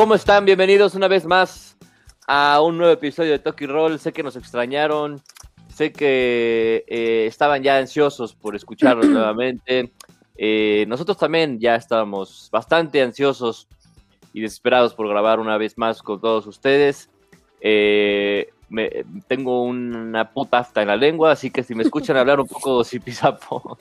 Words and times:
¿Cómo 0.00 0.14
están? 0.14 0.46
Bienvenidos 0.46 0.94
una 0.94 1.08
vez 1.08 1.26
más 1.26 1.76
a 2.26 2.62
un 2.62 2.78
nuevo 2.78 2.90
episodio 2.90 3.32
de 3.32 3.38
Toki 3.38 3.66
Roll. 3.66 3.98
Sé 3.98 4.14
que 4.14 4.22
nos 4.22 4.34
extrañaron, 4.34 5.20
sé 5.68 5.92
que 5.92 6.86
eh, 6.88 7.26
estaban 7.26 7.62
ya 7.62 7.76
ansiosos 7.76 8.34
por 8.34 8.56
escucharnos 8.56 9.06
nuevamente. 9.10 9.92
Eh, 10.38 10.86
nosotros 10.88 11.18
también 11.18 11.60
ya 11.60 11.74
estábamos 11.74 12.48
bastante 12.50 13.02
ansiosos 13.02 13.68
y 14.32 14.40
desesperados 14.40 14.94
por 14.94 15.06
grabar 15.06 15.38
una 15.38 15.58
vez 15.58 15.76
más 15.76 16.00
con 16.02 16.18
todos 16.18 16.46
ustedes. 16.46 17.10
Eh, 17.60 18.48
me, 18.70 19.04
tengo 19.28 19.64
una 19.64 20.30
puta 20.30 20.60
afta 20.60 20.80
en 20.80 20.88
la 20.88 20.96
lengua, 20.96 21.32
así 21.32 21.50
que 21.50 21.62
si 21.62 21.74
me 21.74 21.82
escuchan 21.82 22.16
hablar 22.16 22.40
un 22.40 22.46
poco 22.48 22.84
zipizapo, 22.84 23.76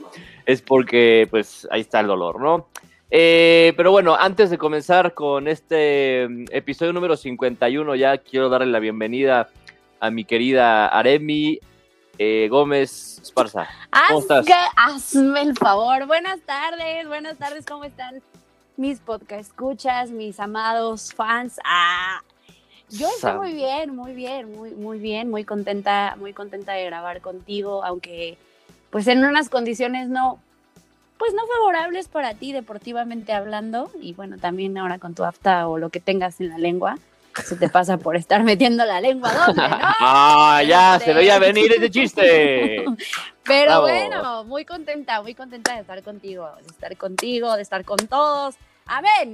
es 0.46 0.62
porque 0.62 1.30
pues 1.32 1.66
ahí 1.72 1.80
está 1.80 2.02
el 2.02 2.08
dolor, 2.08 2.42
¿no? 2.42 2.68
Eh, 3.12 3.74
pero 3.76 3.92
bueno, 3.92 4.16
antes 4.16 4.52
de 4.52 4.58
comenzar 4.58 5.14
con 5.14 5.48
este 5.48 6.28
mm, 6.30 6.46
episodio 6.52 6.94
número 6.94 7.18
51, 7.18 7.96
ya 7.96 8.18
quiero 8.20 8.50
darle 8.50 8.68
la 8.68 8.80
bienvenida 8.80 9.50
a 10.00 10.12
mi 10.12 10.26
querida 10.26 10.88
Aremi 10.88 11.60
eh, 12.20 12.48
Gómez 12.50 13.20
Esparza. 13.22 13.68
¿Cómo 14.08 14.20
estás? 14.20 14.46
hazme 14.76 15.42
el 15.42 15.58
favor. 15.58 16.06
Buenas 16.06 16.40
tardes, 16.42 17.08
buenas 17.08 17.38
tardes, 17.38 17.66
¿cómo 17.66 17.84
están 17.84 18.22
mis 18.78 19.00
podcast 19.00 19.42
escuchas, 19.42 20.12
mis 20.12 20.40
amados 20.40 21.12
fans? 21.14 21.60
Ah, 21.66 22.22
yo 22.90 23.08
estoy 23.08 23.38
muy 23.38 23.54
bien, 23.54 23.96
muy 23.96 24.14
bien, 24.14 24.56
muy, 24.56 24.72
muy 24.72 25.00
bien, 25.00 25.32
muy 25.32 25.46
contenta, 25.46 26.16
muy 26.20 26.34
contenta 26.34 26.74
de 26.74 26.86
grabar 26.86 27.22
contigo, 27.22 27.84
aunque 27.84 28.38
pues 28.92 29.08
en 29.08 29.24
unas 29.24 29.50
condiciones 29.50 30.10
no 30.10 30.40
pues 31.20 31.34
no 31.34 31.46
favorables 31.46 32.08
para 32.08 32.34
ti 32.34 32.54
deportivamente 32.54 33.34
hablando 33.34 33.92
y 34.02 34.14
bueno, 34.14 34.38
también 34.38 34.78
ahora 34.78 35.00
con 35.00 35.14
tu 35.14 35.26
afta 35.26 35.68
o 35.68 35.78
lo 35.78 35.90
que 35.90 36.00
tengas 36.00 36.40
en 36.40 36.48
la 36.48 36.58
lengua, 36.58 36.98
se 37.44 37.58
te 37.58 37.68
pasa 37.68 37.98
por 37.98 38.16
estar 38.16 38.42
metiendo 38.44 38.86
la 38.86 39.02
lengua 39.02 39.32
¿dónde, 39.34 39.62
¿no? 39.62 39.68
ah, 40.00 40.64
ya, 40.66 40.98
se 40.98 41.14
veía 41.14 41.38
venir 41.38 41.74
ese 41.74 41.92
chiste. 41.92 42.86
Pero 43.44 43.82
bueno, 43.82 44.46
muy 44.46 44.64
contenta, 44.64 45.22
muy 45.22 45.36
contenta 45.36 45.74
de 45.74 45.82
estar 45.82 46.02
contigo, 46.04 46.50
de 46.62 46.68
estar 46.68 46.96
contigo, 46.96 47.56
de 47.56 47.64
estar 47.64 47.84
con 47.84 47.98
todos. 48.08 48.56
A 48.86 49.02
ver, 49.02 49.28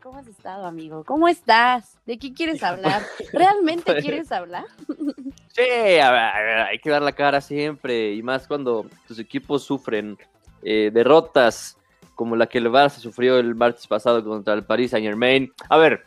¿cómo 0.00 0.20
has 0.20 0.26
estado, 0.28 0.64
amigo? 0.66 1.02
¿Cómo 1.04 1.26
estás? 1.26 1.98
¿De 2.06 2.18
qué 2.18 2.32
quieres 2.32 2.62
hablar? 2.62 3.02
¿Realmente 3.32 3.96
quieres 4.00 4.30
hablar? 4.30 4.66
Sí, 5.48 5.98
a 5.98 6.10
ver, 6.10 6.60
hay 6.60 6.78
que 6.78 6.90
dar 6.90 7.02
la 7.02 7.12
cara 7.12 7.40
siempre, 7.40 8.12
y 8.12 8.22
más 8.22 8.46
cuando 8.46 8.86
tus 9.08 9.18
equipos 9.18 9.64
sufren 9.64 10.16
eh, 10.62 10.90
derrotas 10.92 11.76
como 12.14 12.36
la 12.36 12.46
que 12.46 12.58
el 12.58 12.68
Barça 12.68 12.98
sufrió 12.98 13.38
el 13.38 13.54
martes 13.54 13.86
pasado 13.86 14.22
contra 14.22 14.54
el 14.54 14.64
Paris 14.64 14.92
Saint 14.92 15.04
Germain. 15.04 15.52
A 15.68 15.76
ver, 15.76 16.04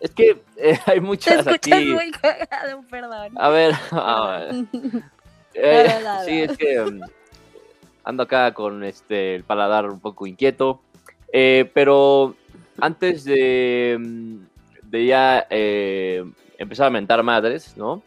es 0.00 0.10
que 0.10 0.42
eh, 0.56 0.78
hay 0.86 1.00
muchas 1.00 1.44
Te 1.44 1.54
aquí. 1.54 1.92
Muy 1.92 2.10
cagado, 2.10 2.82
perdón. 2.90 3.32
A 3.36 3.48
ver, 3.48 3.74
eh, 5.54 6.00
sí, 6.24 6.40
es 6.42 6.56
que 6.58 6.80
um, 6.80 7.00
ando 8.04 8.24
acá 8.24 8.52
con 8.52 8.82
este 8.82 9.36
el 9.36 9.44
paladar 9.44 9.88
un 9.88 10.00
poco 10.00 10.26
inquieto, 10.26 10.80
pero 11.30 12.34
antes 12.80 13.24
de, 13.24 13.94
um, 13.98 14.44
de 14.82 15.06
ya 15.06 15.46
empezar 16.58 16.88
a 16.88 16.90
mentar 16.90 17.22
madres, 17.22 17.76
¿no? 17.76 18.02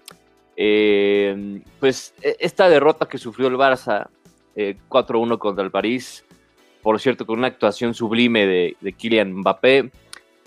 pues 0.55 2.13
e, 2.21 2.37
esta 2.39 2.69
derrota 2.69 3.07
que 3.07 3.17
sufrió 3.17 3.47
el 3.47 3.55
Barça 3.55 4.07
4-1 4.55 5.35
eh, 5.35 5.37
contra 5.37 5.63
el 5.63 5.71
París. 5.71 6.25
Por 6.81 6.99
cierto, 6.99 7.25
con 7.25 7.39
una 7.39 7.47
actuación 7.47 7.93
sublime 7.93 8.45
de, 8.45 8.77
de 8.79 8.93
Kylian 8.93 9.33
Mbappé, 9.33 9.91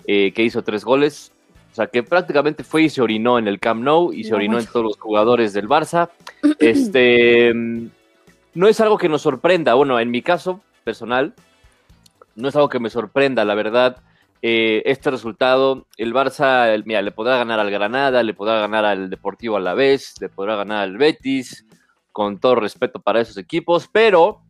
eh, 0.05 0.31
que 0.33 0.43
hizo 0.43 0.63
tres 0.63 0.83
goles. 0.83 1.31
O 1.71 1.75
sea, 1.75 1.87
que 1.87 2.01
prácticamente 2.01 2.63
fue 2.63 2.83
y 2.83 2.89
se 2.89 3.01
orinó 3.01 3.37
en 3.37 3.47
el 3.47 3.59
Camp 3.59 3.83
Nou 3.83 4.11
y 4.11 4.23
se 4.23 4.33
orinó 4.33 4.59
en 4.59 4.65
todos 4.65 4.83
los 4.83 4.97
jugadores 4.97 5.53
del 5.53 5.67
Barça. 5.67 6.09
Este, 6.59 7.53
no 7.53 8.67
es 8.67 8.79
algo 8.79 8.97
que 8.97 9.09
nos 9.09 9.21
sorprenda. 9.21 9.73
Bueno, 9.75 9.99
en 9.99 10.09
mi 10.09 10.21
caso 10.21 10.61
personal, 10.83 11.33
no 12.35 12.47
es 12.47 12.55
algo 12.55 12.69
que 12.69 12.79
me 12.79 12.89
sorprenda, 12.89 13.45
la 13.45 13.55
verdad. 13.55 13.97
Eh, 14.41 14.81
este 14.85 15.11
resultado, 15.11 15.85
el 15.97 16.13
Barça, 16.13 16.81
mira, 16.85 17.01
le 17.01 17.11
podrá 17.11 17.37
ganar 17.37 17.59
al 17.59 17.69
Granada, 17.69 18.23
le 18.23 18.33
podrá 18.33 18.59
ganar 18.59 18.85
al 18.85 19.09
Deportivo 19.09 19.57
a 19.57 19.59
la 19.59 19.73
vez, 19.73 20.15
le 20.21 20.29
podrá 20.29 20.55
ganar 20.55 20.83
al 20.83 20.97
Betis, 20.97 21.65
con 22.11 22.39
todo 22.39 22.55
respeto 22.55 22.99
para 22.99 23.21
esos 23.21 23.37
equipos, 23.37 23.89
pero 23.91 24.41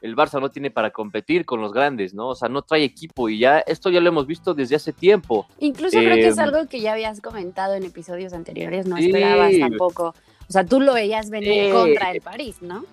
el 0.00 0.16
Barça 0.16 0.40
no 0.40 0.50
tiene 0.50 0.70
para 0.70 0.90
competir 0.90 1.44
con 1.44 1.60
los 1.60 1.72
grandes, 1.72 2.14
¿no? 2.14 2.28
O 2.28 2.34
sea, 2.34 2.48
no 2.48 2.62
trae 2.62 2.84
equipo 2.84 3.28
y 3.28 3.38
ya 3.38 3.58
esto 3.60 3.90
ya 3.90 4.00
lo 4.00 4.08
hemos 4.08 4.26
visto 4.26 4.54
desde 4.54 4.76
hace 4.76 4.92
tiempo. 4.92 5.46
Incluso 5.58 5.98
creo 5.98 6.14
que 6.14 6.28
es 6.28 6.38
em, 6.38 6.44
algo 6.44 6.66
que 6.68 6.80
ya 6.80 6.92
habías 6.92 7.20
comentado 7.20 7.74
en 7.74 7.84
episodios 7.84 8.32
anteriores, 8.32 8.86
no 8.86 8.96
esperabas 8.96 9.58
tampoco. 9.58 10.14
O 10.48 10.52
sea, 10.52 10.64
tú 10.64 10.80
lo 10.80 10.94
veías 10.94 11.30
venir 11.30 11.72
contra 11.72 12.10
el 12.10 12.20
París, 12.20 12.56
¿no? 12.60 12.84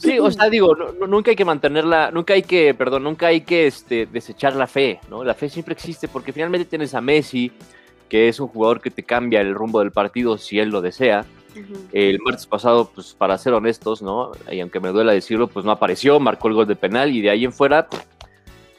Sí, 0.00 0.18
o 0.18 0.30
sea, 0.30 0.48
digo, 0.48 0.74
nunca 1.06 1.30
hay 1.30 1.36
que 1.36 1.44
mantenerla, 1.44 2.10
nunca 2.10 2.34
hay 2.34 2.42
que, 2.42 2.72
perdón, 2.72 3.04
nunca 3.04 3.26
hay 3.26 3.42
que 3.42 3.66
este, 3.66 4.06
desechar 4.06 4.56
la 4.56 4.66
fe, 4.66 4.98
¿no? 5.10 5.22
La 5.24 5.34
fe 5.34 5.50
siempre 5.50 5.74
existe 5.74 6.08
porque 6.08 6.32
finalmente 6.32 6.64
tienes 6.64 6.94
a 6.94 7.02
Messi, 7.02 7.52
que 8.08 8.28
es 8.28 8.40
un 8.40 8.48
jugador 8.48 8.80
que 8.80 8.90
te 8.90 9.02
cambia 9.02 9.42
el 9.42 9.54
rumbo 9.54 9.80
del 9.80 9.92
partido 9.92 10.38
si 10.38 10.58
él 10.58 10.70
lo 10.70 10.80
desea. 10.80 11.26
El 11.92 12.20
martes 12.20 12.46
pasado, 12.46 12.90
pues 12.94 13.14
para 13.14 13.38
ser 13.38 13.52
honestos, 13.52 14.02
¿no? 14.02 14.32
Y 14.50 14.60
aunque 14.60 14.80
me 14.80 14.88
duela 14.88 15.12
decirlo, 15.12 15.48
pues 15.48 15.64
no 15.64 15.72
apareció, 15.72 16.18
marcó 16.20 16.48
el 16.48 16.54
gol 16.54 16.66
de 16.66 16.76
penal 16.76 17.14
y 17.14 17.20
de 17.20 17.30
ahí 17.30 17.44
en 17.44 17.52
fuera 17.52 17.88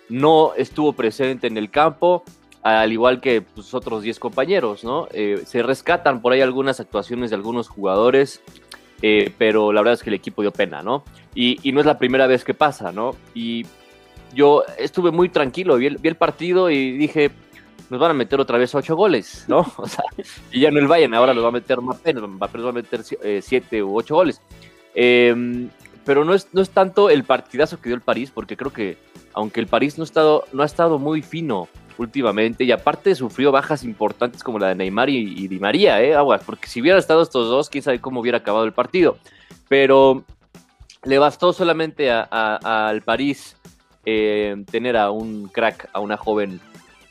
no 0.09 0.53
estuvo 0.55 0.93
presente 0.93 1.47
en 1.47 1.57
el 1.57 1.69
campo, 1.69 2.23
al 2.61 2.91
igual 2.91 3.21
que 3.21 3.41
pues, 3.41 3.73
otros 3.73 4.03
10 4.03 4.19
compañeros, 4.19 4.83
¿no? 4.83 5.07
Eh, 5.11 5.41
se 5.45 5.63
rescatan 5.63 6.21
por 6.21 6.33
ahí 6.33 6.41
algunas 6.41 6.79
actuaciones 6.79 7.29
de 7.29 7.35
algunos 7.35 7.67
jugadores, 7.67 8.41
eh, 9.01 9.31
pero 9.37 9.71
la 9.71 9.81
verdad 9.81 9.95
es 9.95 10.03
que 10.03 10.09
el 10.09 10.15
equipo 10.15 10.41
dio 10.41 10.51
pena, 10.51 10.81
¿no? 10.81 11.03
Y, 11.33 11.59
no 11.71 11.79
es 11.79 11.85
la 11.85 11.97
primera 11.97 12.27
vez 12.27 12.43
que 12.43 12.53
pasa, 12.53 12.91
¿no? 12.91 13.15
Y 13.33 13.65
yo 14.33 14.63
estuve 14.77 15.11
muy 15.11 15.29
tranquilo, 15.29 15.77
vi 15.77 15.87
el 15.87 16.15
partido 16.15 16.69
y 16.69 16.91
dije, 16.91 17.31
nos 17.89 17.99
van 17.99 18.11
a 18.11 18.13
meter 18.13 18.39
otra 18.39 18.57
vez 18.57 18.73
ocho 18.73 18.95
goles, 18.95 19.45
¿no? 19.47 19.65
O 19.77 19.87
sea, 19.87 20.03
y 20.51 20.61
ya 20.61 20.71
no 20.71 20.79
el 20.79 20.87
Bayern, 20.87 21.13
ahora 21.13 21.33
nos 21.33 21.43
va 21.43 21.49
a 21.49 21.51
meter 21.51 21.81
Mbappé, 21.81 22.13
nos 22.13 22.65
va 22.65 22.69
a 22.69 22.73
meter 22.73 23.01
eh, 23.23 23.41
siete 23.43 23.83
u 23.83 23.97
ocho 23.97 24.15
goles. 24.15 24.41
Em, 24.93 25.69
pero 26.05 26.23
no 26.23 26.33
es, 26.33 26.47
no 26.53 26.61
es 26.61 26.69
tanto 26.69 27.09
el 27.09 27.23
partidazo 27.23 27.79
que 27.81 27.89
dio 27.89 27.95
el 27.95 28.01
París, 28.01 28.31
porque 28.33 28.55
creo 28.55 28.71
que, 28.71 28.97
aunque 29.33 29.59
el 29.59 29.67
París 29.67 29.97
no 29.97 30.03
ha 30.03 30.05
estado, 30.05 30.45
no 30.53 30.63
ha 30.63 30.65
estado 30.65 30.99
muy 30.99 31.21
fino 31.21 31.67
últimamente, 31.97 32.63
y 32.63 32.71
aparte 32.71 33.15
sufrió 33.15 33.51
bajas 33.51 33.83
importantes 33.83 34.43
como 34.43 34.59
la 34.59 34.69
de 34.69 34.75
Neymar 34.75 35.09
y, 35.09 35.47
Di 35.47 35.59
María, 35.59 36.01
¿eh? 36.01 36.15
Aguas, 36.15 36.43
porque 36.45 36.67
si 36.67 36.81
hubiera 36.81 36.99
estado 36.99 37.21
estos 37.21 37.49
dos, 37.49 37.69
quién 37.69 37.83
sabe 37.83 38.01
cómo 38.01 38.19
hubiera 38.19 38.39
acabado 38.39 38.65
el 38.65 38.73
partido. 38.73 39.17
Pero 39.67 40.23
le 41.03 41.17
bastó 41.19 41.53
solamente 41.53 42.11
al 42.11 43.01
París 43.01 43.55
eh, 44.05 44.63
tener 44.69 44.97
a 44.97 45.11
un 45.11 45.47
crack, 45.47 45.89
a 45.93 45.99
una 45.99 46.17
joven 46.17 46.59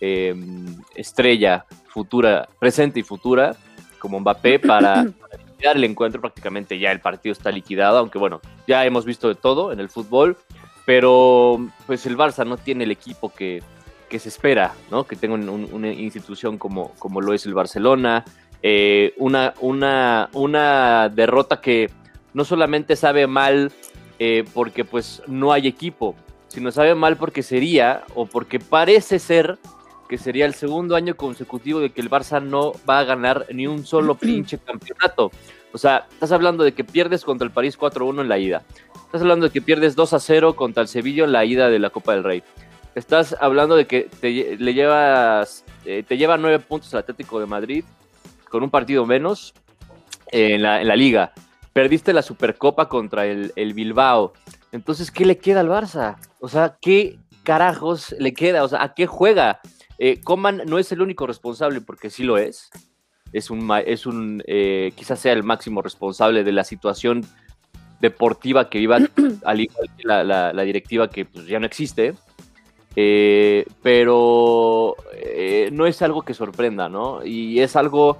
Em, 0.01 0.77
estrella 0.95 1.65
futura, 1.87 2.49
presente 2.59 3.01
y 3.01 3.03
futura, 3.03 3.57
como 3.99 4.21
Mbappé, 4.21 4.59
para, 4.59 5.05
para 5.63 5.73
el 5.73 5.85
encuentro. 5.85 6.21
Prácticamente 6.21 6.79
ya 6.79 6.93
el 6.93 7.01
partido 7.01 7.33
está 7.33 7.51
liquidado, 7.51 7.99
aunque 7.99 8.19
bueno, 8.19 8.41
ya 8.67 8.85
hemos 8.85 9.05
visto 9.05 9.29
de 9.29 9.35
todo 9.35 9.73
en 9.73 9.81
el 9.81 9.89
fútbol, 9.89 10.37
pero 10.85 11.59
pues 11.87 12.05
el 12.07 12.17
Barça 12.17 12.47
no 12.47 12.57
tiene 12.57 12.85
el 12.85 12.91
equipo 12.91 13.33
que, 13.33 13.63
que 14.09 14.19
se 14.19 14.29
espera, 14.29 14.75
¿no? 14.91 15.05
Que 15.05 15.17
tenga 15.17 15.35
una 15.35 15.93
institución 15.93 16.59
como, 16.59 16.91
como 16.99 17.21
lo 17.21 17.33
es 17.33 17.47
el 17.47 17.55
Barcelona, 17.55 18.25
eh, 18.63 19.15
una, 19.19 19.55
una, 19.61 20.31
una 20.33 21.09
derrota 21.09 21.61
que 21.61 21.91
no 22.33 22.45
solamente 22.45 22.97
sabe 22.97 23.27
mal 23.27 23.73
eh, 24.19 24.45
porque 24.55 24.85
pues 24.85 25.23
no 25.27 25.53
hay 25.53 25.67
equipo, 25.67 26.15
sino 26.49 26.71
sabe 26.73 26.95
mal 26.95 27.17
porque 27.17 27.43
sería 27.43 28.05
o 28.15 28.27
porque 28.27 28.61
parece 28.61 29.19
ser 29.19 29.59
que 30.15 30.19
sería 30.19 30.47
el 30.47 30.55
segundo 30.55 30.95
año 30.95 31.17
consecutivo 31.17 31.81
de 31.81 31.91
que 31.91 32.01
el 32.01 32.09
Barça 32.09 32.41
no 32.41 32.71
va 32.89 33.01
a 33.01 33.05
ganar 33.05 33.47
ni 33.53 33.67
un 33.67 33.85
solo 33.85 34.15
pinche 34.21 34.59
campeonato. 34.59 35.33
O 35.73 35.79
sea, 35.79 36.07
estás 36.09 36.31
hablando 36.31 36.63
de 36.63 36.73
que 36.73 36.85
pierdes 36.85 37.25
contra 37.25 37.45
el 37.45 37.51
París 37.51 37.77
4-1 37.77 38.21
en 38.21 38.29
la 38.29 38.39
ida. 38.39 38.63
Estás 39.07 39.23
hablando 39.23 39.47
de 39.47 39.53
que 39.53 39.61
pierdes 39.61 39.97
2-0 39.97 40.55
contra 40.55 40.83
el 40.83 40.89
Sevilla 40.89 41.25
en 41.25 41.33
la 41.33 41.45
ida 41.45 41.69
de 41.69 41.81
la 41.81 41.91
Copa 41.91 42.15
del 42.15 42.23
Rey. 42.23 42.45
Estás 42.95 43.35
hablando 43.41 43.75
de 43.75 43.89
que 43.89 44.09
te, 44.21 44.57
le 44.57 44.73
llevas, 44.73 45.65
eh, 45.85 46.05
te 46.07 46.17
lleva 46.17 46.37
nueve 46.37 46.61
puntos 46.61 46.95
al 46.95 47.01
Atlético 47.01 47.41
de 47.41 47.47
Madrid 47.47 47.85
con 48.49 48.63
un 48.63 48.71
partido 48.71 49.05
menos 49.07 49.53
en, 50.31 50.63
la, 50.63 50.95
liga. 50.95 51.33
Perdiste 51.73 52.13
la 52.13 52.23
Supercopa 52.23 52.89
contra 52.89 53.27
el, 53.27 53.53
el 53.57 53.75
Bilbao. 53.75 54.33
Entonces, 54.71 55.11
¿qué 55.11 55.25
le 55.25 55.39
queda 55.39 55.59
al 55.59 55.69
Barça? 55.71 56.19
O 56.39 56.49
sea, 56.49 56.77
¿qué 56.81 57.19
carajos 57.43 58.15
le 58.19 58.33
queda? 58.33 58.63
O 58.63 58.69
sea, 58.69 58.81
¿a 58.81 58.95
qué 58.95 59.09
juega? 59.09 59.61
Eh, 59.99 60.21
Coman 60.23 60.63
no 60.67 60.79
es 60.79 60.91
el 60.93 61.03
único 61.03 61.27
responsable, 61.27 61.81
porque 61.81 62.11
sí 62.11 62.25
lo 62.25 62.39
es. 62.39 62.71
Es 63.33 63.51
un, 63.51 63.71
es 63.85 64.07
un 64.07 64.43
eh, 64.47 64.93
quizás 64.97 65.19
sea 65.19 65.33
el 65.33 65.43
máximo 65.43 65.83
responsable 65.83 66.45
de 66.45 66.53
la 66.53 66.65
situación 66.65 67.27
deportiva 68.01 68.69
que 68.69 68.79
iba, 68.79 68.99
al 69.45 69.61
igual 69.61 69.91
que 69.97 70.05
la, 70.07 70.63
directiva 70.63 71.09
que 71.09 71.25
pues, 71.25 71.47
ya 71.47 71.59
no 71.59 71.67
existe. 71.67 72.15
Eh, 72.97 73.67
pero 73.83 74.95
eh, 75.13 75.69
no 75.73 75.87
es 75.87 76.01
algo 76.03 76.23
que 76.23 76.33
sorprenda, 76.33 76.89
¿no? 76.89 77.25
Y 77.25 77.59
es 77.59 77.75
algo 77.75 78.19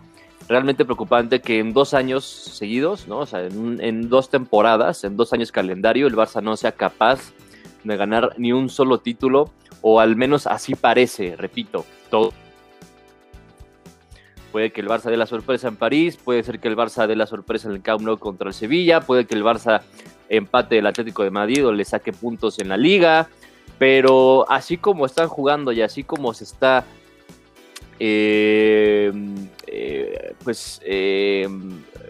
realmente 0.49 0.85
preocupante 0.85 1.41
que 1.41 1.61
en 1.61 1.73
dos 1.73 1.95
años 1.95 2.25
seguidos, 2.25 3.07
¿no? 3.07 3.21
O 3.21 3.27
sea, 3.27 3.47
en, 3.47 4.09
dos 4.09 4.31
temporadas, 4.31 5.05
en 5.05 5.17
dos 5.17 5.33
años 5.33 5.53
calendario, 5.53 6.07
el 6.07 6.17
Barça 6.17 6.43
no 6.43 6.57
sea 6.57 6.73
capaz 6.73 7.33
de 7.85 7.97
ganar 7.97 8.35
ni 8.37 8.53
un 8.53 8.69
solo 8.69 8.99
título, 8.99 9.51
o 9.87 10.01
al 10.01 10.17
menos 10.17 10.47
así 10.47 10.75
parece, 10.75 11.37
repito, 11.37 11.85
todo. 12.09 12.33
Puede 14.51 14.73
que 14.73 14.81
el 14.81 14.89
Barça 14.89 15.11
dé 15.11 15.19
la 15.19 15.27
sorpresa 15.27 15.69
en 15.69 15.77
París, 15.77 16.17
puede 16.17 16.43
ser 16.43 16.59
que 16.59 16.69
el 16.69 16.77
Barça 16.77 17.07
dé 17.07 17.15
la 17.15 17.27
sorpresa 17.27 17.69
en 17.69 17.75
el 17.75 17.83
Camp 17.83 18.01
Nou 18.01 18.17
contra 18.17 18.49
el 18.49 18.55
Sevilla, 18.55 19.03
puede 19.03 19.27
que 19.27 19.35
el 19.35 19.45
Barça 19.45 19.83
empate 20.31 20.79
el 20.79 20.87
Atlético 20.87 21.23
de 21.23 21.31
Madrid 21.31 21.67
o 21.67 21.71
le 21.71 21.85
saque 21.85 22.15
puntos 22.15 22.59
en 22.61 22.71
la 22.71 22.79
liga, 22.79 23.29
pero 23.77 24.51
así 24.51 24.79
como 24.79 25.05
están 25.05 25.29
jugando 25.29 25.71
y 25.71 25.83
así 25.83 26.03
como 26.03 26.33
se 26.33 26.45
está, 26.45 26.87
eh, 28.01 29.13
eh, 29.67 30.33
pues 30.43 30.81
eh, 30.83 31.47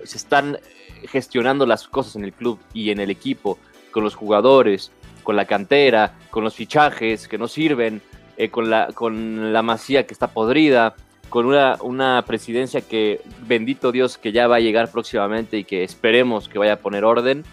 se 0.05 0.17
están 0.17 0.59
gestionando 1.09 1.67
las 1.67 1.88
cosas 1.88 2.15
en 2.15 2.23
el 2.23 2.32
club 2.32 2.61
y 2.73 2.91
en 2.91 3.00
el 3.00 3.11
equipo, 3.11 3.59
con 3.91 4.05
los 4.05 4.15
jugadores, 4.15 4.93
con 5.25 5.35
la 5.35 5.47
cantera, 5.47 6.15
con 6.31 6.44
los 6.44 6.55
fichajes 6.55 7.26
que 7.26 7.38
no 7.38 7.49
sirven, 7.49 8.00
con, 8.53 8.71
la, 8.71 8.91
con 8.94 9.53
la 9.53 9.62
masía 9.62 10.06
que 10.06 10.15
está 10.15 10.29
podrida, 10.29 10.94
con 11.29 11.47
una, 11.47 11.79
una 11.81 12.23
presidencia 12.25 12.81
que, 12.81 13.21
bendito 13.49 13.91
Dios, 13.91 14.19
que 14.19 14.31
ya 14.31 14.47
va 14.47 14.56
a 14.56 14.61
llegar 14.61 14.93
próximamente 14.93 15.59
y 15.59 15.65
que 15.65 15.82
esperemos 15.82 16.49
que 16.49 16.61
vaya 16.61 16.75
a 16.75 16.79
poner 16.79 17.05
orden 17.05 17.44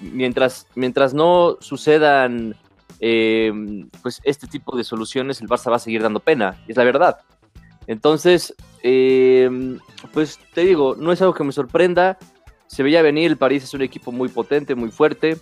mientras, 0.00 0.66
mientras 0.74 1.14
no 1.14 1.56
sucedan 1.60 2.54
eh, 3.00 3.52
pues 4.02 4.20
este 4.24 4.46
tipo 4.46 4.76
de 4.76 4.84
soluciones, 4.84 5.40
el 5.40 5.48
Barça 5.48 5.70
va 5.70 5.76
a 5.76 5.80
seguir 5.80 6.02
dando 6.02 6.20
pena, 6.20 6.62
es 6.68 6.76
la 6.76 6.84
verdad. 6.84 7.18
Entonces, 7.86 8.54
eh, 8.82 9.78
pues 10.12 10.38
te 10.54 10.62
digo, 10.62 10.96
no 10.96 11.12
es 11.12 11.20
algo 11.20 11.34
que 11.34 11.44
me 11.44 11.52
sorprenda. 11.52 12.18
Se 12.66 12.82
veía 12.82 13.02
venir, 13.02 13.30
el 13.30 13.36
París 13.36 13.64
es 13.64 13.74
un 13.74 13.82
equipo 13.82 14.10
muy 14.10 14.28
potente, 14.28 14.74
muy 14.74 14.90
fuerte. 14.90 15.36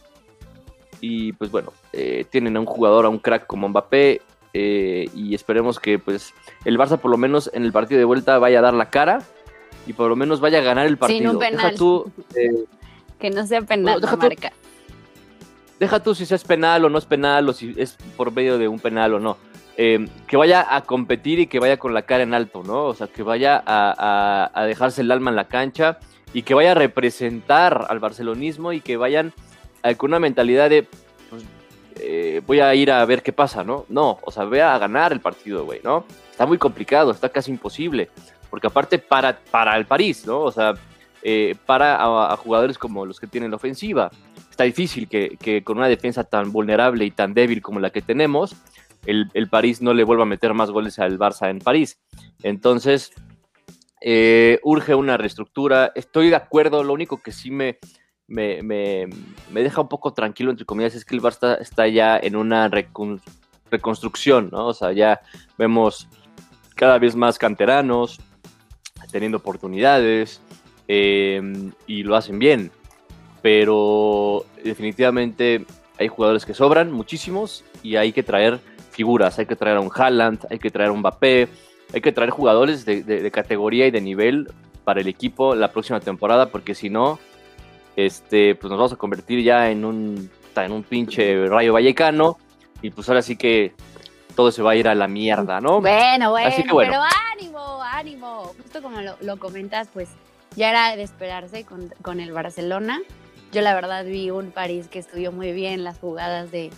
Y 1.03 1.35
pues 1.35 1.51
bueno, 1.51 1.75
eh, 1.93 2.25
tienen 2.31 2.57
a 2.57 2.61
un 2.61 2.67
jugador, 2.67 3.05
a 3.05 3.11
un 3.11 3.19
crack 3.19 3.47
como 3.47 3.69
Mbappé. 3.69 4.23
y 4.55 5.35
esperemos 5.35 5.79
que 5.79 5.99
pues 5.99 6.33
el 6.65 6.79
Barça 6.79 6.99
por 6.99 7.11
lo 7.11 7.19
menos 7.19 7.51
en 7.53 7.65
el 7.65 7.73
partido 7.73 7.99
de 7.99 8.05
vuelta 8.07 8.39
vaya 8.39 8.61
a 8.61 8.63
dar 8.63 8.75
la 8.75 8.89
cara 8.89 9.19
y 9.87 9.93
por 9.93 10.09
lo 10.09 10.17
menos 10.17 10.41
vaya 10.41 10.59
a 10.59 10.63
ganar 10.63 10.87
el 10.87 10.97
partido. 10.97 11.39
Deja 11.39 11.75
tú, 11.75 12.11
que 13.19 13.31
no 13.31 13.47
sea 13.47 13.63
penal 13.63 14.01
deja 14.01 14.17
marca. 14.17 14.53
Deja 15.79 16.01
tú 16.01 16.15
si 16.15 16.33
es 16.33 16.45
penal 16.45 16.85
o 16.85 16.89
no 16.89 16.99
es 16.99 17.07
penal, 17.07 17.49
o 17.49 17.53
si 17.53 17.75
es 17.77 17.97
por 18.17 18.33
medio 18.33 18.59
de 18.59 18.69
un 18.69 18.79
penal 18.79 19.15
o 19.15 19.21
no. 19.21 19.37
Eh, 19.77 20.07
que 20.27 20.37
vaya 20.37 20.67
a 20.69 20.83
competir 20.83 21.41
y 21.41 21.47
que 21.47 21.59
vaya 21.59 21.79
con 21.79 21.95
la 21.95 22.03
cara 22.03 22.23
en 22.23 22.35
alto, 22.35 22.63
¿no? 22.63 22.85
O 22.85 22.95
sea, 22.95 23.07
que 23.07 23.23
vaya 23.23 23.63
a, 23.67 24.65
dejarse 24.67 25.01
el 25.01 25.11
alma 25.11 25.31
en 25.31 25.37
la 25.37 25.49
cancha 25.49 25.99
y 26.35 26.43
que 26.43 26.55
vaya 26.55 26.73
a 26.73 26.75
representar 26.75 27.87
al 27.89 27.99
barcelonismo 27.99 28.73
y 28.73 28.81
que 28.81 28.97
vayan 28.97 29.33
eh, 29.85 29.97
con 29.97 30.11
una 30.11 30.21
mentalidad 30.21 30.71
de, 30.71 30.87
pues, 31.29 31.45
eh, 31.97 32.41
voy 32.47 32.61
a 32.61 32.75
ir 32.75 32.91
a 32.91 33.05
ver 33.05 33.23
qué 33.23 33.33
pasa, 33.33 33.65
¿no? 33.65 33.85
No, 33.89 34.19
o 34.23 34.31
sea, 34.31 34.45
vea 34.45 34.75
a 34.75 34.79
ganar 34.79 35.13
el 35.13 35.21
partido, 35.21 35.65
güey, 35.65 35.81
¿no? 35.83 36.05
Está 36.31 36.47
muy 36.47 36.59
complicado, 36.59 37.11
está 37.11 37.29
casi 37.29 37.51
imposible, 37.51 38.09
porque 38.49 38.69
aparte 38.69 38.99
para, 38.99 39.39
para 39.51 39.77
el 39.77 39.87
París, 39.87 40.25
¿no? 40.27 40.41
O 40.41 40.53
sea, 40.53 40.75
eh, 41.23 41.57
para 41.67 41.97
a, 42.01 42.37
jugadores 42.37 42.79
como 42.79 43.07
los 43.07 43.19
que 43.19 43.27
tienen 43.27 43.51
la 43.51 43.57
ofensiva. 43.57 44.11
Está 44.51 44.65
difícil 44.65 45.09
que, 45.09 45.63
con 45.65 45.79
una 45.79 45.89
defensa 45.89 46.25
tan 46.25 46.53
vulnerable 46.53 47.05
y 47.05 47.11
tan 47.11 47.33
débil 47.33 47.63
como 47.63 47.81
la 47.81 47.91
que 47.91 48.03
tenemos, 48.03 48.55
el, 49.07 49.49
París 49.49 49.81
no 49.81 49.95
le 49.95 50.05
vuelva 50.05 50.25
a 50.25 50.27
meter 50.27 50.53
más 50.53 50.71
goles 50.71 50.99
al 50.99 51.19
Barça 51.19 51.49
en 51.49 51.59
París. 51.59 51.99
Entonces, 52.43 53.13
urge 54.63 54.95
una 54.95 55.17
reestructura. 55.17 55.91
Estoy 55.95 56.29
de 56.29 56.37
acuerdo, 56.37 56.85
lo 56.85 56.93
único 56.93 57.23
que 57.23 57.33
sí 57.33 57.51
me, 57.51 57.79
me, 58.29 59.09
deja 59.53 59.81
un 59.81 59.89
poco 59.89 60.13
tranquilo, 60.13 60.51
entre 60.51 60.67
comillas, 60.67 60.95
es 60.95 61.05
que 61.05 61.15
el 61.15 61.23
Barça 61.23 61.61
está 61.61 61.87
ya 61.89 62.19
en 62.19 62.37
una 62.37 62.71
reconstrucción, 63.71 64.51
¿no? 64.51 64.69
O 64.69 64.75
sea, 64.75 64.93
ya 64.93 65.21
vemos 65.59 66.09
cada 66.75 66.99
vez 66.99 67.15
más 67.15 67.39
canteranos 67.39 68.21
teniendo 69.11 69.39
oportunidades, 69.39 70.41
Em, 70.89 71.73
y 71.87 72.03
lo 72.03 72.17
hacen 72.17 72.39
bien. 72.39 72.71
Pero 73.41 74.45
definitivamente 74.63 75.65
hay 75.99 76.09
jugadores 76.09 76.45
que 76.45 76.53
sobran, 76.53 76.93
muchísimos, 76.93 77.65
y 77.83 77.97
hay 77.97 78.13
que 78.13 78.23
traer 78.23 78.61
figuras. 78.91 79.39
Hay 79.39 79.47
que 79.47 79.57
traer 79.57 79.79
a 79.79 79.81
un 79.81 79.91
Haaland, 79.95 80.47
hay 80.51 80.59
que 80.59 80.71
traer 80.71 80.91
a 80.91 80.93
un 80.93 81.01
Mbappé, 81.01 81.49
hay 81.95 82.01
que 82.01 82.13
traer 82.13 82.31
jugadores 82.31 82.85
de, 82.85 83.31
categoría 83.31 83.87
y 83.87 83.91
de 83.91 84.01
nivel 84.01 84.49
para 84.85 85.01
el 85.01 85.09
equipo 85.09 85.55
la 85.55 85.73
próxima 85.73 86.01
temporada, 86.01 86.51
porque 86.51 86.75
si 86.75 86.91
no, 86.91 87.19
este, 87.97 88.55
pues 88.55 88.71
nos 88.71 88.79
vamos 88.79 88.93
a 88.93 88.97
convertir 88.97 89.43
ya 89.43 89.71
en 89.71 89.85
un, 89.85 90.31
en 90.57 90.73
un 90.73 90.83
pinche 90.83 91.47
rayo 91.47 91.73
vallecano, 91.73 92.39
y 92.81 92.91
pues 92.91 93.09
ahora 93.09 93.23
sí 93.23 93.37
que 93.37 93.73
todo 94.35 94.51
se 94.51 94.63
va 94.63 94.73
a 94.73 94.77
ir 94.77 94.89
a 94.89 94.95
la 94.95 95.09
mierda, 95.09 95.61
¿no? 95.61 95.81
Bueno, 95.81 96.31
bueno, 96.31 96.55
pero 96.77 97.03
ánimo, 97.33 97.83
ánimo. 97.83 98.55
Justo 98.63 98.83
como 98.83 99.01
lo, 99.01 99.17
lo 99.21 99.39
comentas, 99.39 99.89
pues 99.93 100.09
ya 100.57 100.71
era 100.71 100.97
de 100.97 101.03
esperarse 101.03 101.65
con, 101.65 102.21
el 102.21 102.33
Barcelona. 102.33 103.01
Yo 103.53 103.61
la 103.61 103.75
verdad 103.75 104.05
vi 104.05 104.31
un 104.31 104.51
París 104.51 104.89
que 104.89 104.99
estudió 104.99 105.33
muy 105.33 105.53
bien 105.53 105.85
las 105.85 105.99
jugadas 105.99 106.51
de, 106.51 106.71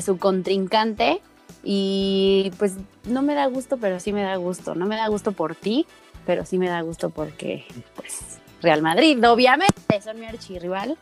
su 0.00 0.18
contrincante 0.18 1.20
y 1.64 2.52
pues 2.58 2.76
no 3.04 3.22
me 3.22 3.34
da 3.34 3.46
gusto, 3.46 3.76
pero 3.76 4.00
sí 4.00 4.12
me 4.12 4.22
da 4.22 4.36
gusto. 4.36 4.74
No 4.74 4.86
me 4.86 4.96
da 4.96 5.08
gusto 5.08 5.32
por 5.32 5.54
ti, 5.54 5.86
pero 6.26 6.44
sí 6.44 6.58
me 6.58 6.68
da 6.68 6.80
gusto 6.82 7.10
porque 7.10 7.64
pues 7.96 8.40
Real 8.62 8.82
Madrid, 8.82 9.24
obviamente, 9.26 10.00
son 10.02 10.20
mi 10.20 10.26
archirrival. 10.26 10.96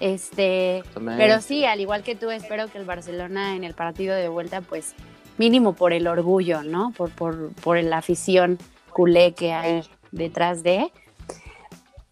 Este, 0.00 0.82
pero 1.16 1.40
sí, 1.40 1.64
al 1.64 1.80
igual 1.80 2.02
que 2.02 2.16
tú, 2.16 2.30
espero 2.30 2.68
que 2.68 2.78
el 2.78 2.84
Barcelona 2.84 3.54
en 3.54 3.62
el 3.62 3.74
partido 3.74 4.16
de 4.16 4.28
vuelta, 4.28 4.60
pues 4.60 4.94
mínimo 5.38 5.74
por 5.74 5.92
el 5.92 6.08
orgullo, 6.08 6.62
¿no? 6.64 6.92
Por, 6.96 7.10
por, 7.10 7.52
por 7.54 7.80
la 7.82 7.98
afición 7.98 8.58
culé 8.90 9.32
que 9.32 9.52
hay 9.52 9.84
detrás 10.10 10.62
de, 10.62 10.90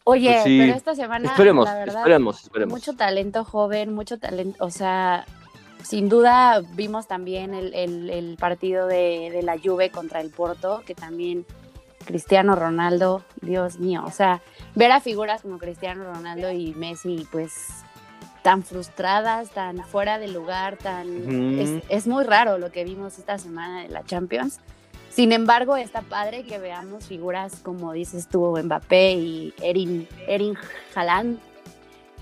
Oye, 0.04 0.30
pues 0.32 0.44
pero 0.44 0.74
esta 0.74 0.94
semana, 0.94 1.30
esperemos, 1.30 1.66
la 1.66 1.74
verdad, 1.74 1.98
esperemos, 1.98 2.42
esperemos. 2.42 2.72
mucho 2.72 2.94
talento 2.94 3.44
joven, 3.44 3.94
mucho 3.94 4.18
talento, 4.18 4.64
o 4.64 4.70
sea, 4.70 5.26
sin 5.82 6.08
duda 6.08 6.62
vimos 6.74 7.06
también 7.06 7.54
el, 7.54 8.36
partido 8.38 8.86
de, 8.86 9.40
la 9.42 9.58
Juve 9.58 9.90
contra 9.90 10.20
el 10.20 10.30
Porto, 10.30 10.82
que 10.86 10.94
también 10.94 11.46
Cristiano 12.04 12.56
Ronaldo, 12.56 13.22
Dios 13.40 13.78
mío, 13.78 14.02
o 14.06 14.10
sea, 14.10 14.40
ver 14.74 14.92
a 14.92 15.00
figuras 15.00 15.42
como 15.42 15.58
Cristiano 15.58 16.04
Ronaldo 16.04 16.50
y 16.50 16.74
Messi, 16.74 17.26
pues 17.30 17.84
tan 18.42 18.62
frustradas, 18.62 19.50
tan 19.50 19.78
fuera 19.84 20.18
de 20.18 20.28
lugar, 20.28 20.76
tan... 20.76 21.58
es, 21.58 21.84
es 21.88 22.06
muy 22.06 22.24
raro 22.24 22.58
lo 22.58 22.72
que 22.72 22.84
vimos 22.84 23.18
esta 23.18 23.38
semana 23.38 23.82
de 23.82 23.88
la 23.88 24.04
Champions. 24.04 24.60
Sin 25.10 25.32
embargo, 25.32 25.76
está 25.76 26.02
padre 26.02 26.44
que 26.44 26.58
veamos 26.58 27.06
figuras 27.06 27.56
como 27.62 27.92
dices 27.92 28.28
tú, 28.28 28.56
Mbappé 28.56 29.12
y 29.12 29.54
Erin, 29.60 30.08
Erin 30.26 30.56
Haaland. 30.94 31.38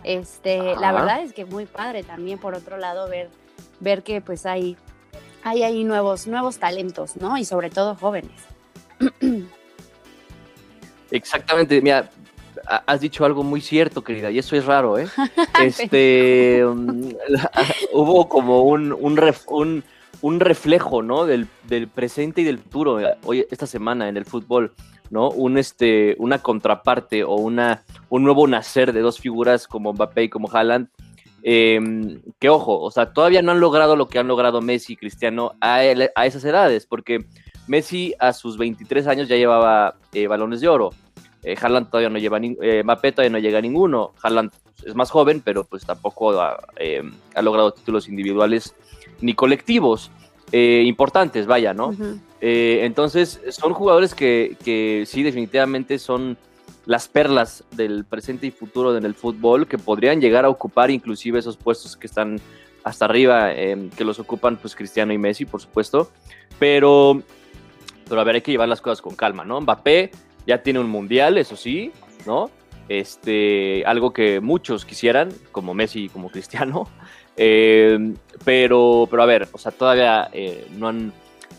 Este, 0.05 0.75
la 0.77 0.93
verdad 0.93 1.23
es 1.23 1.33
que 1.33 1.45
muy 1.45 1.67
padre 1.67 2.03
también 2.03 2.39
por 2.39 2.55
otro 2.55 2.79
lado 2.79 3.09
ver, 3.09 3.29
ver 3.81 4.03
que 4.03 4.21
pues 4.21 4.47
hay, 4.47 4.77
hay 5.43 5.65
ahí 5.65 5.85
nuevos, 5.85 6.27
nuevos 6.27 6.59
talentos, 6.59 7.17
¿no? 7.17 7.37
Y 7.37 7.45
sobre 7.45 7.69
todo 7.69 7.95
jóvenes. 7.95 8.43
Exactamente, 11.11 11.81
mira, 11.81 12.11
has 12.87 13.01
dicho 13.01 13.25
algo 13.25 13.43
muy 13.43 13.61
cierto, 13.61 14.03
querida, 14.03 14.31
y 14.31 14.39
eso 14.39 14.57
es 14.57 14.65
raro, 14.65 14.99
¿eh? 14.99 15.07
Este, 15.63 16.65
um, 16.65 17.11
hubo 17.93 18.29
como 18.29 18.63
un, 18.63 18.93
un, 18.93 19.21
un 19.49 19.85
un 20.21 20.41
reflejo, 20.41 21.03
¿no? 21.03 21.27
Del, 21.27 21.49
presente 21.95 22.41
y 22.41 22.45
del 22.45 22.59
futuro 22.59 23.01
eh, 23.01 23.17
hoy, 23.25 23.47
esta 23.51 23.67
semana 23.67 24.09
en 24.09 24.17
el 24.17 24.25
fútbol, 24.25 24.75
¿no? 25.11 25.31
Un, 25.31 25.59
este, 25.59 26.17
una 26.19 26.39
contraparte 26.39 27.25
o 27.25 27.35
una, 27.35 27.85
un 28.09 28.25
nuevo 28.25 28.47
nacer 28.47 28.93
de 28.93 29.01
dos 29.01 29.19
figuras 29.21 29.67
como 29.67 29.93
Mbappé 29.93 30.25
y 30.25 30.29
como 30.29 30.51
Haaland, 30.51 30.89
em, 31.43 32.21
que 32.39 32.49
ojo, 32.49 32.81
o 32.81 32.91
sea, 32.91 33.13
todavía 33.13 33.43
no 33.43 33.53
han 33.53 33.61
logrado 33.61 33.97
lo 33.97 34.09
que 34.09 34.19
han 34.19 34.29
logrado 34.29 34.61
Messi 34.61 34.95
y 34.95 34.97
Cristiano 34.97 35.53
a, 35.61 35.85
esas 35.85 36.45
edades, 36.45 36.87
porque 36.87 37.25
Messi 37.69 38.15
a 38.19 38.33
sus 38.33 38.59
23 38.59 39.07
años 39.07 39.29
ya 39.29 39.37
llevaba 39.37 39.97
eh, 40.13 40.27
balones 40.27 40.61
de 40.61 40.69
oro. 40.69 40.91
Eh, 41.43 41.55
Haaland 41.61 41.89
todavía 41.89 42.11
no 42.11 42.19
lleva, 42.19 42.41
Mbappé 42.41 43.13
todavía 43.13 43.31
no 43.31 43.39
llega 43.39 43.59
a 43.59 43.63
ninguno. 43.63 44.13
Haaland 44.23 44.51
es 44.85 44.95
más 44.95 45.11
joven, 45.11 45.41
pero 45.45 45.65
pues 45.65 45.85
tampoco 45.85 46.33
ha, 46.41 46.59
ha 47.35 47.43
logrado 47.43 47.73
títulos 47.73 48.09
individuales 48.09 48.75
ni 49.21 49.35
colectivos 49.35 50.11
eh, 50.51 50.83
importantes, 50.87 51.47
vaya, 51.47 51.75
¿no? 51.75 51.95
Eh, 52.41 52.81
entonces, 52.85 53.41
son 53.51 53.75
jugadores 53.75 54.15
que, 54.15 54.57
que, 54.65 55.05
sí, 55.07 55.23
definitivamente 55.23 55.99
son 55.99 56.39
las 56.87 57.07
perlas 57.07 57.65
del 57.73 58.07
presente 58.07 58.47
y 58.47 58.51
futuro 58.51 58.97
en 58.97 59.05
el 59.05 59.15
fútbol, 59.15 59.67
que 59.67 59.77
podrían 59.77 60.23
llegar 60.23 60.47
a 60.47 60.49
ocupar 60.49 60.91
inclusive 60.91 61.39
esos 61.39 61.59
puestos 61.59 61.99
que 61.99 62.07
están 62.07 62.41
hasta 62.83 63.05
arriba, 63.05 63.53
que 63.53 64.05
los 64.05 64.19
ocupan 64.19 64.57
pues 64.57 64.75
Cristiano 64.75 65.13
y 65.13 65.19
Messi, 65.19 65.45
por 65.45 65.61
supuesto, 65.61 66.11
pero, 66.59 67.23
pero 68.09 68.21
a 68.21 68.25
ver, 68.25 68.37
hay 68.37 68.41
que 68.43 68.51
llevar 68.51 68.69
las 68.69 68.81
cosas 68.81 69.03
con 69.03 69.15
calma, 69.15 69.45
¿no? 69.45 69.61
Mbappé 69.61 70.11
ya 70.47 70.63
tiene 70.63 70.81
un 70.81 70.89
mundial, 70.89 71.39
eso 71.39 71.57
sí, 71.57 71.93
¿no? 72.27 72.51
Este, 72.89 73.85
algo 73.85 74.13
que 74.13 74.41
muchos 74.41 74.85
quisieran, 74.85 75.31
como 75.53 75.75
Messi 75.75 76.05
y 76.05 76.09
como 76.09 76.31
Cristiano, 76.33 76.89
em, 77.37 78.17
pero, 78.45 79.07
pero 79.11 79.23
a 79.23 79.27
ver, 79.27 79.49
o 79.53 79.59
sea, 79.59 79.73
todavía 79.73 80.29
eh, 80.33 80.67
no 80.77 80.89
han 80.89 81.13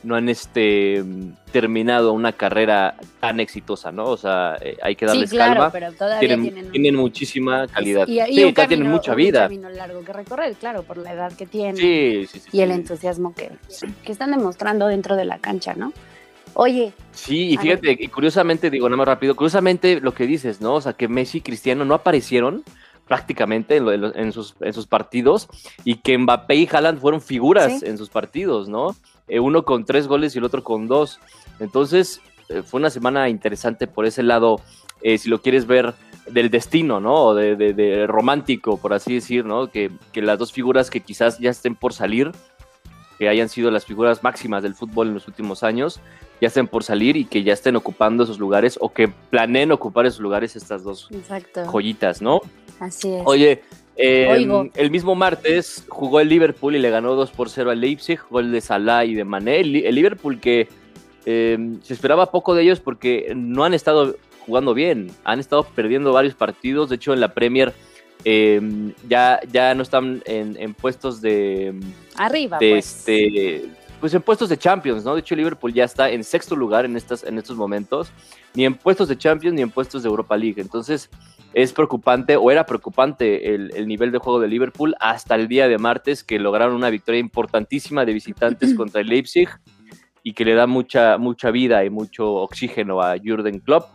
no 0.03 0.15
han 0.15 0.29
este, 0.29 1.03
terminado 1.51 2.13
una 2.13 2.31
carrera 2.31 2.95
tan 3.19 3.39
exitosa, 3.39 3.91
¿no? 3.91 4.05
O 4.05 4.17
sea, 4.17 4.55
eh, 4.61 4.77
hay 4.81 4.95
que 4.95 5.05
darles 5.05 5.29
sí, 5.29 5.35
claro, 5.35 5.55
calma. 5.55 5.71
Pero 5.71 5.91
todavía 5.91 6.19
tienen, 6.19 6.41
tienen, 6.41 6.71
tienen 6.71 6.95
muchísima 6.95 7.67
calidad. 7.67 8.07
Y, 8.07 8.21
y 8.21 8.35
sí, 8.35 8.43
un 8.43 8.53
camino, 8.53 8.67
tienen 8.69 8.91
mucha 8.91 9.11
un 9.11 9.17
vida. 9.17 9.41
camino 9.43 9.69
largo 9.69 10.03
que 10.03 10.13
recorrer, 10.13 10.53
claro, 10.55 10.83
por 10.83 10.97
la 10.97 11.13
edad 11.13 11.33
que 11.33 11.45
tienen 11.45 11.75
Sí, 11.75 12.25
sí, 12.27 12.39
sí. 12.39 12.49
y 12.53 12.61
el 12.61 12.71
entusiasmo 12.71 13.33
que, 13.33 13.51
que 14.03 14.11
están 14.11 14.31
demostrando 14.31 14.87
dentro 14.87 15.15
de 15.15 15.25
la 15.25 15.39
cancha, 15.39 15.73
¿no? 15.73 15.91
Oye, 16.53 16.93
Sí, 17.11 17.49
y 17.51 17.57
fíjate, 17.57 17.97
y 17.99 18.07
curiosamente, 18.07 18.69
digo 18.69 18.87
nada 18.87 18.97
más 18.97 19.07
rápido, 19.07 19.35
curiosamente 19.35 19.99
lo 20.01 20.13
que 20.13 20.25
dices, 20.25 20.61
¿no? 20.61 20.75
O 20.75 20.81
sea, 20.81 20.93
que 20.93 21.07
Messi 21.07 21.39
y 21.39 21.41
Cristiano 21.41 21.83
no 21.85 21.93
aparecieron 21.93 22.63
prácticamente 23.07 23.75
en, 23.77 23.85
lo- 24.01 24.31
sus, 24.31 24.55
en 24.61 24.71
sus 24.73 24.87
partidos 24.87 25.47
y 25.83 25.95
que 25.95 26.17
Mbappé 26.17 26.55
y 26.55 26.69
Haaland 26.71 26.99
fueron 26.99 27.21
figuras 27.21 27.79
Sí. 27.79 27.85
en 27.87 27.97
sus 27.97 28.09
partidos, 28.09 28.69
¿no? 28.69 28.95
Eh, 29.27 29.39
uno 29.39 29.63
con 29.65 29.83
tres 29.85 30.07
goles 30.07 30.33
y 30.35 30.37
el 30.37 30.43
otro 30.45 30.63
con 30.63 30.87
dos. 30.87 31.19
Entonces, 31.59 32.21
eh, 32.49 32.61
fue 32.63 32.79
una 32.79 32.89
semana 32.89 33.27
interesante 33.29 33.87
por 33.87 34.05
ese 34.05 34.23
lado, 34.23 34.61
eh, 35.01 35.17
si 35.17 35.27
lo 35.29 35.41
quieres 35.41 35.65
ver 35.67 35.93
del 36.29 36.49
destino, 36.49 36.99
¿no? 36.99 37.15
O 37.15 37.35
de, 37.35 37.55
de- 37.55 37.73
de 37.73 38.07
romántico, 38.07 38.77
por 38.77 38.93
así 38.93 39.15
decir, 39.15 39.43
¿no? 39.45 39.69
Que, 39.71 39.91
que 40.13 40.21
las 40.21 40.37
dos 40.39 40.51
figuras 40.53 40.89
que 40.89 41.01
quizás 41.01 41.39
ya 41.39 41.49
estén 41.49 41.75
por 41.75 41.93
salir, 41.93 42.31
que 43.17 43.27
hayan 43.27 43.49
sido 43.49 43.71
las 43.71 43.85
figuras 43.85 44.23
máximas 44.23 44.63
del 44.63 44.75
fútbol 44.75 45.07
en 45.09 45.15
los 45.15 45.27
últimos 45.27 45.63
años, 45.63 45.99
ya 46.41 46.47
estén 46.47 46.67
por 46.67 46.83
salir 46.83 47.17
y 47.17 47.25
que 47.25 47.43
ya 47.43 47.53
estén 47.53 47.75
ocupando 47.75 48.23
esos 48.23 48.39
lugares 48.39 48.77
o 48.81 48.89
que 48.93 49.07
planeen 49.07 49.71
ocupar 49.71 50.05
esos 50.05 50.19
lugares 50.21 50.55
estas 50.55 50.83
dos 50.83 51.07
exacto, 51.11 51.65
joyitas, 51.65 52.21
¿no? 52.21 52.41
así 52.79 53.13
es. 53.13 53.21
Oye, 53.25 53.61
eh, 53.97 54.69
el 54.75 54.91
mismo 54.91 55.13
martes 55.15 55.83
jugó 55.89 56.21
el 56.21 56.29
Liverpool 56.29 56.75
y 56.75 56.79
le 56.79 56.89
ganó 56.89 57.15
2 57.15 57.31
por 57.31 57.49
0 57.49 57.71
al 57.71 57.81
Leipzig, 57.81 58.19
gol 58.29 58.51
de 58.51 58.61
Salah 58.61 59.03
y 59.03 59.13
de 59.13 59.25
Mané. 59.25 59.59
El, 59.59 59.73
Li- 59.73 59.85
el 59.85 59.95
Liverpool 59.95 60.39
que 60.39 60.69
eh, 61.25 61.57
se 61.83 61.93
esperaba 61.93 62.31
poco 62.31 62.55
de 62.55 62.63
ellos 62.63 62.79
porque 62.79 63.33
no 63.35 63.65
han 63.65 63.73
estado 63.73 64.15
jugando 64.45 64.73
bien, 64.73 65.11
han 65.25 65.39
estado 65.41 65.63
perdiendo 65.63 66.13
varios 66.13 66.33
partidos, 66.33 66.89
de 66.89 66.95
hecho 66.95 67.13
en 67.13 67.19
la 67.19 67.33
Premier 67.33 67.73
eh, 68.25 68.61
ya, 69.07 69.39
ya 69.51 69.75
no 69.75 69.83
están 69.83 70.21
en, 70.25 70.55
en 70.57 70.73
puestos 70.73 71.21
de, 71.21 71.73
Arriba, 72.15 72.57
de 72.59 72.69
pues. 72.71 72.85
este 72.99 73.65
pues 73.99 74.13
en 74.13 74.21
puestos 74.21 74.49
de 74.49 74.57
Champions, 74.57 75.03
¿no? 75.03 75.13
De 75.13 75.21
hecho, 75.21 75.35
Liverpool 75.35 75.73
ya 75.73 75.83
está 75.83 76.09
en 76.09 76.23
sexto 76.23 76.55
lugar 76.55 76.85
en, 76.85 76.95
estas, 76.95 77.23
en 77.23 77.37
estos 77.37 77.57
momentos, 77.57 78.11
ni 78.53 78.65
en 78.65 78.75
puestos 78.75 79.07
de 79.07 79.17
Champions 79.17 79.55
ni 79.55 79.61
en 79.61 79.69
puestos 79.69 80.03
de 80.03 80.09
Europa 80.09 80.37
League. 80.37 80.61
Entonces, 80.61 81.09
es 81.53 81.73
preocupante, 81.73 82.35
o 82.35 82.51
era 82.51 82.65
preocupante, 82.65 83.53
el, 83.53 83.71
el 83.75 83.87
nivel 83.87 84.11
de 84.11 84.19
juego 84.19 84.39
de 84.39 84.47
Liverpool 84.47 84.95
hasta 84.99 85.35
el 85.35 85.47
día 85.47 85.67
de 85.67 85.77
martes, 85.77 86.23
que 86.23 86.39
lograron 86.39 86.75
una 86.75 86.89
victoria 86.89 87.19
importantísima 87.19 88.05
de 88.05 88.13
visitantes 88.13 88.73
contra 88.75 89.01
el 89.01 89.07
Leipzig 89.07 89.49
y 90.23 90.33
que 90.33 90.45
le 90.45 90.53
da 90.53 90.67
mucha, 90.67 91.17
mucha 91.17 91.51
vida 91.51 91.83
y 91.83 91.89
mucho 91.89 92.33
oxígeno 92.33 93.01
a 93.01 93.17
Jürgen 93.17 93.59
Klopp. 93.59 93.89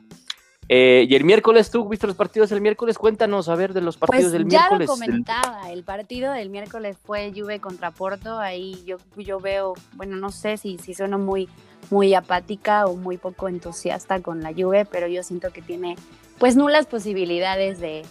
Eh, 0.68 1.06
y 1.08 1.14
el 1.14 1.24
miércoles, 1.24 1.70
¿tú 1.70 1.88
viste 1.88 2.06
los 2.06 2.16
partidos 2.16 2.50
el 2.52 2.60
miércoles? 2.60 2.96
Cuéntanos, 2.98 3.48
a 3.48 3.54
ver, 3.54 3.72
de 3.74 3.80
los 3.82 3.96
partidos 3.96 4.24
Pues 4.24 4.32
del 4.32 4.48
ya 4.48 4.60
miércoles. 4.68 4.88
lo 4.88 4.96
del- 4.96 5.06
comentaba, 5.10 5.70
el 5.70 5.82
partido 5.84 6.32
del 6.32 6.48
miércoles 6.50 6.96
fue 7.04 7.32
Juve 7.36 7.60
contra 7.60 7.90
Porto, 7.90 8.38
ahí 8.38 8.82
yo, 8.86 8.96
yo 9.16 9.40
veo, 9.40 9.74
bueno, 9.92 10.16
no 10.16 10.30
sé 10.30 10.56
si, 10.56 10.78
si 10.78 10.94
sueno 10.94 11.18
muy, 11.18 11.48
muy 11.90 12.14
apática 12.14 12.86
o 12.86 12.96
muy 12.96 13.18
poco 13.18 13.48
entusiasta 13.48 14.20
con 14.20 14.42
la 14.42 14.52
Juve, 14.54 14.86
pero 14.86 15.06
yo 15.06 15.22
siento 15.22 15.50
que 15.52 15.60
tiene 15.60 15.96
pues 16.38 16.56
nulas 16.56 16.86
posibilidades 16.86 17.78
de, 17.78 18.02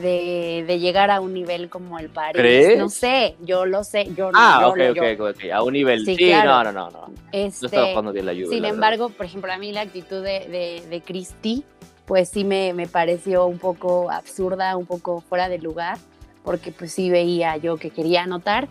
de, 0.00 0.64
de 0.66 0.78
llegar 0.78 1.10
a 1.10 1.20
un 1.20 1.34
nivel 1.34 1.68
como 1.68 1.98
el 1.98 2.08
París. 2.08 2.40
¿Crees? 2.40 2.78
No 2.78 2.88
sé, 2.88 3.36
yo 3.42 3.66
lo 3.66 3.84
sé, 3.84 4.08
yo 4.16 4.32
no. 4.32 4.38
Ah, 4.40 4.68
ok, 4.68 4.76
lo- 4.78 4.92
ok, 4.92 5.20
ok, 5.36 5.50
a 5.52 5.62
un 5.62 5.72
nivel. 5.74 6.04
Sí, 6.06 6.16
Sí, 6.16 6.24
claro. 6.26 6.50
no, 6.50 6.72
no, 6.72 6.90
no, 6.90 6.90
no. 7.08 7.14
Este, 7.30 7.60
No 7.62 7.66
estaba 7.66 7.86
jugando 7.88 8.12
bien 8.12 8.24
la 8.26 8.32
Juve. 8.32 8.46
sin 8.46 8.62
la 8.62 8.68
verdad. 8.68 8.74
embargo, 8.74 9.08
por 9.10 9.26
ejemplo, 9.26 9.52
a 9.52 9.58
mí 9.58 9.70
la 9.72 9.82
actitud 9.82 10.22
de, 10.22 10.48
de, 10.48 10.82
de 10.88 11.00
Cristi, 11.02 11.62
pues 12.10 12.28
sí 12.28 12.42
me, 12.42 12.72
me 12.74 12.88
pareció 12.88 13.46
un 13.46 13.60
poco 13.60 14.10
absurda, 14.10 14.76
un 14.76 14.84
poco 14.84 15.20
fuera 15.20 15.48
de 15.48 15.58
lugar, 15.58 15.96
porque 16.42 16.72
pues 16.72 16.90
sí 16.92 17.08
veía 17.08 17.56
yo 17.56 17.76
que 17.76 17.90
quería 17.90 18.24
anotar. 18.24 18.66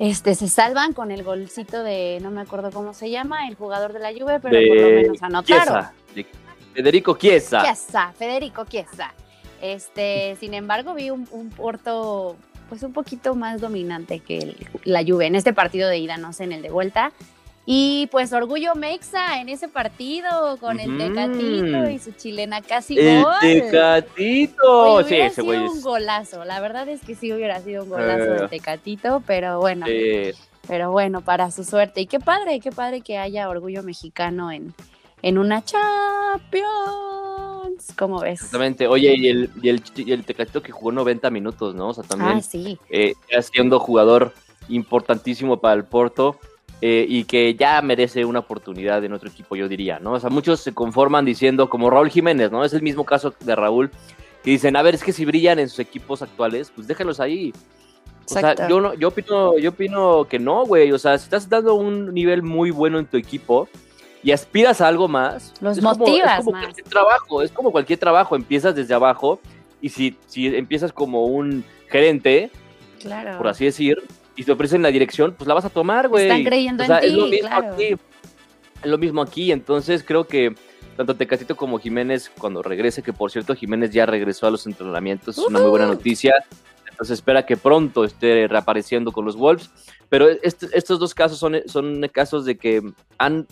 Este, 0.00 0.34
se 0.34 0.48
salvan 0.48 0.92
con 0.92 1.12
el 1.12 1.22
golcito 1.22 1.84
de, 1.84 2.18
no 2.20 2.32
me 2.32 2.40
acuerdo 2.40 2.72
cómo 2.72 2.92
se 2.92 3.08
llama, 3.08 3.46
el 3.46 3.54
jugador 3.54 3.92
de 3.92 4.00
la 4.00 4.08
Juve, 4.12 4.40
pero 4.40 4.58
por 4.66 4.76
lo 4.80 4.82
de 4.88 5.02
menos 5.02 5.22
anotaron. 5.22 5.64
Chiesa, 5.64 5.92
de 6.16 6.26
Federico 6.74 7.16
Chiesa. 7.16 7.62
Chiesa, 7.62 8.12
Federico 8.18 8.64
Chiesa. 8.64 9.14
Este, 9.62 10.36
sin 10.40 10.52
embargo, 10.52 10.92
vi 10.94 11.10
un, 11.10 11.28
un 11.30 11.50
Porto 11.50 12.34
pues 12.68 12.82
un 12.82 12.92
poquito 12.92 13.36
más 13.36 13.60
dominante 13.60 14.18
que 14.18 14.38
el- 14.38 14.56
la 14.82 15.04
Juve 15.04 15.26
en 15.26 15.36
este 15.36 15.52
partido 15.52 15.88
de 15.88 15.98
ida, 15.98 16.16
no 16.16 16.32
sé, 16.32 16.42
en 16.42 16.50
el 16.52 16.62
de 16.62 16.70
vuelta. 16.70 17.12
Y 17.68 18.06
pues 18.12 18.32
orgullo 18.32 18.76
Mexa 18.76 19.40
en 19.40 19.48
ese 19.48 19.66
partido 19.66 20.56
con 20.60 20.78
el. 20.78 20.96
Tecatito 20.98 21.90
y 21.90 21.98
su 21.98 22.12
chilena 22.12 22.62
casi 22.62 22.96
El 22.96 23.24
gol. 23.24 23.32
Tecatito. 23.40 24.92
Oye, 24.94 25.08
sí, 25.08 25.14
ese 25.16 25.34
sido 25.34 25.44
güey 25.46 25.58
un 25.58 25.76
es. 25.78 25.82
golazo. 25.82 26.44
La 26.44 26.60
verdad 26.60 26.88
es 26.88 27.00
que 27.00 27.16
sí 27.16 27.32
hubiera 27.32 27.60
sido 27.60 27.82
un 27.82 27.88
golazo 27.90 28.34
Eh. 28.36 28.40
de 28.42 28.48
Tecatito, 28.48 29.20
pero 29.26 29.58
bueno, 29.58 29.84
eh, 29.88 30.32
pero 30.68 30.92
bueno, 30.92 31.22
para 31.22 31.50
su 31.50 31.64
suerte. 31.64 32.00
Y 32.02 32.06
qué 32.06 32.20
padre, 32.20 32.60
qué 32.60 32.70
padre 32.70 33.00
que 33.00 33.18
haya 33.18 33.48
orgullo 33.48 33.82
mexicano 33.82 34.52
en, 34.52 34.72
en 35.22 35.36
una 35.36 35.64
Champions. 35.64 36.66
¿Cómo 37.98 38.20
ves? 38.20 38.34
exactamente. 38.34 38.86
Oye, 38.86 39.14
y 39.16 39.28
el, 39.28 39.50
y, 39.62 39.68
el, 39.68 39.82
y 39.96 40.12
el 40.12 40.24
Tecatito 40.24 40.62
que 40.62 40.72
jugó 40.72 40.92
90 40.92 41.30
minutos, 41.30 41.74
¿no? 41.74 41.88
O 41.88 41.94
sea, 41.94 42.04
también 42.04 42.38
Ah, 42.38 42.42
sí. 42.42 42.78
eh, 42.90 43.14
siendo 43.42 43.78
jugador 43.80 44.32
importantísimo 44.68 45.58
para 45.58 45.74
el 45.74 45.84
Porto. 45.84 46.38
Eh, 46.82 47.06
y 47.08 47.24
que 47.24 47.54
ya 47.54 47.80
merece 47.82 48.24
una 48.24 48.40
oportunidad 48.40 49.02
en 49.04 49.12
otro 49.12 49.28
equipo, 49.28 49.56
yo 49.56 49.68
diría, 49.68 49.98
¿no? 49.98 50.12
O 50.12 50.20
sea, 50.20 50.30
muchos 50.30 50.60
se 50.60 50.74
conforman 50.74 51.24
diciendo, 51.24 51.68
como 51.70 51.88
Raúl 51.90 52.10
Jiménez, 52.10 52.50
¿no? 52.50 52.64
Es 52.64 52.72
el 52.74 52.82
mismo 52.82 53.04
caso 53.04 53.34
de 53.40 53.54
Raúl, 53.56 53.90
que 54.42 54.50
dicen, 54.50 54.76
a 54.76 54.82
ver, 54.82 54.94
es 54.94 55.02
que 55.02 55.12
si 55.12 55.24
brillan 55.24 55.58
en 55.58 55.68
sus 55.68 55.78
equipos 55.80 56.22
actuales, 56.22 56.70
pues 56.74 56.86
déjenlos 56.86 57.18
ahí. 57.20 57.52
O 58.24 58.28
sea, 58.28 58.40
Exacto. 58.52 58.68
yo, 58.68 58.80
no, 58.80 58.94
yo, 58.94 59.08
opino, 59.08 59.56
yo 59.58 59.70
opino 59.70 60.26
que 60.28 60.38
no, 60.38 60.64
güey. 60.66 60.90
O 60.92 60.98
sea, 60.98 61.16
si 61.16 61.24
estás 61.24 61.48
dando 61.48 61.74
un 61.74 62.12
nivel 62.12 62.42
muy 62.42 62.70
bueno 62.70 62.98
en 62.98 63.06
tu 63.06 63.16
equipo 63.16 63.68
y 64.22 64.32
aspiras 64.32 64.80
a 64.80 64.88
algo 64.88 65.06
más, 65.08 65.54
Los 65.60 65.78
es 65.78 65.84
como- 65.84 65.96
motivas 65.98 66.38
es 66.40 66.44
como 66.44 66.52
más. 66.52 66.64
cualquier 66.64 66.86
trabajo, 66.88 67.42
es 67.42 67.52
como 67.52 67.70
cualquier 67.72 67.98
trabajo, 68.00 68.34
empiezas 68.36 68.74
desde 68.74 68.94
abajo 68.94 69.40
y 69.80 69.88
si, 69.90 70.16
si 70.26 70.46
empiezas 70.56 70.92
como 70.92 71.24
un 71.26 71.64
gerente, 71.88 72.50
Claro. 73.00 73.38
por 73.38 73.46
así 73.48 73.64
decir, 73.64 74.02
y 74.36 74.44
te 74.44 74.52
ofrecen 74.52 74.82
la 74.82 74.90
dirección, 74.90 75.34
pues 75.36 75.48
la 75.48 75.54
vas 75.54 75.64
a 75.64 75.70
tomar, 75.70 76.08
güey. 76.08 76.24
Están 76.24 76.44
creyendo 76.44 76.84
O 76.84 76.86
sea, 76.86 76.98
en 76.98 77.04
es 77.06 77.12
lo 77.14 77.26
mismo 77.26 77.48
claro. 77.48 77.72
aquí. 77.74 77.84
Es 78.82 78.90
lo 78.90 78.98
mismo 78.98 79.22
aquí, 79.22 79.52
entonces 79.52 80.04
creo 80.06 80.26
que 80.26 80.54
tanto 80.96 81.14
Tecatito 81.16 81.56
como 81.56 81.78
Jiménez, 81.78 82.30
cuando 82.38 82.62
regrese, 82.62 83.02
que 83.02 83.12
por 83.12 83.30
cierto 83.30 83.54
Jiménez 83.54 83.90
ya 83.90 84.06
regresó 84.06 84.46
a 84.46 84.50
los 84.50 84.66
entrenamientos, 84.66 85.36
es 85.38 85.44
una 85.44 85.58
muy 85.58 85.70
buena 85.70 85.86
noticia. 85.86 86.34
Entonces 86.88 87.14
espera 87.18 87.44
que 87.44 87.58
pronto 87.58 88.04
esté 88.04 88.48
reapareciendo 88.48 89.12
con 89.12 89.26
los 89.26 89.36
Wolves. 89.36 89.70
Pero 90.08 90.28
est- 90.28 90.62
estos 90.72 90.98
dos 90.98 91.14
casos 91.14 91.38
son, 91.38 91.56
son 91.66 92.00
casos 92.12 92.46
de 92.46 92.56
que 92.56 92.80
han, 93.18 93.46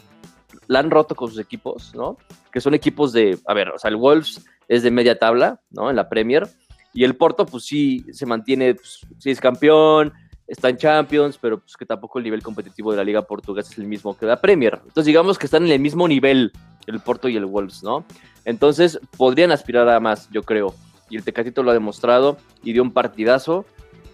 la 0.66 0.78
han 0.78 0.90
roto 0.90 1.14
con 1.14 1.28
sus 1.28 1.38
equipos, 1.38 1.94
¿no? 1.94 2.16
Que 2.50 2.62
son 2.62 2.72
equipos 2.72 3.12
de, 3.12 3.38
a 3.46 3.52
ver, 3.52 3.68
o 3.68 3.78
sea, 3.78 3.90
el 3.90 3.96
Wolves 3.96 4.42
es 4.68 4.82
de 4.82 4.90
media 4.90 5.18
tabla, 5.18 5.60
¿no? 5.70 5.90
En 5.90 5.96
la 5.96 6.08
Premier. 6.08 6.48
Y 6.94 7.04
el 7.04 7.16
Porto, 7.16 7.44
pues 7.44 7.64
sí, 7.64 8.06
se 8.12 8.24
mantiene, 8.24 8.76
pues, 8.76 9.00
sí 9.18 9.30
es 9.30 9.40
campeón, 9.40 10.12
está 10.46 10.68
en 10.68 10.76
Champions, 10.76 11.38
pero 11.40 11.58
pues 11.58 11.76
que 11.76 11.86
tampoco 11.86 12.18
el 12.18 12.24
nivel 12.24 12.42
competitivo 12.42 12.90
de 12.90 12.98
la 12.98 13.04
Liga 13.04 13.22
Portuguesa 13.22 13.70
es 13.72 13.78
el 13.78 13.86
mismo 13.86 14.16
que 14.16 14.26
la 14.26 14.40
Premier. 14.40 14.74
Entonces 14.82 15.06
digamos 15.06 15.38
que 15.38 15.46
están 15.46 15.64
en 15.66 15.72
el 15.72 15.80
mismo 15.80 16.06
nivel 16.08 16.52
el 16.86 17.00
Porto 17.00 17.28
y 17.28 17.36
el 17.36 17.46
Wolves, 17.46 17.82
¿no? 17.82 18.04
Entonces 18.44 19.00
podrían 19.16 19.52
aspirar 19.52 19.88
a 19.88 20.00
más, 20.00 20.28
yo 20.30 20.42
creo. 20.42 20.74
Y 21.08 21.16
el 21.16 21.24
Tecatito 21.24 21.62
lo 21.62 21.70
ha 21.70 21.74
demostrado 21.74 22.36
y 22.62 22.72
dio 22.72 22.82
un 22.82 22.92
partidazo. 22.92 23.64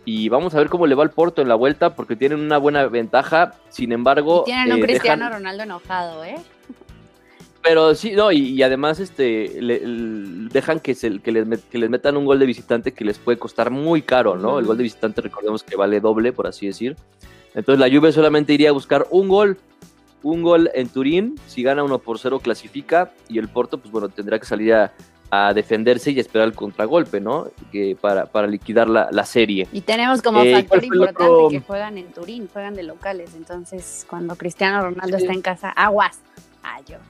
Y 0.05 0.29
vamos 0.29 0.55
a 0.55 0.59
ver 0.59 0.69
cómo 0.69 0.87
le 0.87 0.95
va 0.95 1.03
al 1.03 1.11
Porto 1.11 1.43
en 1.43 1.49
la 1.49 1.55
vuelta, 1.57 1.95
porque 1.95 2.17
tienen 2.17 2.41
una 2.41 2.59
buena 2.59 2.87
ventaja. 2.87 3.55
Sin 3.69 3.93
embargo, 3.93 4.43
Y 4.47 4.51
tienen 4.51 4.73
un 4.73 4.79
eh, 4.79 4.83
Cristiano 4.83 5.27
dejan- 5.27 5.33
Ronaldo 5.39 5.63
enojado, 5.65 6.25
¿eh? 6.25 6.37
Pero 7.63 7.95
sí, 7.95 8.13
no, 8.13 8.33
y, 8.33 8.39
y 8.39 8.63
además 8.63 9.01
este 9.01 9.61
le- 9.61 9.81
dejan 10.51 10.81
que, 10.81 10.95
se, 10.95 11.19
que, 11.21 11.33
les 11.33 11.47
met- 11.47 11.63
que 11.71 11.79
les 11.79 11.91
metan 11.91 12.17
un 12.17 12.25
gol 12.25 12.39
de 12.39 12.47
visitante 12.47 12.93
que 12.93 13.05
les 13.05 13.19
puede 13.19 13.39
costar 13.39 13.71
muy 13.71 14.03
caro, 14.03 14.37
¿no? 14.37 14.59
El 14.59 14.67
gol 14.67 14.77
de 14.77 14.83
visitante 14.85 15.21
recordemos 15.21 15.63
que 15.63 15.77
vale 15.77 16.01
doble, 16.01 16.33
por 16.33 16.47
así 16.47 16.67
decir. 16.67 16.97
Entonces 17.55 17.79
la 17.81 17.95
Juve 17.95 18.13
solamente 18.13 18.53
iría 18.53 18.71
a 18.71 18.73
buscar 18.73 19.07
un 19.11 19.29
gol, 19.29 19.59
un 20.23 20.43
gol 20.43 20.71
en 20.75 20.89
Turín, 20.89 21.35
si 21.47 21.63
gana 21.63 21.83
1 21.83 21.99
por 21.99 22.19
0 22.19 22.41
clasifica 22.41 23.13
y 23.29 23.39
el 23.39 23.49
Porto 23.49 23.79
pues 23.79 23.91
bueno, 23.91 24.09
tendrá 24.09 24.39
que 24.39 24.47
salir 24.47 24.73
a, 24.75 24.93
a 25.31 25.53
defenderse 25.55 26.11
y 26.13 26.21
esperar 26.21 26.49
el 26.49 26.55
contragolpe, 26.55 27.21
¿no? 27.21 27.49
Que 27.73 27.97
para, 28.01 28.27
para 28.27 28.47
liquidar 28.47 28.89
la, 28.89 29.25
serie. 29.25 29.67
Y 29.73 29.81
tenemos 29.83 30.23
como 30.23 30.43
eh, 30.43 30.53
factor 30.53 30.85
importante 30.85 31.25
que 31.51 31.61
juegan 31.61 31.99
en 31.99 32.13
Turín, 32.13 32.49
juegan 32.53 32.75
de 32.75 32.83
locales, 32.85 33.35
entonces 33.35 34.07
cuando 34.09 34.37
Cristiano 34.37 34.81
Ronaldo 34.83 35.17
está 35.17 35.33
en 35.33 35.43
casa, 35.43 35.71
aguas, 35.71 36.21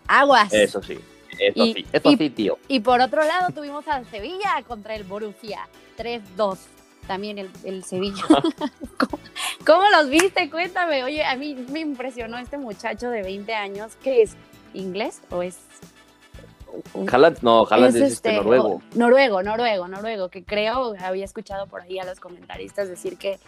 aguas. 0.06 0.52
Eso 0.52 0.82
sí. 0.82 0.98
Eso 1.38 1.64
sí, 1.64 1.86
eso 1.92 2.10
sí, 2.10 2.30
tío. 2.30 2.58
Y 2.68 2.80
por 2.80 3.00
otro 3.00 3.24
lado 3.24 3.52
tuvimos 3.54 3.88
al 3.88 4.06
Sevilla 4.06 4.62
contra 4.66 4.94
el 4.94 5.04
Borussia, 5.04 5.68
3-2 5.96 6.58
también 7.06 7.38
el, 7.38 7.50
el 7.64 7.82
Sevilla. 7.82 8.22
¿Cómo, 9.66 9.82
los 9.90 10.10
viste? 10.10 10.48
Cuéntame. 10.50 11.02
Oye, 11.02 11.24
a 11.24 11.34
mí 11.34 11.54
me 11.70 11.80
impresionó 11.80 12.38
este 12.38 12.56
muchacho 12.56 13.10
de 13.10 13.22
20 13.22 13.52
años. 13.54 13.96
¿Qué 14.02 14.22
es? 14.22 14.36
¿Inglés 14.74 15.20
o 15.30 15.42
es 15.42 15.56
no, 17.42 17.66
Haaland 17.68 17.96
es, 17.96 18.12
este, 18.12 18.34
noruego. 18.34 18.82
Noruego, 18.94 19.42
noruego, 19.42 19.88
noruego, 19.88 20.28
que 20.28 20.44
creo, 20.44 20.94
había 21.00 21.24
escuchado 21.24 21.66
por 21.66 21.82
ahí 21.82 21.98
a 21.98 22.04
los 22.04 22.20
comentaristas 22.20 22.88
decir 22.88 23.16
que 23.16 23.38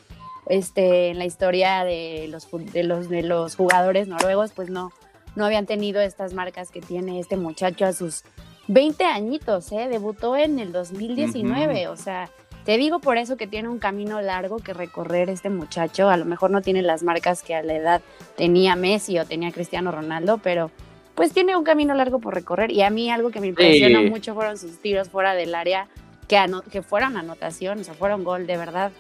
este, 0.47 1.11
en 1.11 1.19
la 1.19 1.25
historia 1.25 1.85
de 1.85 2.27
los, 2.29 2.49
de 2.51 2.83
los, 2.83 3.09
de 3.09 3.23
los 3.23 3.57
jugadores 3.57 4.09
noruegos, 4.09 4.53
pues 4.53 4.71
no, 4.71 4.93
no 5.35 5.45
habían 5.45 5.67
tenido 5.67 6.01
estas 6.01 6.35
marcas 6.35 6.71
que 6.71 6.81
tiene 6.81 7.21
este 7.21 7.37
muchacho 7.37 7.87
a 7.87 7.93
sus 7.93 8.25
20 8.69 9.05
añitos, 9.05 9.73
¿eh? 9.73 9.89
Debutó 9.91 10.37
en 10.37 10.59
el 10.59 10.73
2019, 10.73 11.89
o 11.89 11.97
sea, 11.97 12.31
te 12.65 12.79
digo 12.79 13.01
por 13.01 13.17
eso 13.17 13.37
que 13.37 13.47
tiene 13.47 13.69
un 13.69 13.79
camino 13.79 14.21
largo 14.21 14.59
que 14.59 14.73
recorrer 14.73 15.31
este 15.31 15.51
muchacho, 15.51 16.09
a 16.09 16.17
lo 16.17 16.25
mejor 16.25 16.51
no 16.51 16.63
tiene 16.63 16.83
las 16.83 17.03
marcas 17.03 17.43
que 17.43 17.55
a 17.55 17.63
la 17.63 17.75
edad 17.75 18.03
tenía 18.37 18.77
Messi 18.77 19.19
o 19.19 19.27
tenía 19.27 19.51
Cristiano 19.51 19.91
Ronaldo, 19.91 20.39
pero 20.39 20.71
pues 21.15 21.33
tiene 21.33 21.57
un 21.57 21.65
camino 21.65 21.95
largo 21.95 22.21
por 22.21 22.35
recorrer. 22.35 22.71
Y 22.71 22.83
a 22.83 22.91
mí 22.91 23.11
algo 23.11 23.31
que 23.31 23.41
me 23.41 23.49
impresionó 23.49 24.03
mucho 24.05 24.35
fueron 24.35 24.57
sus 24.57 24.81
tiros 24.81 25.09
fuera 25.09 25.35
del 25.35 25.55
área, 25.55 25.89
que, 26.29 26.39
que 26.71 26.83
fueran 26.83 27.17
anotación, 27.17 27.81
o 27.81 27.85
sea, 27.85 27.95
fueron 27.95 28.25
gol, 28.25 28.47
de 28.47 28.57
verdad. 28.57 28.93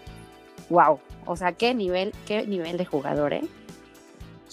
Wow. 0.69 1.01
O 1.25 1.37
sea, 1.37 1.53
qué 1.53 1.75
nivel, 1.75 2.13
qué 2.27 2.47
nivel 2.47 2.77
de 2.77 2.85
jugador, 2.85 3.33
¿eh? 3.33 3.43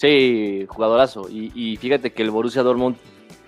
Sí, 0.00 0.64
jugadorazo. 0.66 1.28
Y, 1.28 1.52
y 1.54 1.76
fíjate 1.76 2.14
que 2.14 2.22
el 2.22 2.30
Borussia 2.30 2.62
Dortmund 2.62 2.96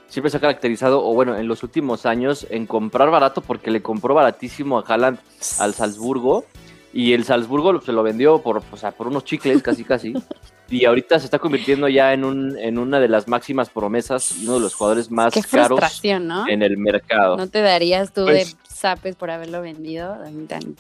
siempre 0.06 0.28
se 0.28 0.37
ha 0.37 0.40
caracterizado, 0.40 1.02
o 1.02 1.14
bueno, 1.14 1.35
en 1.35 1.49
los 1.49 1.62
últimos 1.62 2.04
años, 2.04 2.47
en 2.50 2.66
comprar 2.66 3.11
barato 3.11 3.40
porque 3.40 3.71
le 3.71 3.80
compró 3.80 4.12
baratísimo 4.12 4.78
a 4.78 4.82
Haaland 4.82 5.18
al 5.59 5.73
Salzburgo 5.73 6.44
y 6.92 7.14
el 7.14 7.25
Salzburgo 7.25 7.80
se 7.80 7.92
lo 7.92 8.02
vendió 8.02 8.42
por, 8.42 8.62
o 8.71 8.76
sea, 8.76 8.90
por 8.90 9.06
unos 9.06 9.25
chicles, 9.25 9.62
casi 9.62 9.82
casi. 9.82 10.12
y 10.73 10.87
ahorita 10.87 11.19
se 11.19 11.26
está 11.26 11.38
convirtiendo 11.38 11.87
ya 11.87 12.14
en, 12.14 12.25
un, 12.25 12.59
en 12.59 12.79
una 12.79 12.99
de 12.99 13.07
las 13.07 13.29
máximas 13.29 13.69
promesas 13.69 14.38
y 14.38 14.45
uno 14.45 14.55
de 14.55 14.61
los 14.61 14.75
jugadores 14.75 15.11
más 15.11 15.35
caros 15.50 16.00
en 16.02 16.62
el 16.62 16.79
mercado. 16.79 17.37
¿No 17.37 17.47
te 17.47 17.61
darías 17.61 18.12
tú 18.14 18.25
de 18.25 18.33
pues 18.33 18.57
zapes 18.67 19.14
por 19.14 19.31
haberlo 19.31 19.61
vendido 19.61 20.17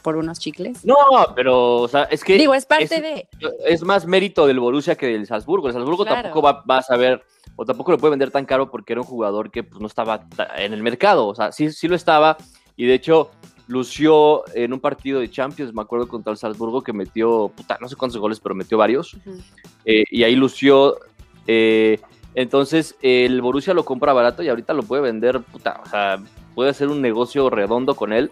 por 0.00 0.16
unos 0.16 0.38
chicles? 0.38 0.82
No, 0.84 0.96
pero, 1.36 1.76
o 1.76 1.88
sea, 1.88 2.04
es 2.04 2.24
que. 2.24 2.38
Digo, 2.38 2.54
es 2.54 2.64
parte 2.64 3.02
de. 3.02 3.28
Es 3.66 3.82
más 3.82 4.06
mérito 4.06 4.46
del 4.46 4.60
Borussia 4.60 4.96
que 4.96 5.08
del 5.08 5.26
Salzburgo. 5.26 5.68
El 5.68 5.74
Salzburgo 5.74 6.06
tampoco 6.06 6.40
va, 6.40 6.64
va, 6.68 6.78
a 6.78 6.82
saber, 6.82 7.22
o 7.56 7.66
tampoco 7.66 7.92
lo 7.92 7.98
puede 7.98 8.12
vender 8.12 8.30
tan 8.30 8.46
caro 8.46 8.70
porque 8.70 8.94
era 8.94 9.02
un 9.02 9.06
jugador 9.06 9.50
que 9.50 9.62
pues, 9.62 9.78
no 9.78 9.86
estaba 9.86 10.26
en 10.56 10.72
el 10.72 10.82
mercado. 10.82 11.26
O 11.26 11.34
sea, 11.34 11.52
sí, 11.52 11.70
sí 11.70 11.86
lo 11.86 11.96
estaba. 11.96 12.38
Y 12.76 12.86
de 12.86 12.94
hecho, 12.94 13.30
lució 13.66 14.44
en 14.54 14.72
un 14.72 14.80
partido 14.80 15.20
de 15.20 15.30
Champions, 15.30 15.74
me 15.74 15.82
acuerdo 15.82 16.08
contra 16.08 16.30
el 16.30 16.38
Salzburgo, 16.38 16.82
que 16.82 16.92
metió, 16.92 17.50
puta, 17.54 17.78
no 17.80 17.88
sé 17.88 17.96
cuántos 17.96 18.20
goles, 18.20 18.40
pero 18.40 18.54
metió 18.54 18.78
varios. 18.78 19.16
Eh, 19.84 20.04
y 20.10 20.22
ahí 20.22 20.34
lució. 20.34 20.96
Eh, 21.46 22.00
entonces, 22.34 22.96
el 23.02 23.40
Borussia 23.42 23.74
lo 23.74 23.84
compra 23.84 24.12
barato 24.12 24.42
y 24.42 24.48
ahorita 24.48 24.72
lo 24.72 24.82
puede 24.82 25.02
vender, 25.02 25.40
puta, 25.40 25.80
o 25.84 25.88
sea, 25.88 26.22
puede 26.54 26.70
hacer 26.70 26.88
un 26.88 27.02
negocio 27.02 27.50
redondo 27.50 27.94
con 27.94 28.12
él. 28.12 28.30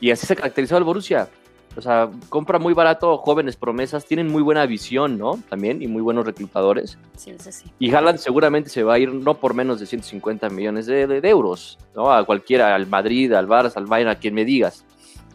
Y 0.00 0.10
así 0.10 0.26
se 0.26 0.36
caracterizó 0.36 0.76
el 0.76 0.84
Borussia. 0.84 1.28
O 1.76 1.80
sea, 1.80 2.10
compra 2.28 2.58
muy 2.58 2.74
barato 2.74 3.16
jóvenes 3.18 3.56
promesas, 3.56 4.04
tienen 4.04 4.28
muy 4.28 4.42
buena 4.42 4.66
visión, 4.66 5.16
¿no? 5.16 5.38
También, 5.48 5.80
y 5.80 5.86
muy 5.86 6.02
buenos 6.02 6.26
reclutadores. 6.26 6.98
Sí, 7.16 7.30
eso 7.30 7.50
sí. 7.50 7.64
Y 7.78 7.92
Haaland 7.94 8.18
seguramente 8.18 8.68
se 8.68 8.82
va 8.82 8.94
a 8.94 8.98
ir 8.98 9.12
no 9.12 9.34
por 9.34 9.54
menos 9.54 9.80
de 9.80 9.86
150 9.86 10.50
millones 10.50 10.86
de, 10.86 11.20
euros, 11.28 11.78
¿no? 11.94 12.12
A 12.12 12.24
cualquiera, 12.24 12.74
al 12.74 12.86
Madrid, 12.86 13.32
al 13.32 13.48
Barça, 13.48 13.76
al 13.76 13.86
Bayern, 13.86 14.10
a 14.10 14.16
quien 14.16 14.34
me 14.34 14.44
digas. 14.44 14.84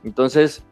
Entonces, 0.04 0.64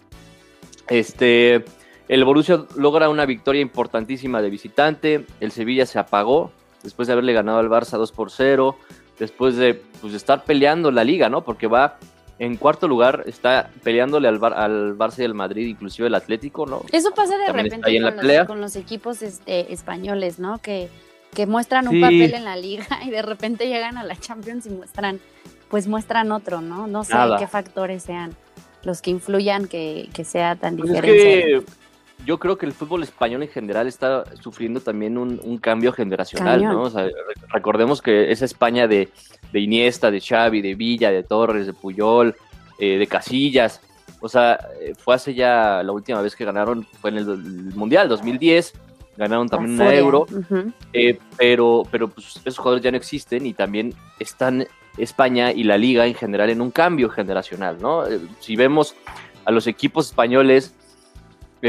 este, 0.88 1.66
el 2.08 2.24
Borussia 2.24 2.66
logra 2.76 3.10
una 3.10 3.26
victoria 3.26 3.62
importantísima 3.62 4.42
de 4.42 4.50
visitante, 4.50 5.26
el 5.40 5.52
Sevilla 5.52 5.86
se 5.86 6.00
apagó 6.00 6.52
después 6.84 7.08
de 7.08 7.14
haberle 7.14 7.34
ganado 7.34 7.60
al 7.60 7.70
Barça 7.70 7.98
2 7.98 8.12
por 8.12 8.32
0, 8.32 8.78
después 9.20 9.56
de 9.56 9.74
pues, 10.02 10.14
estar 10.14 10.44
peleando 10.44 10.92
la 10.92 11.04
liga, 11.04 11.30
¿no? 11.30 11.44
Porque 11.44 11.68
va 11.68 11.98
en 12.38 12.58
cuarto 12.58 12.88
lugar 12.88 13.24
está 13.28 13.70
peleándole 13.84 14.28
al, 14.28 14.44
al 14.54 14.98
Barça 14.98 15.20
y 15.20 15.24
al 15.24 15.34
Madrid, 15.34 15.68
inclusive 15.68 16.08
el 16.08 16.16
Atlético, 16.16 16.66
¿no? 16.66 16.84
Eso 16.92 17.12
pasa 17.12 17.38
de 17.38 17.52
repente 17.52 18.02
con 18.02 18.28
los, 18.28 18.48
con 18.48 18.62
los, 18.62 18.76
equipos 18.76 19.22
este, 19.22 19.72
españoles, 19.74 20.38
¿no? 20.38 20.60
Que, 20.60 20.90
que 21.34 21.46
muestran 21.46 21.88
un 21.88 22.02
papel 22.02 22.34
en 22.34 22.44
la 22.44 22.56
liga 22.58 22.86
y 23.06 23.10
de 23.10 23.22
repente 23.22 23.68
llegan 23.68 23.98
a 23.98 24.04
la 24.04 24.16
Champions 24.16 24.66
y 24.66 24.70
muestran, 24.70 25.20
pues 25.70 25.88
muestran 25.88 26.32
otro, 26.32 26.62
¿no? 26.62 26.88
No 26.88 27.04
sé 27.04 27.16
qué 27.40 27.48
factores 27.48 28.04
sean 28.04 28.36
los 28.84 29.02
que 29.02 29.10
influyan 29.10 29.68
que, 29.68 30.10
que 30.14 30.24
sea 30.24 30.56
tan 30.56 30.78
pues 30.78 30.90
diferente. 30.90 31.66
Yo 32.26 32.40
creo 32.40 32.58
que 32.58 32.66
el 32.66 32.74
fútbol 32.74 33.04
español 33.04 33.44
en 33.44 33.50
general 33.50 33.88
está 33.88 34.24
sufriendo 34.42 34.80
también 34.80 35.18
un, 35.18 35.40
un 35.44 35.58
cambio 35.58 35.92
generacional, 35.92 36.64
¿no? 36.64 36.84
O 36.84 36.90
sea, 36.90 37.08
recordemos 37.50 38.02
que 38.02 38.32
esa 38.32 38.46
España 38.46 38.88
de 38.88 39.10
de 39.56 39.62
Iniesta, 39.62 40.12
de 40.12 40.20
Xavi, 40.20 40.62
de 40.62 40.76
Villa, 40.76 41.12
de 41.12 41.24
Torres, 41.24 41.66
de 41.66 41.72
Puyol, 41.72 42.36
eh, 42.78 42.98
de 42.98 43.08
Casillas. 43.08 43.80
O 44.20 44.28
sea, 44.28 44.60
eh, 44.82 44.94
fue 44.98 45.16
hace 45.16 45.34
ya 45.34 45.82
la 45.82 45.94
última 45.94 46.22
vez 46.22 46.36
que 46.36 46.44
ganaron, 46.44 46.86
fue 47.00 47.12
en 47.12 47.18
el, 47.18 47.26
Mundial 47.74 48.10
2010, 48.10 48.74
ganaron 49.16 49.48
también 49.48 49.80
un 49.80 49.94
Euro, 49.94 50.26
eh, 50.92 51.18
pero, 51.38 51.84
pero 51.90 52.10
pues, 52.10 52.36
esos 52.44 52.58
jugadores 52.58 52.84
ya 52.84 52.92
no 52.92 52.98
existen 52.98 53.46
y 53.46 53.54
también 53.54 53.94
están 54.20 54.68
España 54.98 55.54
y 55.54 55.64
la 55.64 55.78
liga 55.78 56.06
en 56.06 56.16
general 56.16 56.50
en 56.50 56.60
un 56.60 56.72
cambio 56.72 57.10
generacional, 57.10 57.78
¿no? 57.82 58.04
si 58.40 58.58
vemos 58.58 58.94
a 59.46 59.52
los 59.52 59.68
equipos 59.68 60.08
españoles, 60.08 60.76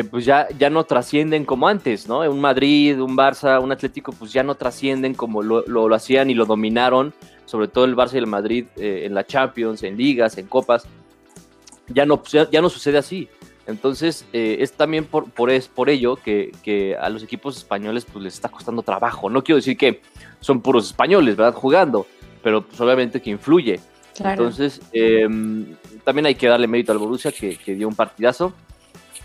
pues 0.04 0.24
ya, 0.24 0.48
ya 0.58 0.70
no 0.70 0.84
trascienden 0.84 1.44
como 1.44 1.68
antes, 1.68 2.08
¿no? 2.08 2.20
Un 2.20 2.40
Madrid, 2.40 3.00
un 3.00 3.16
Barça, 3.16 3.62
un 3.62 3.72
Atlético, 3.72 4.12
pues 4.12 4.32
ya 4.32 4.42
no 4.42 4.54
trascienden 4.54 5.14
como 5.14 5.42
lo, 5.42 5.62
lo 5.66 5.94
hacían 5.94 6.30
y 6.30 6.34
lo 6.34 6.44
dominaron 6.44 7.14
sobre 7.46 7.68
todo 7.68 7.84
el 7.84 7.96
Barça 7.96 8.14
y 8.14 8.18
el 8.18 8.26
Madrid 8.26 8.66
eh, 8.76 9.04
en 9.06 9.14
la 9.14 9.24
Champions, 9.24 9.82
en 9.82 9.96
ligas, 9.96 10.36
en 10.36 10.46
copas, 10.46 10.86
ya 11.88 12.04
no, 12.04 12.22
ya 12.50 12.60
no 12.60 12.68
sucede 12.68 12.98
así. 12.98 13.28
Entonces, 13.66 14.26
eh, 14.32 14.58
es 14.60 14.72
también 14.72 15.04
por, 15.04 15.30
por, 15.30 15.50
es, 15.50 15.66
por 15.66 15.88
ello 15.88 16.16
que, 16.16 16.96
a 17.00 17.08
los 17.08 17.22
equipos 17.22 17.56
españoles 17.56 18.04
pues, 18.04 18.22
les 18.24 18.34
está 18.34 18.48
costando 18.48 18.82
trabajo. 18.82 19.30
No 19.30 19.42
quiero 19.42 19.56
decir 19.56 19.76
que 19.76 20.02
son 20.40 20.60
puros 20.60 20.86
españoles, 20.86 21.36
¿verdad? 21.36 21.54
Jugando, 21.54 22.06
pero 22.42 22.62
pues, 22.62 22.80
obviamente 22.80 23.20
que 23.22 23.30
influye. 23.30 23.80
Entonces, 24.18 24.80
em, 24.92 25.74
también 26.04 26.26
hay 26.26 26.36
que 26.36 26.46
darle 26.46 26.66
mérito 26.66 26.92
al 26.92 26.98
Borussia, 26.98 27.32
que, 27.32 27.56
que 27.56 27.74
dio 27.74 27.86
un 27.86 27.94
partidazo 27.94 28.54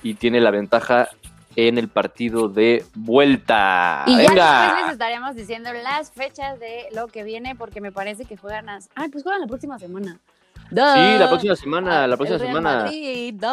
y 0.03 0.15
tiene 0.15 0.39
la 0.39 0.51
ventaja 0.51 1.09
en 1.55 1.77
el 1.77 1.89
partido 1.89 2.47
de 2.47 2.85
vuelta. 2.95 4.03
Y 4.07 4.15
Venga. 4.15 4.35
ya 4.35 4.61
después 4.61 4.83
les 4.83 4.93
estaríamos 4.93 5.35
diciendo 5.35 5.69
las 5.73 6.11
fechas 6.11 6.59
de 6.59 6.87
lo 6.93 7.07
que 7.07 7.23
viene, 7.23 7.55
porque 7.55 7.81
me 7.81 7.91
parece 7.91 8.25
que 8.25 8.37
juegan 8.37 8.69
a... 8.69 8.79
Ay, 8.95 9.09
pues 9.09 9.23
juegan 9.23 9.41
la 9.41 9.47
próxima 9.47 9.77
semana. 9.79 10.19
Sí, 10.71 10.75
la 11.19 11.27
próxima 11.27 11.55
semana, 11.57 12.07
la 12.07 12.15
próxima 12.15 12.39
semana. 12.39 12.83
Madrid, 12.83 13.43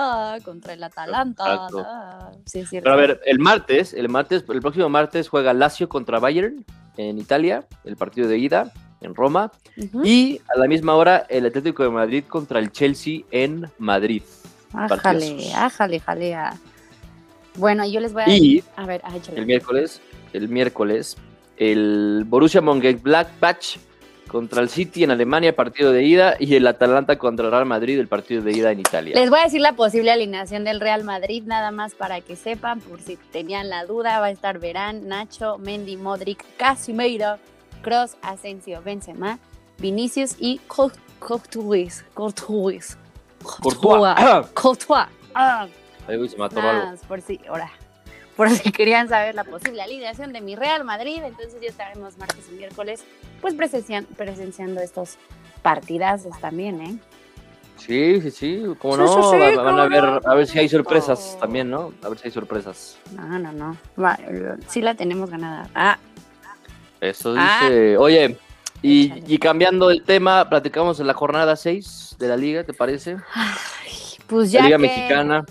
contra 0.44 0.72
el 0.74 0.84
Atalanta. 0.84 1.68
Sí, 2.44 2.60
es 2.60 2.68
Pero 2.70 2.92
a 2.92 2.96
ver, 2.96 3.20
el 3.26 3.40
martes, 3.40 3.92
el 3.92 4.08
martes, 4.08 4.44
el 4.48 4.60
próximo 4.60 4.88
martes 4.88 5.28
juega 5.28 5.52
Lazio 5.52 5.88
contra 5.88 6.20
Bayern 6.20 6.64
en 6.96 7.18
Italia, 7.18 7.66
el 7.82 7.96
partido 7.96 8.28
de 8.28 8.38
ida 8.38 8.72
en 9.00 9.16
Roma. 9.16 9.50
Y 10.04 10.40
a 10.54 10.58
la 10.58 10.68
misma 10.68 10.94
hora 10.94 11.26
el 11.28 11.46
Atlético 11.46 11.82
de 11.82 11.90
Madrid 11.90 12.24
contra 12.28 12.60
el 12.60 12.70
Chelsea 12.70 13.22
en 13.32 13.68
Madrid. 13.78 14.22
Ájale, 14.72 15.52
ájale, 15.54 16.00
jalea. 16.00 16.54
Bueno, 17.56 17.86
yo 17.86 18.00
les 18.00 18.12
voy 18.12 18.22
a... 18.22 18.28
Y 18.28 18.62
a 18.76 18.86
ver, 18.86 19.02
el 19.34 19.46
miércoles, 19.46 20.00
el 20.32 20.48
miércoles, 20.48 21.16
el 21.56 22.24
Borussia 22.26 22.60
Mönchengladbach 22.60 23.78
contra 24.28 24.62
el 24.62 24.68
City 24.68 25.04
en 25.04 25.10
Alemania, 25.10 25.56
partido 25.56 25.90
de 25.90 26.04
ida, 26.04 26.36
y 26.38 26.54
el 26.54 26.66
Atalanta 26.66 27.16
contra 27.18 27.46
el 27.46 27.50
Real 27.50 27.66
Madrid, 27.66 27.98
el 27.98 28.08
partido 28.08 28.42
de 28.42 28.52
ida 28.52 28.70
en 28.70 28.80
Italia. 28.80 29.14
Les 29.14 29.30
voy 29.30 29.40
a 29.40 29.44
decir 29.44 29.60
la 29.60 29.72
posible 29.72 30.12
alineación 30.12 30.64
del 30.64 30.80
Real 30.80 31.02
Madrid, 31.02 31.42
nada 31.46 31.70
más 31.70 31.94
para 31.94 32.20
que 32.20 32.36
sepan, 32.36 32.80
por 32.80 33.00
si 33.00 33.16
tenían 33.32 33.70
la 33.70 33.86
duda, 33.86 34.20
va 34.20 34.26
a 34.26 34.30
estar 34.30 34.58
Verán, 34.58 35.08
Nacho, 35.08 35.58
Mendy, 35.58 35.96
Modric, 35.96 36.44
Casimeiro, 36.58 37.38
Cross, 37.82 38.16
Asensio, 38.22 38.82
Benzema, 38.82 39.38
Vinicius 39.78 40.36
y 40.38 40.60
Courtois. 40.68 42.04
Courtois. 42.14 42.98
Courtois. 43.42 44.14
Courtois. 44.54 45.06
Ah. 45.40 45.68
Por 47.06 47.20
si, 47.20 47.38
ahora, 47.48 47.70
por 48.36 48.50
si 48.50 48.72
querían 48.72 49.08
saber 49.08 49.34
la 49.36 49.44
posible 49.44 49.82
alineación 49.82 50.32
de 50.32 50.40
mi 50.40 50.56
Real 50.56 50.82
Madrid, 50.82 51.20
entonces 51.22 51.60
ya 51.60 51.68
estaremos 51.68 52.18
martes 52.18 52.48
y 52.50 52.56
miércoles, 52.56 53.04
pues 53.40 53.54
presenciando, 53.54 54.08
presenciando 54.16 54.80
estos 54.80 55.16
partidazos 55.62 56.40
también, 56.40 56.80
¿eh? 56.80 56.98
Sí, 57.76 58.20
sí, 58.20 58.30
sí, 58.30 58.62
cómo 58.78 58.96
no, 58.96 59.30
van, 59.30 59.78
a 59.78 59.86
ver, 59.86 60.04
a 60.24 60.34
ver 60.34 60.46
si 60.46 60.58
hay 60.58 60.68
sorpresas 60.68 61.36
también, 61.38 61.70
¿no? 61.70 61.92
A 62.02 62.08
ver 62.08 62.18
si 62.18 62.28
hay 62.28 62.32
sorpresas. 62.32 62.98
No, 63.14 63.38
no, 63.38 63.52
no, 63.52 63.76
sí 64.66 64.80
la 64.80 64.94
tenemos 64.94 65.30
ganada. 65.30 65.68
Ah. 65.74 65.98
Eso 67.00 67.34
ah. 67.36 67.60
dice, 67.62 67.96
oye, 67.96 68.36
y, 68.82 69.38
cambiando 69.38 69.90
el 69.90 70.02
tema, 70.02 70.48
platicamos 70.48 71.00
en 71.00 71.06
la 71.06 71.14
jornada 71.14 71.56
6 71.56 72.16
de 72.18 72.28
la 72.28 72.36
liga, 72.36 72.64
¿te 72.64 72.72
parece? 72.72 73.16
pues 74.26 74.52
ya 74.52 74.60
La 74.60 74.66
liga 74.66 74.78
mexicana, 74.78 75.44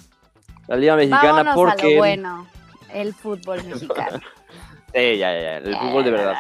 la 0.68 0.76
liga 0.76 0.96
mexicana 0.96 1.54
porque... 1.56 1.98
bueno, 1.98 2.48
el 2.94 3.14
fútbol 3.14 3.64
mexicano. 3.64 4.20
sí, 4.94 5.18
ya, 5.18 5.32
ya, 5.32 5.58
el 5.58 5.76
fútbol 5.76 6.04
de 6.04 6.12
verdad. 6.12 6.36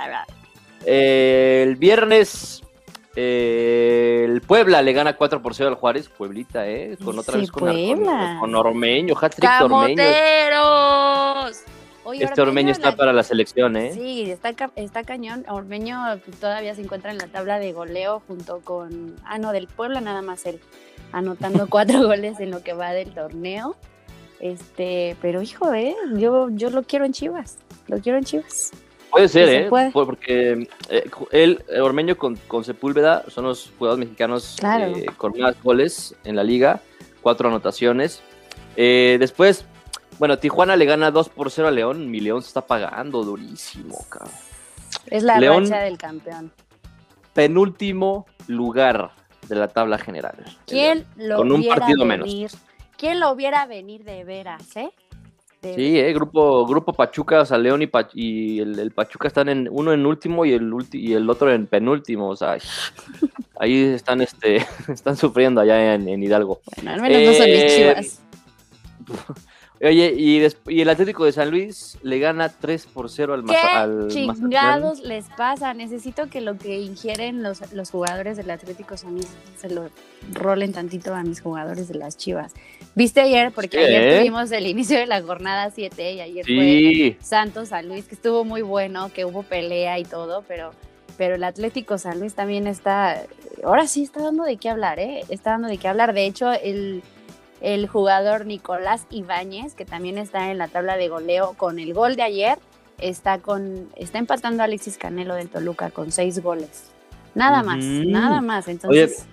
Eh, 0.86 1.66
el 1.68 1.76
viernes 1.76 2.62
eh, 3.20 4.26
el 4.26 4.42
Puebla 4.42 4.84
le 4.84 4.94
gana 4.94 5.14
4 5.18 5.42
por 5.42 5.56
0 5.56 5.70
al 5.70 5.76
Juárez, 5.76 6.08
Pueblita, 6.08 6.68
¿eh? 6.68 6.96
Con 7.04 7.18
otra 7.18 7.40
vez 7.40 7.50
con, 7.50 7.66
con, 8.40 8.56
Ormeño, 8.56 9.16
hat-trick 9.20 9.50
Ormeño. 9.62 10.04
Este 12.14 12.42
Ormeño 12.42 12.72
está 12.72 12.96
para 12.96 13.14
la 13.14 13.24
selección, 13.24 13.76
¿eh? 13.78 13.92
Sí, 13.94 14.30
está, 14.32 14.54
está 14.76 15.04
cañón. 15.04 15.46
Ormeño 15.48 15.98
todavía 16.40 16.76
se 16.76 16.82
encuentra 16.82 17.12
en 17.12 17.18
la 17.18 17.28
tabla 17.28 17.60
de 17.60 17.74
goleo 17.74 18.22
junto 18.28 18.60
con. 18.62 19.16
Ah, 19.26 19.38
no, 19.38 19.52
del 19.52 19.68
Puebla 19.68 20.02
nada 20.02 20.22
más 20.22 20.46
él. 20.46 20.60
Anotando 21.12 21.68
cuatro 21.70 22.06
goles 22.06 22.40
en 22.40 22.52
lo 22.52 22.64
que 22.64 22.74
va 22.74 22.92
del 22.92 23.14
torneo. 23.14 23.76
Este, 24.40 25.16
pero 25.22 25.42
hijo, 25.42 25.74
¿eh? 25.74 25.96
Yo, 26.16 26.50
yo 26.52 26.70
lo 26.70 26.84
quiero 26.84 27.06
en 27.06 27.14
Chivas. 27.14 27.58
Lo 27.88 28.00
quiero 28.00 28.18
en 28.18 28.24
Chivas. 28.24 28.72
Puede 29.10 29.30
ser, 29.30 29.50
¿eh? 29.50 29.70
Porque 29.94 30.68
eh, 30.90 31.10
él, 31.32 31.64
Ormeño 31.82 32.18
con, 32.18 32.36
con, 32.48 32.64
Sepúlveda 32.64 33.24
son 33.30 33.46
los 33.46 33.72
jugadores 33.78 34.06
mexicanos 34.06 34.58
eh, 34.64 35.06
con 35.16 35.38
más 35.40 35.62
goles 35.64 36.16
en 36.24 36.36
la 36.36 36.44
liga, 36.44 36.82
cuatro 37.22 37.48
anotaciones. 37.48 38.22
Eh, 38.76 39.18
después, 39.20 39.66
bueno, 40.20 40.38
Tijuana 40.38 40.76
le 40.76 40.86
gana 40.86 41.12
2 41.12 41.30
por 41.30 41.52
0 41.52 41.68
a 41.68 41.72
León. 41.72 42.10
Mi 42.10 42.20
León 42.20 42.42
se 42.42 42.50
está 42.50 42.62
pagando 42.62 43.24
durísimo, 43.24 44.06
cabrón. 44.10 44.32
Es 45.08 45.24
la 45.24 45.40
León, 45.40 45.70
del 45.70 45.98
campeón. 45.98 46.52
Penúltimo 47.34 48.26
lugar 48.48 49.12
de 49.48 49.56
la 49.56 49.68
tabla 49.68 49.98
general. 49.98 50.36
¿Quién 50.66 51.06
lo 51.16 51.38
con 51.38 51.52
un 51.52 51.66
partido 51.68 52.06
menos. 52.06 52.58
¿Quién 52.98 53.20
lo 53.20 53.36
viera 53.36 53.66
venir 53.68 54.04
de 54.04 54.24
veras, 54.24 54.76
eh? 54.76 54.90
Sí, 55.62 56.00
eh, 56.00 56.14
grupo, 56.14 56.66
grupo 56.66 56.94
Pachuca, 56.94 57.42
o 57.42 57.46
sea, 57.46 57.58
León 57.58 57.82
y, 57.82 57.90
y 58.14 58.60
el, 58.60 58.92
Pachuca 58.92 59.28
están 59.28 59.50
en 59.50 59.68
uno 59.70 59.92
en 59.92 60.06
último 60.06 60.46
y 60.46 60.54
el 60.54 60.72
y 60.92 61.14
el 61.14 61.30
otro 61.30 61.52
en 61.52 61.66
penúltimo, 61.66 62.30
o 62.30 62.36
sea, 62.36 62.58
ahí 63.60 63.84
están 63.84 64.22
este 64.22 64.58
están 64.88 65.18
sufriendo 65.18 65.60
allá 65.60 65.96
en, 65.96 66.24
Hidalgo. 66.24 66.62
Bueno, 66.76 66.92
al 66.92 67.02
menos 67.02 67.22
no 67.24 67.34
son 67.34 67.46
mis 67.46 67.64
eh, 67.64 67.76
chivas. 67.76 68.22
Oye, 69.82 70.14
y, 70.18 70.42
y, 70.68 70.82
el 70.82 70.90
Atlético 70.90 71.26
de 71.26 71.32
San 71.32 71.52
Luis 71.52 71.98
le 72.02 72.18
gana 72.18 72.50
3 72.50 72.88
por 72.88 73.12
0 73.12 73.34
al, 73.36 73.46
¿Qué 73.46 74.08
chingados 74.08 75.02
les 75.02 75.26
pasa? 75.38 75.74
Necesito 75.76 76.30
que 76.30 76.42
lo 76.42 76.58
que 76.58 76.80
ingieren 76.80 77.44
los, 77.44 77.72
los 77.74 77.92
jugadores 77.92 78.38
del 78.38 78.50
Atlético 78.50 78.98
San 78.98 79.14
Luis 79.14 79.28
se 79.56 79.70
lo 79.70 79.90
rolen 80.34 80.74
tantito 80.74 81.14
a 81.14 81.22
mis 81.22 81.42
jugadores 81.42 81.88
de 81.88 81.96
las 81.96 82.18
Chivas. 82.18 82.54
¿Viste 82.96 83.22
ayer? 83.22 83.52
Porque 83.52 83.78
ayer 83.78 84.18
tuvimos 84.18 84.52
el 84.52 84.66
inicio 84.66 84.98
de 84.98 85.06
la 85.06 85.22
jornada 85.22 85.70
7 85.70 86.14
y 86.14 86.22
ayer 86.22 86.46
fue 86.46 87.18
Santos 87.22 87.70
San 87.70 87.88
Luis, 87.88 88.06
que 88.06 88.16
estuvo 88.16 88.44
muy 88.46 88.64
bueno, 88.64 89.12
que 89.14 89.26
hubo 89.26 89.44
pelea 89.44 90.00
y 90.00 90.06
todo, 90.06 90.44
pero, 90.48 90.72
pero 91.18 91.36
el 91.36 91.44
Atlético 91.44 92.00
San 92.00 92.20
Luis 92.20 92.34
también 92.34 92.66
está, 92.66 93.24
ahora 93.64 93.86
sí 93.86 94.02
está 94.02 94.24
dando 94.24 94.44
de 94.44 94.58
qué 94.58 94.70
hablar, 94.70 95.00
¿eh? 95.00 95.22
Está 95.30 95.52
dando 95.52 95.68
de 95.68 95.78
qué 95.78 95.88
hablar. 95.88 96.14
De 96.14 96.26
hecho, 96.26 96.52
el 96.52 97.04
el 97.62 97.88
jugador 97.88 98.46
Nicolás 98.46 99.06
Ibáñez, 99.10 99.74
que 99.74 99.86
también 99.86 100.18
está 100.18 100.52
en 100.52 100.58
la 100.58 100.68
tabla 100.68 100.98
de 100.98 101.10
goleo 101.10 101.54
con 101.58 101.80
el 101.80 101.94
gol 101.94 102.16
de 102.16 102.24
ayer, 102.24 102.60
está, 103.00 103.40
con, 103.40 103.90
está 103.96 104.20
empatando 104.20 104.64
a 104.64 104.66
Alexis 104.66 104.98
Canelo 104.98 105.36
del 105.36 105.50
Toluca 105.50 105.90
con 105.90 106.12
seis 106.12 106.42
goles. 106.42 106.92
Nada 107.36 107.64
más, 107.64 107.84
nada 107.84 108.42
más. 108.42 108.68
Entonces, 108.68 109.26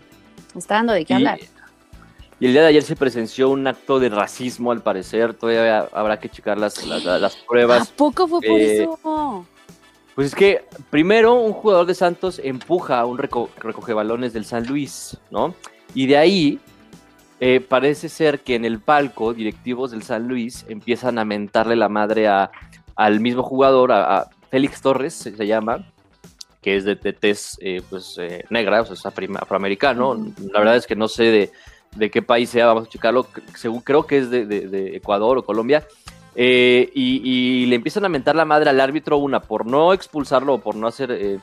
está 0.55 0.75
dando 0.75 0.93
de 0.93 1.05
qué 1.05 1.15
hablar. 1.15 1.39
Y 2.41 2.47
el 2.47 2.53
día 2.53 2.63
de 2.63 2.69
ayer 2.69 2.83
se 2.83 2.97
presenció 2.97 3.49
un 3.49 3.67
acto 3.67 3.99
de 4.01 4.09
racismo, 4.09 4.73
al 4.73 4.83
parecer. 4.83 5.35
Todavía 5.35 5.89
habrá 5.93 6.19
que 6.19 6.29
checar 6.29 6.59
las, 6.59 6.85
las, 6.85 7.37
pruebas. 7.37 7.89
¿A 7.89 7.97
poco 7.97 8.29
fue 8.29 8.41
por 8.41 8.61
eh, 8.61 8.83
eso? 8.83 9.47
Pues 10.15 10.29
es 10.29 10.35
que 10.35 10.65
primero 10.91 11.35
un 11.35 11.53
jugador 11.53 11.87
de 11.87 11.95
Santos 11.95 12.41
empuja 12.43 13.01
a 13.01 13.07
un 13.07 13.19
recoge 13.19 13.93
balones 13.95 14.33
del 14.33 14.45
San 14.45 14.67
Luis, 14.67 15.17
¿no? 15.31 15.55
Y 15.95 16.07
de 16.07 16.17
ahí 16.17 16.61
eh, 17.47 17.61
parece 17.61 18.09
ser 18.09 18.41
que 18.41 18.55
en 18.55 18.65
el 18.65 18.81
palco 18.81 19.35
directivos 19.35 19.91
del 19.91 20.03
San 20.03 20.27
Luis 20.27 20.65
empiezan 20.67 21.19
a 21.19 21.27
mentarle 21.27 21.77
la 21.77 21.91
madre 21.91 22.27
a, 22.27 22.51
al 22.97 23.21
mismo 23.21 23.43
jugador, 23.43 23.93
a, 23.93 24.31
Félix 24.51 24.81
Torres, 24.81 25.13
se, 25.13 25.47
llama, 25.47 25.93
que 26.63 26.75
es 26.75 26.87
de, 26.87 26.97
tez 26.97 27.59
eh, 27.61 27.83
pues, 27.91 28.17
eh, 28.19 28.47
negra, 28.49 28.81
o 28.81 28.87
sea, 28.87 28.95
es 28.95 29.05
afroamericano. 29.37 30.17
La 30.55 30.61
verdad 30.61 30.77
es 30.77 30.87
que 30.87 30.97
no 30.97 31.07
sé 31.07 31.53
de, 31.99 32.11
qué 32.11 32.23
país 32.23 32.49
sea, 32.49 32.65
vamos 32.65 32.87
a 32.87 32.89
checarlo, 32.89 33.27
según 33.55 33.81
creo 33.83 34.07
que 34.07 34.17
es 34.17 34.31
de, 34.31 34.97
Ecuador 34.97 35.37
o 35.37 35.45
Colombia. 35.45 35.87
Y, 36.35 36.89
y, 36.95 37.67
le 37.67 37.77
empiezan 37.77 38.07
a 38.07 38.09
mentar 38.09 38.37
la 38.37 38.47
madre 38.47 38.71
al 38.71 38.81
árbitro, 38.81 39.19
una, 39.19 39.41
por 39.41 39.67
no 39.67 39.93
expulsarlo 39.93 40.55
o 40.55 40.61
por 40.63 40.77
no 40.77 40.87
hacer 40.87 41.41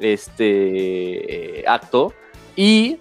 este 0.00 1.64
acto, 1.66 2.14
y 2.56 2.96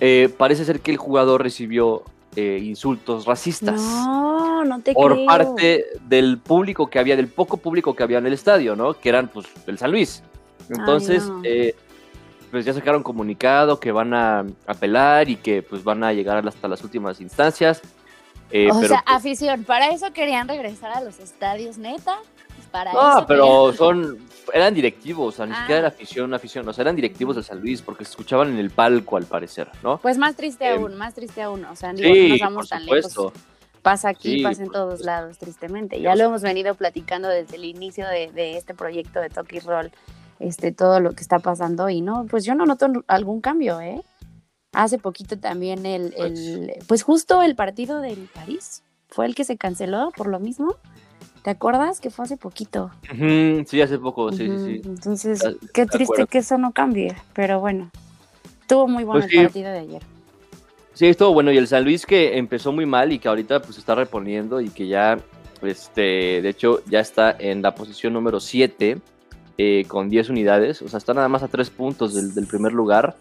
eh, 0.00 0.32
parece 0.36 0.64
ser 0.64 0.80
que 0.80 0.90
el 0.90 0.96
jugador 0.96 1.42
recibió 1.42 2.04
eh, 2.34 2.58
insultos 2.62 3.26
racistas. 3.26 3.80
No, 3.80 4.64
no 4.64 4.80
te 4.80 4.94
Por 4.94 5.24
parte 5.26 5.84
del 6.08 6.38
público 6.38 6.88
que 6.88 6.98
había, 6.98 7.16
del 7.16 7.28
poco 7.28 7.58
público 7.58 7.94
que 7.94 8.02
había 8.02 8.18
en 8.18 8.26
el 8.26 8.32
estadio, 8.32 8.74
¿no? 8.74 8.94
Que 8.94 9.10
eran, 9.10 9.28
pues, 9.28 9.46
el 9.66 9.78
San 9.78 9.90
Luis. 9.90 10.22
Entonces, 10.68 11.30
eh, 11.42 11.74
pues 12.50 12.64
ya 12.64 12.72
sacaron 12.72 13.02
comunicado 13.02 13.78
que 13.78 13.92
van 13.92 14.14
a 14.14 14.46
apelar 14.66 15.28
y 15.28 15.36
que, 15.36 15.62
pues, 15.62 15.84
van 15.84 16.02
a 16.02 16.12
llegar 16.12 16.46
hasta 16.46 16.66
las 16.68 16.82
últimas 16.82 17.20
instancias. 17.20 17.82
o 18.48 18.52
sea, 18.52 18.72
pues 18.72 18.92
afición, 19.06 19.64
¿para 19.64 19.90
eso 19.90 20.12
querían 20.12 20.48
regresar 20.48 20.92
a 20.92 21.00
los 21.00 21.18
estadios, 21.18 21.76
neta? 21.76 22.18
Para 22.70 22.92
no, 22.92 23.26
pero 23.26 23.72
son, 23.72 24.18
eran 24.52 24.74
directivos, 24.74 25.34
o 25.34 25.36
sea, 25.36 25.46
ni 25.46 25.54
siquiera 25.54 25.78
era 25.78 25.88
ah. 25.88 25.90
afición, 25.90 26.34
afición, 26.34 26.68
o 26.68 26.72
sea, 26.72 26.82
eran 26.82 26.96
directivos 26.96 27.36
de 27.36 27.42
San 27.42 27.60
Luis 27.60 27.82
porque 27.82 28.04
se 28.04 28.10
escuchaban 28.10 28.48
en 28.48 28.58
el 28.58 28.70
palco 28.70 29.16
al 29.16 29.24
parecer, 29.24 29.68
¿no? 29.82 29.98
Pues 29.98 30.18
más 30.18 30.36
triste 30.36 30.68
em, 30.68 30.80
aún, 30.80 30.96
más 30.96 31.14
triste 31.14 31.42
aún, 31.42 31.64
o 31.64 31.76
sea, 31.76 31.92
no 31.92 32.00
nos 32.00 32.40
vamos 32.40 32.68
tan 32.68 32.86
lejos. 32.86 33.32
Pasa 33.82 34.10
aquí, 34.10 34.42
pasa 34.42 34.62
en 34.62 34.70
todos 34.70 35.00
lados, 35.00 35.38
tristemente. 35.38 36.00
Ya 36.00 36.14
lo 36.14 36.24
hemos 36.24 36.42
venido 36.42 36.74
platicando 36.74 37.28
desde 37.28 37.56
el 37.56 37.64
inicio 37.64 38.06
de, 38.06 38.56
este 38.56 38.74
proyecto 38.74 39.20
de 39.20 39.30
Toki 39.30 39.60
Roll, 39.60 39.90
este, 40.38 40.70
todo 40.70 41.00
lo 41.00 41.12
que 41.12 41.22
está 41.22 41.38
pasando 41.38 41.88
y 41.88 42.02
no, 42.02 42.26
pues 42.30 42.44
yo 42.44 42.54
no 42.54 42.66
noto 42.66 42.88
algún 43.06 43.40
cambio, 43.40 43.80
¿eh? 43.80 44.02
Hace 44.72 44.98
poquito 44.98 45.38
también 45.38 45.84
el, 45.86 46.12
pues 46.16 46.38
el 46.38 46.72
pues 46.86 47.02
justo 47.02 47.42
el 47.42 47.56
partido 47.56 48.00
del 48.00 48.28
París 48.32 48.82
fue 49.08 49.26
el 49.26 49.34
que 49.34 49.44
se 49.44 49.56
canceló 49.56 50.12
por 50.16 50.28
lo 50.28 50.38
mismo. 50.38 50.76
¿Te 51.42 51.50
acuerdas 51.50 52.00
que 52.00 52.10
fue 52.10 52.24
hace 52.24 52.36
poquito? 52.36 52.90
sí, 53.66 53.80
hace 53.80 53.98
poco, 53.98 54.30
sí, 54.32 54.46
sí, 54.46 54.58
sí. 54.58 54.80
Entonces, 54.84 55.42
qué 55.72 55.86
triste 55.86 56.26
que 56.26 56.38
eso 56.38 56.58
no 56.58 56.72
cambie, 56.72 57.14
pero 57.32 57.60
bueno, 57.60 57.90
tuvo 58.66 58.86
muy 58.86 59.04
bueno 59.04 59.22
pues 59.22 59.34
el 59.34 59.44
partido 59.44 59.70
de 59.70 59.78
ayer. 59.78 60.02
Sí, 60.92 61.06
estuvo 61.06 61.32
bueno, 61.32 61.50
y 61.50 61.56
el 61.56 61.66
San 61.66 61.84
Luis 61.84 62.04
que 62.04 62.36
empezó 62.36 62.72
muy 62.72 62.84
mal 62.84 63.12
y 63.12 63.18
que 63.18 63.28
ahorita 63.28 63.62
pues 63.62 63.78
está 63.78 63.94
reponiendo 63.94 64.60
y 64.60 64.68
que 64.68 64.86
ya, 64.86 65.18
este, 65.62 66.42
de 66.42 66.48
hecho, 66.48 66.82
ya 66.86 67.00
está 67.00 67.34
en 67.38 67.62
la 67.62 67.74
posición 67.74 68.12
número 68.12 68.38
7 68.38 68.98
eh, 69.56 69.84
con 69.88 70.10
10 70.10 70.28
unidades, 70.28 70.82
o 70.82 70.88
sea, 70.88 70.98
está 70.98 71.14
nada 71.14 71.28
más 71.28 71.42
a 71.42 71.48
3 71.48 71.70
puntos 71.70 72.34
del, 72.34 72.46
primer 72.46 72.72
lugar. 72.72 73.16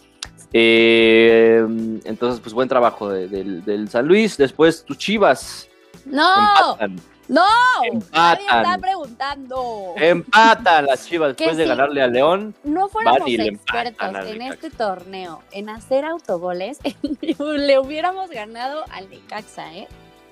Eh, 0.52 1.64
entonces, 2.04 2.42
pues 2.42 2.54
buen 2.54 2.68
trabajo 2.68 3.10
del, 3.10 3.64
del 3.64 3.88
San 3.88 4.08
Luis. 4.08 4.36
Después, 4.36 4.84
tus 4.84 4.98
chivas. 4.98 5.70
No. 6.06 6.34
No, 7.30 7.46
nadie 8.12 8.44
está 8.44 8.78
preguntando. 8.80 9.94
Empatan 9.98 10.88
las 10.88 11.06
Chivas 11.08 11.38
después 11.38 11.58
de 11.58 11.66
ganarle 11.68 12.02
a 12.02 12.08
León. 12.08 12.56
No 12.64 12.90
fuéramos 12.90 13.30
expertos 13.30 14.10
en 14.26 14.42
este 14.42 14.72
torneo 14.72 15.44
en 15.52 15.70
hacer 15.70 16.06
autogoles, 16.06 16.80
le 17.40 17.80
hubiéramos 17.80 18.32
ganado 18.32 18.84
al 18.92 19.10
Necaxa, 19.10 19.74
¿eh? 19.76 19.88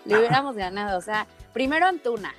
Le 0.06 0.18
hubiéramos 0.18 0.56
ganado, 0.56 0.98
o 0.98 1.02
sea, 1.02 1.28
primero 1.54 1.86
Antuna. 1.86 2.34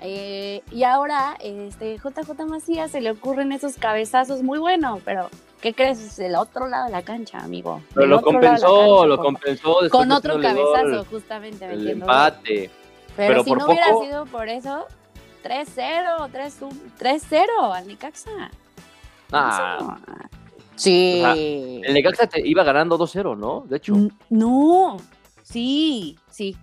Eh, 0.00 0.62
y 0.72 0.84
ahora, 0.84 1.36
este, 1.40 1.98
JJ 1.98 2.46
Macías 2.46 2.90
se 2.90 3.00
le 3.00 3.10
ocurren 3.10 3.52
esos 3.52 3.76
cabezazos 3.76 4.42
muy 4.42 4.58
buenos, 4.58 5.00
pero 5.04 5.28
¿qué 5.60 5.74
crees? 5.74 6.00
Es 6.00 6.18
el 6.18 6.34
otro 6.34 6.66
lado 6.66 6.86
de 6.86 6.92
la 6.92 7.02
cancha, 7.02 7.38
amigo. 7.40 7.82
Pero 7.94 8.06
lo 8.06 8.22
compensó, 8.22 9.06
lo 9.06 9.18
compensó. 9.18 9.76
Con 9.90 10.10
otro 10.10 10.40
cabezazo, 10.40 11.04
justamente. 11.04 11.66
El 11.66 11.88
empate. 11.88 12.70
Pero, 13.16 13.44
si 13.44 13.52
no 13.52 13.66
hubiera 13.66 13.86
sido 14.00 14.26
por 14.26 14.48
eso, 14.48 14.86
3-0, 15.42 16.30
3-0 16.98 17.72
al 17.72 17.86
Nicaxa. 17.86 18.50
Ah. 19.32 19.98
Sí. 20.76 21.22
el 21.84 21.94
Necaxa 21.94 22.26
te 22.26 22.46
iba 22.46 22.64
ganando 22.64 22.98
2-0, 22.98 23.36
¿no? 23.36 23.64
De 23.68 23.76
hecho. 23.76 23.94
No, 24.30 24.96
sí, 25.42 26.18
sí. 26.30 26.56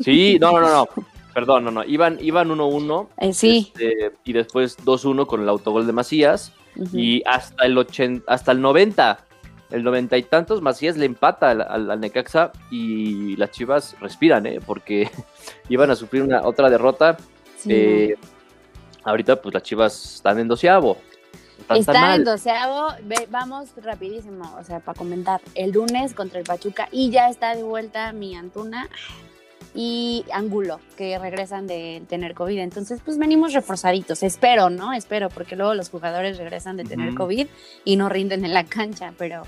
Sí, 0.00 0.38
no, 0.40 0.58
no, 0.58 0.68
no, 0.68 0.88
Perdón, 1.32 1.64
no, 1.64 1.70
no. 1.70 1.84
Iban, 1.84 2.18
iban 2.20 2.48
1-1. 2.48 3.08
Eh, 3.18 3.32
sí. 3.32 3.72
Este, 3.74 4.12
y 4.24 4.32
después 4.32 4.76
2-1 4.78 5.26
con 5.26 5.42
el 5.42 5.48
autogol 5.48 5.86
de 5.86 5.92
Macías. 5.92 6.52
Y 6.92 7.22
hasta 7.26 7.64
el, 7.64 7.76
80, 7.76 8.32
hasta 8.32 8.52
el 8.52 8.60
90, 8.60 9.18
el 9.70 9.82
90 9.82 10.16
y 10.16 10.22
tantos, 10.22 10.62
Macías 10.62 10.96
le 10.96 11.06
empata 11.06 11.50
al, 11.50 12.00
Necaxa 12.00 12.52
y 12.70 13.36
las 13.36 13.50
Chivas 13.50 13.96
respiran, 14.00 14.46
¿eh? 14.46 14.60
Porque 14.64 15.10
iban 15.68 15.90
a 15.90 15.96
sufrir 15.96 16.22
una 16.22 16.42
otra 16.42 16.70
derrota. 16.70 17.16
Eh, 17.66 18.16
ahorita, 19.04 19.40
pues 19.42 19.54
las 19.54 19.62
Chivas 19.62 20.14
están 20.16 20.38
en 20.38 20.48
doceavo. 20.48 20.96
Está 21.74 22.14
en 22.14 22.24
doceavo, 22.24 22.94
vamos 23.30 23.70
rapidísimo, 23.82 24.56
o 24.58 24.64
sea, 24.64 24.80
para 24.80 24.96
comentar. 24.96 25.40
El 25.54 25.72
lunes 25.72 26.14
contra 26.14 26.38
el 26.38 26.46
Pachuca 26.46 26.88
y 26.92 27.10
ya 27.10 27.28
está 27.28 27.54
de 27.54 27.62
vuelta 27.62 28.12
mi 28.12 28.36
Antuna 28.36 28.88
y 29.74 30.24
Angulo, 30.32 30.80
que 30.96 31.18
regresan 31.18 31.66
de 31.66 32.02
tener 32.08 32.34
COVID. 32.34 32.58
Entonces, 32.58 33.00
pues 33.04 33.18
venimos 33.18 33.52
reforzaditos. 33.52 34.22
Espero, 34.22 34.70
¿no? 34.70 34.92
Espero, 34.92 35.28
porque 35.28 35.56
luego 35.56 35.74
los 35.74 35.90
jugadores 35.90 36.38
regresan 36.38 36.76
de 36.76 36.84
tener 36.84 37.14
COVID 37.14 37.46
y 37.84 37.96
no 37.96 38.08
rinden 38.08 38.44
en 38.44 38.54
la 38.54 38.64
cancha, 38.64 39.12
pero 39.18 39.42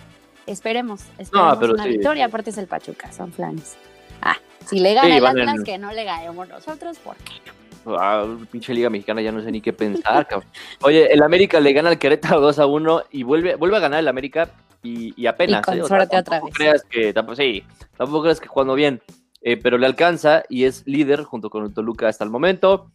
esperemos, 0.46 1.02
esperemos 1.18 1.70
una 1.70 1.86
victoria. 1.86 2.26
Aparte 2.26 2.50
es 2.50 2.58
el 2.58 2.66
Pachuca, 2.66 3.12
son 3.12 3.32
flanes. 3.32 3.76
Ah, 4.22 4.36
si 4.66 4.80
le 4.80 4.94
gana 4.94 5.16
el 5.16 5.26
Atlas, 5.26 5.62
que 5.64 5.78
no 5.78 5.92
le 5.92 6.04
ganemos 6.04 6.48
nosotros, 6.48 6.98
¿por 6.98 7.16
qué 7.16 7.32
no? 7.46 7.60
Ah, 7.98 8.26
pinche 8.50 8.74
Liga 8.74 8.90
Mexicana 8.90 9.22
ya 9.22 9.32
no 9.32 9.42
sé 9.42 9.50
ni 9.50 9.62
qué 9.62 9.72
pensar, 9.72 10.26
Oye, 10.82 11.10
el 11.12 11.22
América 11.22 11.60
le 11.60 11.72
gana 11.72 11.88
al 11.88 11.98
Querétaro 11.98 12.40
2 12.40 12.58
a 12.58 12.66
1 12.66 13.04
y 13.10 13.22
vuelve, 13.22 13.54
vuelve 13.56 13.78
a 13.78 13.80
ganar 13.80 14.00
el 14.00 14.08
América 14.08 14.50
y, 14.82 15.26
apenas. 15.26 15.64
Y 15.68 15.78
¿eh? 15.78 15.82
otra 15.82 16.06
vez. 16.06 16.54
Creas 16.54 16.84
que, 16.84 17.12
tampoco, 17.12 17.36
sí, 17.36 17.64
tampoco 17.96 18.22
creas 18.22 18.40
que 18.40 18.48
jugando 18.48 18.74
bien. 18.74 19.00
Eh, 19.42 19.56
pero 19.56 19.78
le 19.78 19.86
alcanza 19.86 20.42
y 20.48 20.64
es 20.64 20.82
líder 20.86 21.22
junto 21.24 21.48
con 21.48 21.72
Toluca 21.72 22.08
hasta 22.08 22.24
el 22.24 22.30
momento. 22.30 22.90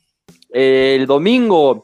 el 0.49 1.05
domingo, 1.07 1.81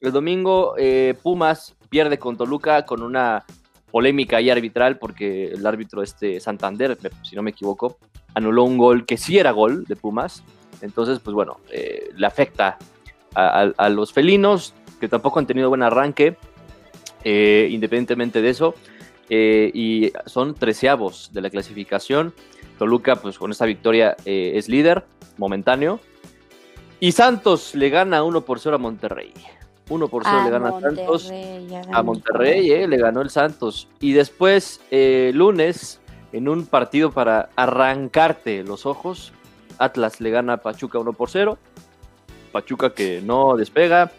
el 0.00 0.12
domingo 0.12 0.74
eh, 0.78 1.14
Pumas 1.20 1.74
pierde 1.88 2.18
con 2.18 2.36
Toluca 2.36 2.84
con 2.86 3.02
una 3.02 3.44
polémica 3.90 4.40
y 4.40 4.50
arbitral 4.50 4.98
porque 4.98 5.48
el 5.48 5.66
árbitro 5.66 6.02
este 6.02 6.40
Santander, 6.40 6.96
si 7.22 7.36
no 7.36 7.42
me 7.42 7.50
equivoco, 7.50 7.98
anuló 8.34 8.64
un 8.64 8.78
gol 8.78 9.04
que 9.04 9.16
sí 9.16 9.38
era 9.38 9.50
gol 9.50 9.84
de 9.84 9.96
Pumas. 9.96 10.42
Entonces, 10.80 11.18
pues 11.20 11.34
bueno, 11.34 11.58
eh, 11.70 12.10
le 12.16 12.26
afecta 12.26 12.78
a, 13.34 13.88
los 13.88 14.12
felinos 14.12 14.74
que 15.00 15.08
tampoco 15.08 15.40
han 15.40 15.46
tenido 15.46 15.68
buen 15.68 15.82
arranque, 15.82 16.36
independientemente 17.24 18.42
de 18.42 18.50
eso. 18.50 18.74
y 19.28 20.12
son 20.26 20.54
treceavos 20.54 21.30
de 21.32 21.40
la 21.40 21.50
clasificación. 21.50 22.32
Toluca, 22.78 23.16
pues 23.16 23.38
con 23.38 23.50
esta 23.50 23.66
victoria 23.66 24.16
eh, 24.24 24.52
es 24.54 24.68
líder 24.68 25.04
momentáneo. 25.36 26.00
Y 27.00 27.12
Santos 27.12 27.74
le 27.74 27.90
gana 27.90 28.22
1 28.22 28.40
por 28.42 28.60
0 28.60 28.76
a 28.76 28.78
Monterrey. 28.78 29.32
1 29.88 30.08
por 30.08 30.24
0 30.24 30.42
le 30.44 30.50
gana 30.50 30.68
a 30.70 30.80
Santos. 30.80 31.32
A 31.92 32.02
Monterrey, 32.02 32.70
eh, 32.70 32.88
le 32.88 32.96
ganó 32.96 33.20
el 33.20 33.30
Santos. 33.30 33.88
Y 34.00 34.12
después, 34.12 34.80
eh, 34.90 35.30
lunes, 35.34 36.00
en 36.32 36.48
un 36.48 36.66
partido 36.66 37.12
para 37.12 37.50
arrancarte 37.56 38.64
los 38.64 38.86
ojos, 38.86 39.32
Atlas 39.78 40.20
le 40.20 40.30
gana 40.30 40.54
a 40.54 40.56
Pachuca 40.58 40.98
1 40.98 41.12
por 41.12 41.30
0. 41.30 41.58
Pachuca 42.52 42.94
que 42.94 43.20
no 43.22 43.56
despega 43.56 44.12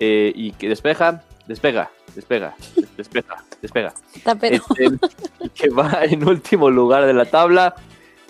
y 0.00 0.52
que 0.52 0.68
despeja, 0.68 1.24
despega, 1.48 1.90
despega, 2.14 2.54
despega, 2.96 3.44
despega. 3.60 3.94
Este, 4.42 4.90
que 5.54 5.70
va 5.70 6.04
en 6.04 6.28
último 6.28 6.70
lugar 6.70 7.06
de 7.06 7.14
la 7.14 7.24
tabla. 7.24 7.74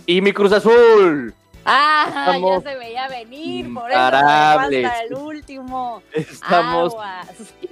Y 0.06 0.22
mi 0.22 0.32
Cruz 0.32 0.52
Azul. 0.52 1.34
Ah, 1.64 2.38
ya 2.40 2.60
se 2.62 2.78
veía 2.78 3.08
venir, 3.08 3.74
por 3.74 3.90
eso 3.90 4.00
hasta 4.00 5.02
el 5.02 5.14
último. 5.14 6.02
Estamos 6.14 6.96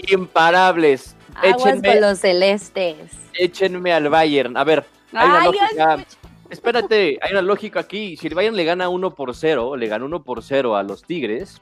imparables. 0.09 1.17
Aguas 1.35 1.81
con 1.81 2.01
los 2.01 2.19
celestes. 2.19 2.97
Échenme 3.33 3.93
al 3.95 4.11
Bayern. 4.11 4.57
A 4.57 4.65
ver, 4.65 4.85
hay 5.13 5.29
una 5.29 5.45
lógica. 5.45 6.07
Espérate, 6.51 7.19
hay 7.23 7.33
una 7.33 7.43
lógica 7.43 7.81
aquí. 7.81 8.17
Si 8.17 8.27
el 8.27 8.35
Bayern 8.35 8.55
le 8.57 8.65
gana 8.65 8.89
1 8.89 9.15
por 9.15 9.35
0, 9.35 9.77
le 9.77 9.89
gana 9.89 10.05
1 10.05 10.23
por 10.23 10.43
0 10.43 10.77
a 10.77 10.83
los 10.83 11.03
Tigres, 11.03 11.61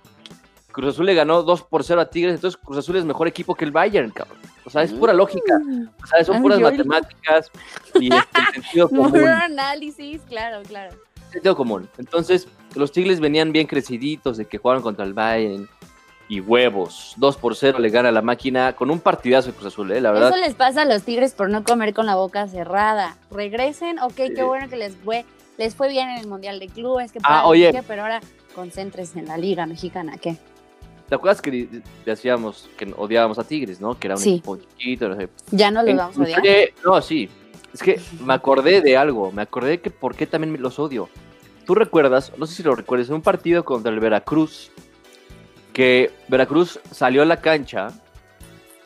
Cruz 0.75 0.95
Azul 0.95 1.07
le 1.07 1.15
ganó 1.15 1.45
2 1.45 1.63
por 1.63 1.85
0 1.85 2.01
a 2.01 2.11
Tigres, 2.11 2.35
entonces 2.35 2.61
Cruz 2.61 2.79
Azul 2.79 2.97
es 2.97 3.05
mejor 3.05 3.29
equipo 3.29 3.55
que 3.55 3.65
el 3.65 3.71
Bayern, 3.71 4.11
cabrón. 4.11 4.39
O 4.65 4.71
sea, 4.71 4.83
es 4.83 4.93
pura 4.93 5.13
mm. 5.13 5.17
lógica. 5.17 5.61
O 6.03 6.07
sea, 6.07 6.25
son 6.25 6.43
puras 6.43 6.59
matemáticas 6.59 7.49
y 8.01 8.13
este, 8.13 8.41
sentido 8.55 8.89
común. 8.91 9.13
Puro 9.13 9.29
análisis, 9.29 10.21
claro, 10.23 10.63
claro. 10.67 10.93
Sentido 11.31 11.55
común. 11.55 11.89
Entonces, 11.97 12.49
los 12.75 12.91
Tigres 12.91 13.21
venían 13.21 13.53
bien 13.53 13.69
creciditos 13.69 14.37
de 14.37 14.47
que 14.47 14.59
jugaron 14.59 14.83
contra 14.83 15.05
el 15.05 15.15
Bayern 15.15 15.69
y 16.29 16.41
huevos. 16.41 17.15
2 17.19 17.37
por 17.37 17.55
0 17.55 17.79
le 17.79 17.91
gana 17.91 18.11
la 18.11 18.23
máquina 18.23 18.73
con 18.73 18.91
un 18.91 18.99
partidazo 18.99 19.53
de 19.53 19.55
Cruz 19.55 19.73
Azul, 19.73 19.93
¿eh? 19.93 20.01
la 20.01 20.11
verdad. 20.11 20.31
Eso 20.31 20.39
les 20.39 20.57
pasa 20.57 20.83
a 20.83 20.87
los 20.87 21.05
Tigres 21.05 21.35
por 21.35 21.51
no 21.51 21.63
comer 21.63 21.95
con 21.95 22.07
la 22.07 22.17
boca 22.17 22.49
cerrada. 22.49 23.17
Regresen, 23.31 24.01
ok, 24.01 24.17
qué 24.35 24.43
bueno 24.43 24.69
que 24.69 24.77
les 24.77 24.97
fue, 24.97 25.25
les 25.57 25.77
fue 25.77 25.89
bien 25.89 26.09
en 26.09 26.19
el 26.19 26.27
Mundial 26.27 26.59
de 26.59 26.67
Clubes, 26.67 27.13
que 27.13 27.21
ah, 27.23 27.47
oye. 27.47 27.71
pero 27.87 28.03
ahora 28.03 28.21
concéntrese 28.57 29.21
en 29.21 29.27
la 29.27 29.37
Liga 29.37 29.67
Mexicana, 29.67 30.17
¿qué? 30.21 30.37
¿Te 31.09 31.15
acuerdas 31.15 31.43
que 31.43 31.83
decíamos 32.05 32.69
que 32.77 32.93
odiábamos 32.97 33.39
a 33.39 33.45
Tigres, 33.45 33.81
no? 33.81 33.99
Que 33.99 34.09
era 34.09 34.17
un 34.17 34.23
equipo 34.23 34.57
chiquito. 34.57 35.09
No 35.09 35.17
sé. 35.17 35.29
Ya 35.51 35.71
no 35.71 35.83
los 35.83 35.95
vamos 35.97 36.19
a 36.19 36.23
odiar. 36.23 36.43
No, 36.85 37.03
sí. 37.03 37.29
Es 37.73 37.83
que 37.83 38.01
me 38.25 38.33
acordé 38.33 38.81
de 38.81 38.97
algo. 38.97 39.31
Me 39.33 39.43
acordé 39.43 39.81
que 39.81 39.91
por 39.91 40.15
qué 40.15 40.27
también 40.27 40.61
los 40.63 40.79
odio. 40.79 41.09
Tú 41.67 41.75
recuerdas, 41.75 42.33
no 42.37 42.47
sé 42.47 42.55
si 42.55 42.63
lo 42.63 42.75
recuerdas, 42.75 43.09
un 43.09 43.23
partido 43.23 43.65
contra 43.65 43.91
el 43.91 43.99
Veracruz, 43.99 44.71
que 45.73 46.11
Veracruz 46.29 46.79
salió 46.91 47.23
a 47.23 47.25
la 47.25 47.41
cancha 47.41 47.89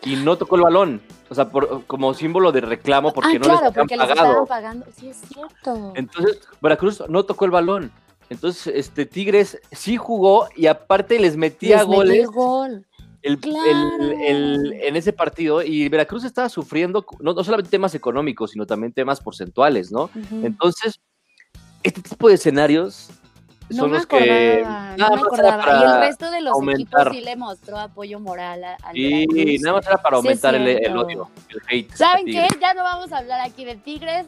y 0.05 0.17
no 0.17 0.39
tocó 0.39 0.57
el 0.57 0.63
balón. 0.63 1.03
O 1.29 1.35
sea, 1.35 1.51
por, 1.51 1.85
como 1.87 2.15
símbolo 2.15 2.53
de 2.53 2.61
reclamo 2.61 3.13
porque 3.13 3.37
ah, 3.37 3.39
no 3.41 3.87
les 3.87 3.99
pagado. 3.99 4.47
pagando. 4.47 4.87
Sí, 4.97 5.11
es 5.11 5.21
cierto. 5.33 5.93
Entonces, 5.95 6.41
Veracruz 6.61 7.03
no 7.09 7.25
tocó 7.25 7.45
el 7.45 7.51
balón. 7.51 7.93
Entonces, 8.31 8.73
este 8.75 9.07
Tigres 9.07 9.59
sí 9.73 9.97
jugó 9.97 10.49
y 10.55 10.67
aparte 10.67 11.19
les 11.19 11.37
metía 11.37 11.83
goles. 11.83 12.27
gol. 12.27 12.87
en 13.23 14.97
ese 14.97 15.13
partido 15.13 15.63
y 15.63 15.89
Veracruz 15.89 16.25
estaba 16.25 16.49
sufriendo 16.49 17.05
no, 17.21 17.33
no, 17.33 17.45
solamente 17.45 17.71
temas 17.71 17.95
económicos, 17.95 18.53
sino 18.53 18.67
también 18.67 18.93
temas 18.93 19.21
porcentuales, 19.21 19.91
¿no? 19.91 20.11
Entonces, 20.43 21.01
este 21.83 22.03
tipo 22.03 22.29
de 22.29 22.35
escenarios 22.35 23.11
no 23.71 23.89
me 23.89 23.99
acordaba, 23.99 24.97
no 24.97 25.09
me 25.11 25.21
acordaba. 25.21 25.81
Y 25.81 25.85
el 25.85 26.01
resto 26.01 26.31
de 26.31 26.41
los 26.41 26.57
equipos 26.63 27.09
sí 27.11 27.21
le 27.21 27.37
mostró 27.37 27.79
apoyo 27.79 28.21
moral 28.21 28.65
al 28.65 28.95
Sí, 28.95 29.59
nada 29.61 29.77
más 29.77 29.87
era 29.87 29.99
para 29.99 30.17
aumentar 30.17 30.55
el, 30.55 30.97
odio, 30.97 31.31
el 31.49 31.61
hate. 31.69 31.93
¿Saben 31.95 32.27
qué? 32.27 32.49
Ya 32.61 32.75
no 32.75 32.83
vamos 32.83 33.13
a 33.13 33.19
hablar 33.19 33.41
aquí 33.41 33.65
de 33.65 33.77
Tigres. 33.77 34.27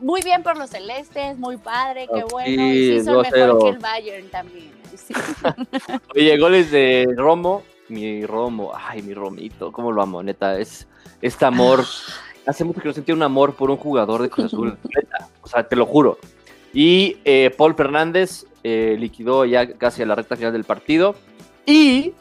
Muy 0.00 0.22
bien 0.22 0.42
por 0.42 0.56
los 0.56 0.70
celestes, 0.70 1.38
muy 1.38 1.56
padre, 1.56 2.08
qué 2.12 2.24
bueno. 2.30 2.48
y 2.50 2.98
sí 2.98 3.04
son 3.04 3.22
mejor 3.22 3.62
que 3.62 3.68
el 3.68 3.78
Bayern 3.78 4.28
también. 4.30 4.70
Oye, 6.14 6.38
goles 6.38 6.70
de 6.70 7.12
Romo, 7.16 7.62
mi 7.88 8.24
Romo, 8.26 8.72
ay, 8.74 9.02
mi 9.02 9.14
Romito, 9.14 9.72
cómo 9.72 9.92
lo 9.92 10.02
amo, 10.02 10.22
neta, 10.22 10.58
es 10.58 10.86
este 11.20 11.44
amor. 11.44 11.84
Hace 12.46 12.64
mucho 12.64 12.80
que 12.80 12.88
no 12.88 12.94
sentía 12.94 13.14
un 13.14 13.22
amor 13.22 13.54
por 13.54 13.70
un 13.70 13.76
jugador 13.76 14.22
de 14.22 14.30
Cruz 14.30 14.46
Azul, 14.46 14.78
neta, 14.94 15.28
o 15.42 15.48
sea, 15.48 15.66
te 15.66 15.76
lo 15.76 15.86
juro. 15.86 16.18
Y 16.72 17.16
eh, 17.24 17.54
Paul 17.56 17.74
Fernández 17.74 18.46
eh, 18.62 18.96
liquidó 18.98 19.44
ya 19.44 19.74
casi 19.74 20.02
a 20.02 20.06
la 20.06 20.14
recta 20.14 20.36
final 20.36 20.52
del 20.52 20.64
partido. 20.64 21.14
Y 21.66 22.12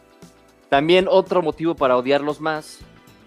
también 0.69 1.07
otro 1.09 1.41
motivo 1.41 1.75
para 1.75 1.97
odiarlos 1.97 2.41
más, 2.41 2.79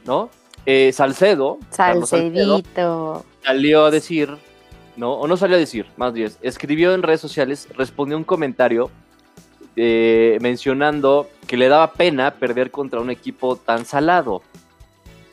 ¿no? 0.04 0.30
Eh, 0.66 0.92
Salcedo, 0.92 1.58
Salcedito. 1.70 3.24
salió 3.42 3.86
a 3.86 3.90
decir, 3.90 4.36
¿no? 4.96 5.14
O 5.14 5.26
no 5.26 5.36
salió 5.36 5.56
a 5.56 5.58
decir, 5.58 5.86
más 5.96 6.12
bien, 6.12 6.30
escribió 6.42 6.94
en 6.94 7.02
redes 7.02 7.20
sociales, 7.20 7.68
respondió 7.76 8.16
un 8.16 8.24
comentario 8.24 8.90
mencionando 9.76 11.30
que 11.46 11.56
le 11.56 11.68
daba 11.68 11.92
pena 11.94 12.34
perder 12.34 12.70
contra 12.70 13.00
un 13.00 13.08
equipo 13.08 13.56
tan 13.56 13.86
salado. 13.86 14.42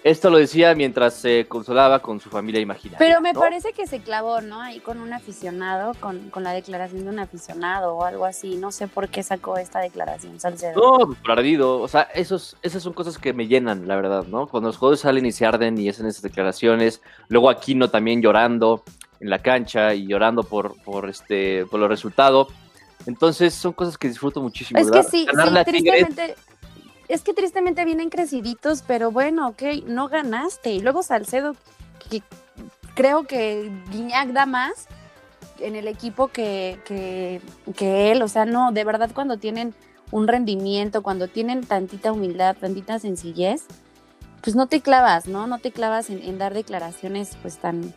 Esto 0.07 0.29
lo 0.29 0.37
decía 0.37 0.73
mientras 0.73 1.15
se 1.15 1.47
consolaba 1.49 1.99
con 1.99 2.21
su 2.21 2.29
familia 2.29 2.61
imaginaria. 2.61 2.97
Pero 2.97 3.19
me 3.19 3.33
parece 3.33 3.73
que 3.73 3.87
se 3.87 3.99
clavó, 3.99 4.39
¿no? 4.39 4.61
Ahí 4.61 4.79
con 4.79 5.01
un 5.01 5.11
aficionado, 5.11 5.91
con, 5.99 6.31
la 6.41 6.53
declaración 6.53 7.03
de 7.03 7.09
un 7.09 7.19
aficionado 7.19 7.93
o 7.93 8.05
algo 8.05 8.23
así. 8.23 8.55
No 8.55 8.71
sé 8.71 8.87
por 8.87 9.09
qué 9.09 9.21
sacó 9.21 9.57
esta 9.57 9.81
declaración, 9.81 10.39
Salcedo. 10.39 10.79
No, 10.79 11.13
perdido. 11.25 11.81
O 11.81 11.89
sea, 11.89 12.03
esos, 12.15 12.55
esas 12.61 12.83
son 12.83 12.93
cosas 12.93 13.17
que 13.17 13.33
me 13.33 13.47
llenan, 13.47 13.85
la 13.85 13.97
verdad, 13.97 14.23
¿no? 14.27 14.47
Cuando 14.47 14.69
los 14.69 14.77
juegos 14.77 15.01
salen 15.01 15.25
y 15.25 15.33
se 15.33 15.45
arden 15.45 15.77
y 15.77 15.89
hacen 15.89 16.05
esas 16.05 16.21
declaraciones. 16.21 17.01
Luego 17.27 17.49
Aquino 17.49 17.89
también 17.89 18.21
llorando 18.21 18.85
en 19.19 19.29
la 19.29 19.39
cancha 19.39 19.93
y 19.93 20.07
llorando 20.07 20.43
por, 20.43 20.81
por, 20.83 21.09
este, 21.09 21.65
por 21.65 21.81
los 21.81 21.89
resultados. 21.89 22.47
Entonces 23.07 23.53
son 23.53 23.73
cosas 23.73 23.97
que 23.97 24.07
disfruto 24.07 24.41
muchísimo. 24.41 24.79
Es 24.79 24.89
que 24.89 25.03
sí, 25.03 25.27
sí 25.29 25.63
tristemente 25.65 26.35
es 27.07 27.21
que 27.21 27.33
tristemente 27.33 27.85
vienen 27.85 28.09
creciditos, 28.09 28.83
pero 28.85 29.11
bueno, 29.11 29.49
ok, 29.49 29.63
no 29.85 30.09
ganaste. 30.09 30.71
Y 30.71 30.79
luego 30.79 31.03
Salcedo, 31.03 31.55
que 32.09 32.21
creo 32.95 33.23
que 33.23 33.71
Guiñac 33.91 34.29
da 34.29 34.45
más 34.45 34.87
en 35.59 35.75
el 35.75 35.87
equipo 35.87 36.27
que, 36.27 36.79
que, 36.85 37.41
que 37.75 38.11
él. 38.11 38.21
O 38.21 38.27
sea, 38.27 38.45
no, 38.45 38.71
de 38.71 38.83
verdad 38.83 39.11
cuando 39.13 39.37
tienen 39.37 39.73
un 40.11 40.27
rendimiento, 40.27 41.01
cuando 41.03 41.27
tienen 41.27 41.65
tantita 41.65 42.11
humildad, 42.11 42.55
tantita 42.59 42.99
sencillez, 42.99 43.65
pues 44.41 44.55
no 44.55 44.67
te 44.67 44.81
clavas, 44.81 45.27
¿no? 45.27 45.47
No 45.47 45.59
te 45.59 45.71
clavas 45.71 46.09
en, 46.09 46.37
dar 46.37 46.53
declaraciones 46.53 47.37
pues 47.41 47.57
tan, 47.57 47.93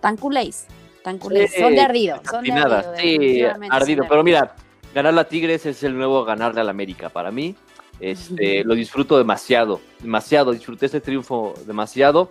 tan 0.00 0.16
culés, 0.16 0.66
tan 1.04 1.18
culés. 1.18 1.52
son 1.56 1.74
de 1.74 1.80
ardido, 1.80 2.20
son 2.28 2.44
de 2.44 2.52
ardido. 2.52 2.94
Sí, 2.96 3.42
ardido, 3.70 4.04
pero 4.08 4.24
mira, 4.24 4.54
ganar 4.94 5.14
la 5.14 5.24
Tigres 5.24 5.66
es 5.66 5.82
el 5.82 5.96
nuevo 5.96 6.24
ganarle 6.24 6.60
al 6.60 6.68
América 6.68 7.08
para 7.08 7.30
mí. 7.30 7.54
Este, 8.00 8.62
lo 8.64 8.74
disfruto 8.74 9.18
demasiado, 9.18 9.80
demasiado, 10.00 10.52
disfruté 10.52 10.86
este 10.86 11.00
triunfo 11.00 11.54
demasiado. 11.66 12.30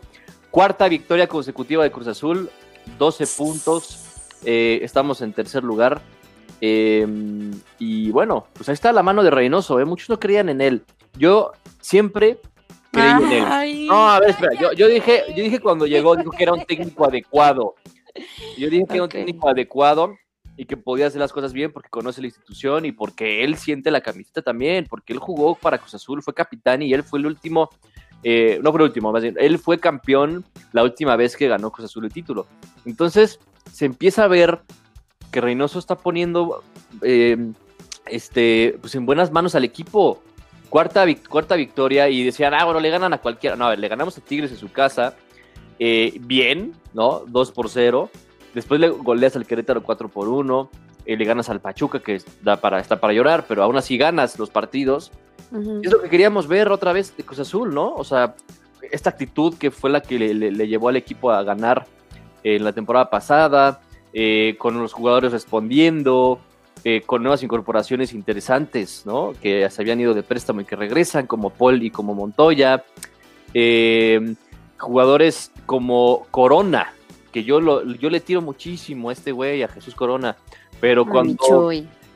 Cuarta 0.49 0.87
victoria 0.87 1.27
consecutiva 1.27 1.83
de 1.83 1.91
Cruz 1.91 2.07
Azul, 2.07 2.49
12 2.97 3.27
puntos, 3.27 4.29
eh, 4.45 4.79
estamos 4.81 5.21
en 5.21 5.33
tercer 5.33 5.63
lugar. 5.63 6.01
Em, 6.61 7.51
y 7.77 8.09
bueno, 8.11 8.47
pues 8.53 8.69
ahí 8.69 8.73
está 8.73 8.91
la 8.91 9.03
mano 9.03 9.23
de 9.23 9.29
Reynoso, 9.29 9.79
¿eh? 9.79 9.85
muchos 9.85 10.09
no 10.09 10.19
creían 10.19 10.49
en 10.49 10.61
él. 10.61 10.85
Yo 11.17 11.51
siempre 11.81 12.39
creí 12.91 13.11
en 13.11 13.31
él. 13.31 13.87
No, 13.87 14.09
a 14.09 14.19
ver, 14.19 14.29
espera, 14.29 14.53
yo, 14.53 14.87
dije, 14.87 15.25
yo 15.35 15.43
dije 15.43 15.59
cuando 15.59 15.85
llegó, 15.85 16.15
dijo 16.15 16.31
que 16.31 16.43
era 16.43 16.53
un 16.53 16.65
técnico 16.65 17.05
adecuado. 17.05 17.75
Yo 18.57 18.69
dije 18.69 18.85
que 18.87 18.93
era 18.95 19.03
un 19.03 19.09
técnico 19.09 19.49
adecuado 19.49 20.15
y 20.57 20.65
que 20.65 20.75
podía 20.75 21.07
hacer 21.07 21.21
las 21.21 21.31
cosas 21.31 21.53
bien 21.53 21.71
porque 21.71 21.89
conoce 21.89 22.19
la 22.19 22.27
institución 22.27 22.85
y 22.85 22.91
porque 22.91 23.43
él 23.43 23.55
siente 23.57 23.91
la 23.91 24.01
camiseta 24.01 24.41
también, 24.41 24.85
porque 24.89 25.13
él 25.13 25.19
jugó 25.19 25.55
para 25.55 25.77
Cruz 25.77 25.93
Azul, 25.93 26.23
fue 26.23 26.33
capitán 26.33 26.81
y 26.81 26.93
él 26.93 27.03
fue 27.03 27.19
el 27.19 27.27
último, 27.27 27.69
eh, 28.23 28.59
no 28.61 28.71
fue 28.71 28.81
el 28.81 28.87
último, 28.87 29.11
más 29.11 29.21
bien, 29.21 29.35
él 29.39 29.59
fue 29.59 29.79
campeón 29.79 30.43
la 30.73 30.83
última 30.83 31.15
vez 31.15 31.37
que 31.37 31.47
ganó 31.47 31.71
Cruz 31.71 31.85
Azul 31.85 32.05
el 32.05 32.11
título. 32.11 32.47
Entonces 32.85 33.39
se 33.71 33.85
empieza 33.85 34.23
a 34.23 34.27
ver 34.27 34.61
que 35.31 35.41
Reynoso 35.41 35.77
está 35.77 35.95
poniendo 35.95 36.63
eh, 37.03 37.37
este, 38.09 38.77
pues 38.81 38.95
en 38.95 39.05
buenas 39.05 39.31
manos 39.31 39.55
al 39.55 39.63
equipo. 39.63 40.21
Cuarta, 40.69 41.05
cuarta 41.29 41.55
victoria 41.55 42.09
y 42.09 42.23
decían, 42.23 42.53
ah, 42.53 42.65
bueno, 42.65 42.79
le 42.79 42.89
ganan 42.89 43.13
a 43.13 43.19
cualquiera. 43.19 43.55
No, 43.55 43.65
a 43.65 43.69
ver, 43.69 43.79
le 43.79 43.87
ganamos 43.87 44.17
a 44.17 44.21
Tigres 44.21 44.51
en 44.51 44.57
su 44.57 44.71
casa. 44.71 45.15
Eh, 45.79 46.17
bien, 46.21 46.73
¿no? 46.93 47.23
2 47.27 47.51
por 47.51 47.69
0. 47.69 48.09
Después 48.57 48.79
le 48.79 48.89
goleas 48.89 49.35
al 49.35 49.45
Querétaro 49.45 49.83
4 49.83 50.09
por 50.09 50.27
1. 50.27 50.69
Eh, 51.05 51.15
le 51.15 51.25
ganas 51.25 51.49
al 51.49 51.61
Pachuca, 51.61 51.99
que 51.99 52.21
da 52.41 52.57
para, 52.57 52.79
está 52.79 52.99
para 52.99 53.13
llorar, 53.13 53.45
pero 53.47 53.63
aún 53.63 53.77
así 53.77 53.97
ganas 53.97 54.37
los 54.39 54.49
partidos. 54.49 55.11
Es 55.81 55.91
lo 55.91 56.01
que 56.01 56.09
queríamos 56.09 56.47
ver 56.47 56.69
otra 56.71 56.91
vez 56.91 57.15
de 57.15 57.23
Cruz 57.23 57.39
Azul, 57.39 57.73
¿no? 57.73 57.93
O 57.93 58.03
sea, 58.03 58.35
esta 58.91 59.11
actitud 59.11 59.55
que 59.57 59.71
fue 59.71 59.89
la 59.89 60.01
que 60.01 60.17
le 60.17 60.67
llevó 60.67 60.89
al 60.89 60.97
equipo 60.97 61.31
a 61.31 61.43
ganar 61.43 61.85
en 62.43 62.63
la 62.63 62.73
temporada 62.73 63.09
pasada, 63.09 63.81
eh, 64.13 64.55
con 64.57 64.79
los 64.79 64.93
jugadores 64.93 65.31
respondiendo, 65.31 66.39
eh, 66.83 67.01
con 67.05 67.21
nuevas 67.21 67.43
incorporaciones 67.43 68.13
interesantes, 68.13 69.03
¿no? 69.05 69.33
Que 69.41 69.69
se 69.69 69.81
habían 69.81 69.99
ido 69.99 70.13
de 70.13 70.23
préstamo 70.23 70.61
y 70.61 70.65
que 70.65 70.75
regresan, 70.75 71.27
como 71.27 71.49
Paul 71.49 71.83
y 71.83 71.91
como 71.91 72.15
Montoya. 72.15 72.83
Eh, 73.53 74.35
jugadores 74.77 75.51
como 75.65 76.25
Corona, 76.31 76.93
que 77.31 77.43
yo, 77.43 77.59
lo, 77.59 77.83
yo 77.83 78.09
le 78.09 78.19
tiro 78.19 78.41
muchísimo 78.41 79.09
a 79.09 79.13
este 79.13 79.31
güey, 79.31 79.63
a 79.63 79.67
Jesús 79.67 79.95
Corona, 79.95 80.35
pero 80.79 81.05
cuando, 81.05 81.71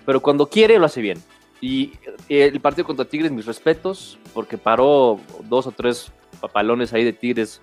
pero 0.06 0.22
cuando 0.22 0.48
quiere 0.48 0.80
lo 0.80 0.86
hace 0.86 1.02
bien. 1.02 1.22
Y 1.60 1.94
el 2.28 2.60
partido 2.60 2.86
contra 2.86 3.06
Tigres, 3.06 3.32
mis 3.32 3.46
respetos, 3.46 4.18
porque 4.34 4.58
paró 4.58 5.20
dos 5.44 5.68
o 5.68 5.72
tres 5.72 6.12
papalones 6.40 6.92
ahí 6.92 7.04
de 7.04 7.14
Tigres 7.14 7.62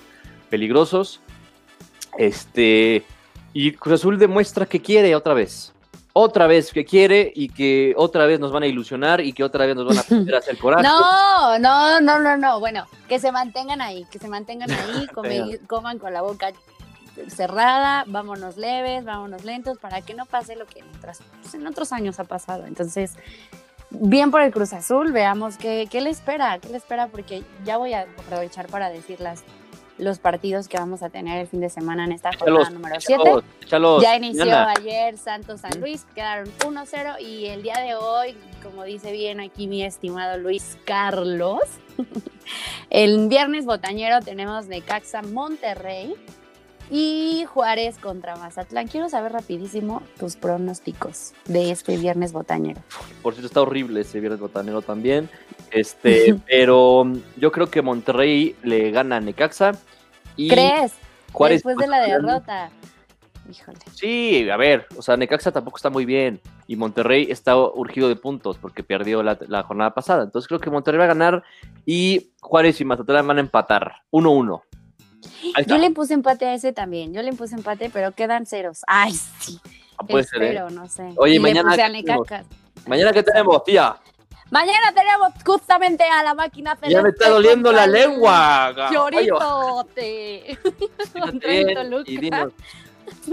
peligrosos. 0.49 1.21
Este, 2.17 3.05
y 3.53 3.73
Cruz 3.73 3.95
Azul 3.95 4.19
demuestra 4.19 4.67
que 4.67 4.81
quiere 4.81 5.15
otra 5.17 5.35
vez. 5.35 5.73
Otra 6.13 6.47
vez 6.47 6.73
que 6.73 6.85
quiere 6.85 7.33
y 7.35 7.49
que 7.49 7.95
otra 7.97 8.27
vez 8.27 8.41
nos 8.41 8.51
van 8.51 8.65
a 8.65 8.67
ilusionar 8.67 9.21
y 9.21 9.33
que 9.33 9.45
otra 9.45 9.67
vez 9.67 9.77
nos 9.77 9.87
van 9.87 9.99
a 9.99 10.01
hacer 10.01 10.35
hacer 10.35 10.59
coraje. 10.61 10.83
No, 10.83 11.59
no, 11.59 12.01
no, 12.01 12.19
no, 12.19 12.37
no. 12.37 12.61
Bueno, 12.61 12.87
que 13.09 13.19
se 13.19 13.31
mantengan 13.31 13.81
ahí, 13.81 14.05
que 14.11 14.19
se 14.19 14.29
mantengan 14.29 14.71
ahí, 14.71 15.07
coman 15.67 15.99
con 15.99 16.13
la 16.13 16.23
boca 16.23 16.53
cerrada, 17.29 18.05
vámonos 18.07 18.57
leves, 18.57 19.05
vámonos 19.05 19.45
lentos, 19.45 19.79
para 19.79 20.01
que 20.03 20.15
no 20.15 20.27
pase 20.27 20.57
lo 20.57 20.67
que 20.67 20.81
en, 20.81 20.87
pues, 21.01 21.55
en 21.55 21.67
otros 21.67 21.93
años 21.93 22.19
ha 22.21 22.25
pasado. 22.25 22.67
Entonces, 22.67 23.15
bien 23.91 24.31
por 24.31 24.43
el 24.43 24.53
Cruz 24.53 24.73
Azul, 24.73 25.13
veamos 25.13 25.57
qué, 25.57 25.89
qué 25.91 26.01
le 26.01 26.11
espera, 26.11 26.59
qué 26.59 26.69
le 26.69 26.77
espera, 26.77 27.09
porque 27.09 27.43
ya 27.65 27.77
voy 27.77 27.95
a 27.95 28.03
aprovechar 28.03 28.67
para 28.69 28.91
decir 28.91 29.21
las 29.21 29.45
los 29.99 30.19
partidos 30.19 30.69
que 30.69 30.79
vamos 30.79 31.03
a 31.03 31.11
tener 31.11 31.41
el 31.41 31.47
fin 31.49 31.61
de 31.61 31.69
semana 31.69 32.05
en 32.05 32.13
esta 32.13 32.31
jornada 32.33 32.71
número 32.71 32.95
7. 32.99 33.23
Ya 34.01 34.17
inició 34.17 34.57
ayer 34.57 35.19
Santos 35.19 35.61
San 35.61 35.81
Luis, 35.81 36.07
quedaron 36.15 36.49
1-0 36.61 37.21
y 37.21 37.47
el 37.47 37.63
día 37.63 37.79
de 37.81 37.97
hoy, 37.97 38.37
como 38.63 38.85
dice 38.85 39.13
bien 39.13 39.41
aquí 39.41 39.67
mi 39.67 39.83
estimado 39.83 40.39
Luis 40.39 40.79
Carlos, 40.85 41.63
el 42.91 43.29
viernes 43.29 43.67
botañero 43.67 44.21
tenemos 44.21 44.67
Necaxa 44.67 45.23
Monterrey 45.23 46.15
y 46.91 47.45
Juárez 47.47 47.99
contra 47.99 48.37
Mazatlán. 48.37 48.89
Quiero 48.89 49.09
saber 49.09 49.33
rapidísimo 49.33 50.03
tus 50.19 50.37
pronósticos 50.37 51.35
de 51.47 51.71
este 51.71 51.97
viernes 51.97 52.33
botañero. 52.33 52.81
Por 53.23 53.35
cierto, 53.35 53.47
está 53.47 53.61
horrible 53.61 54.01
ese 54.01 54.21
viernes 54.21 54.41
botañero 54.41 54.83
también. 54.83 55.29
Este, 55.71 56.35
pero 56.49 57.05
yo 57.37 57.53
creo 57.53 57.69
que 57.69 57.83
Monterrey 57.83 58.57
le 58.63 58.91
gana 58.91 59.17
a 59.17 59.21
Necaxa. 59.21 59.73
Y 60.37 60.49
¿Crees? 60.49 60.95
Después 61.49 61.77
de 61.77 61.87
la 61.87 62.01
derrota. 62.01 62.71
Híjole. 63.51 63.79
Sí, 63.95 64.49
a 64.51 64.57
ver, 64.57 64.87
o 64.97 65.03
sea, 65.03 65.17
Necaxa 65.17 65.53
tampoco 65.53 65.79
está 65.79 65.89
muy 65.89 66.05
bien 66.05 66.41
y 66.67 66.77
Monterrey 66.77 67.29
está 67.31 67.57
urgido 67.57 68.09
de 68.09 68.17
puntos 68.17 68.59
porque 68.59 68.83
perdió 68.83 69.23
la, 69.23 69.63
jornada 69.63 69.95
pasada. 69.95 70.25
Entonces 70.25 70.47
creo 70.47 70.61
que 70.61 70.71
Monterrey 70.71 70.99
va 70.99 71.05
a 71.05 71.09
ganar 71.09 71.43
y 71.87 72.31
Juárez 72.41 72.81
y 72.81 72.85
Mazatlán 72.85 73.27
van 73.27 73.39
a 73.39 73.41
empatar 73.41 74.03
1-1. 74.11 74.63
Yo 75.67 75.79
le 75.79 75.91
puse 75.91 76.15
empate 76.15 76.47
a 76.47 76.55
ese 76.55 76.73
también, 76.73 77.13
yo 77.13 77.23
le 77.23 77.33
puse 77.33 77.55
empate, 77.55 77.91
pero 77.91 78.13
quedan 78.13 78.47
ceros. 78.47 78.83
Ay, 78.87 79.13
sí. 79.13 79.61
Ah, 79.97 80.07
puede 80.07 80.25
ser, 80.25 80.43
¿eh? 80.43 80.63
no 80.71 80.89
sé. 80.89 81.13
Oye, 81.17 81.41
mañana. 81.41 81.75
Mañana 82.87 83.13
qué 83.13 83.23
tenemos, 83.23 83.65
tía. 83.65 83.97
Mañana 84.51 84.93
tenemos 84.95 85.33
justamente 85.45 86.05
a 86.05 86.23
la 86.23 86.35
máquina 86.35 86.75
celeste. 86.77 86.95
Ya 86.95 87.03
me 87.03 87.11
está 87.11 87.29
doliendo 87.29 87.71
la 87.71 87.87
lengua. 87.87 88.91
Lloritote. 88.91 90.59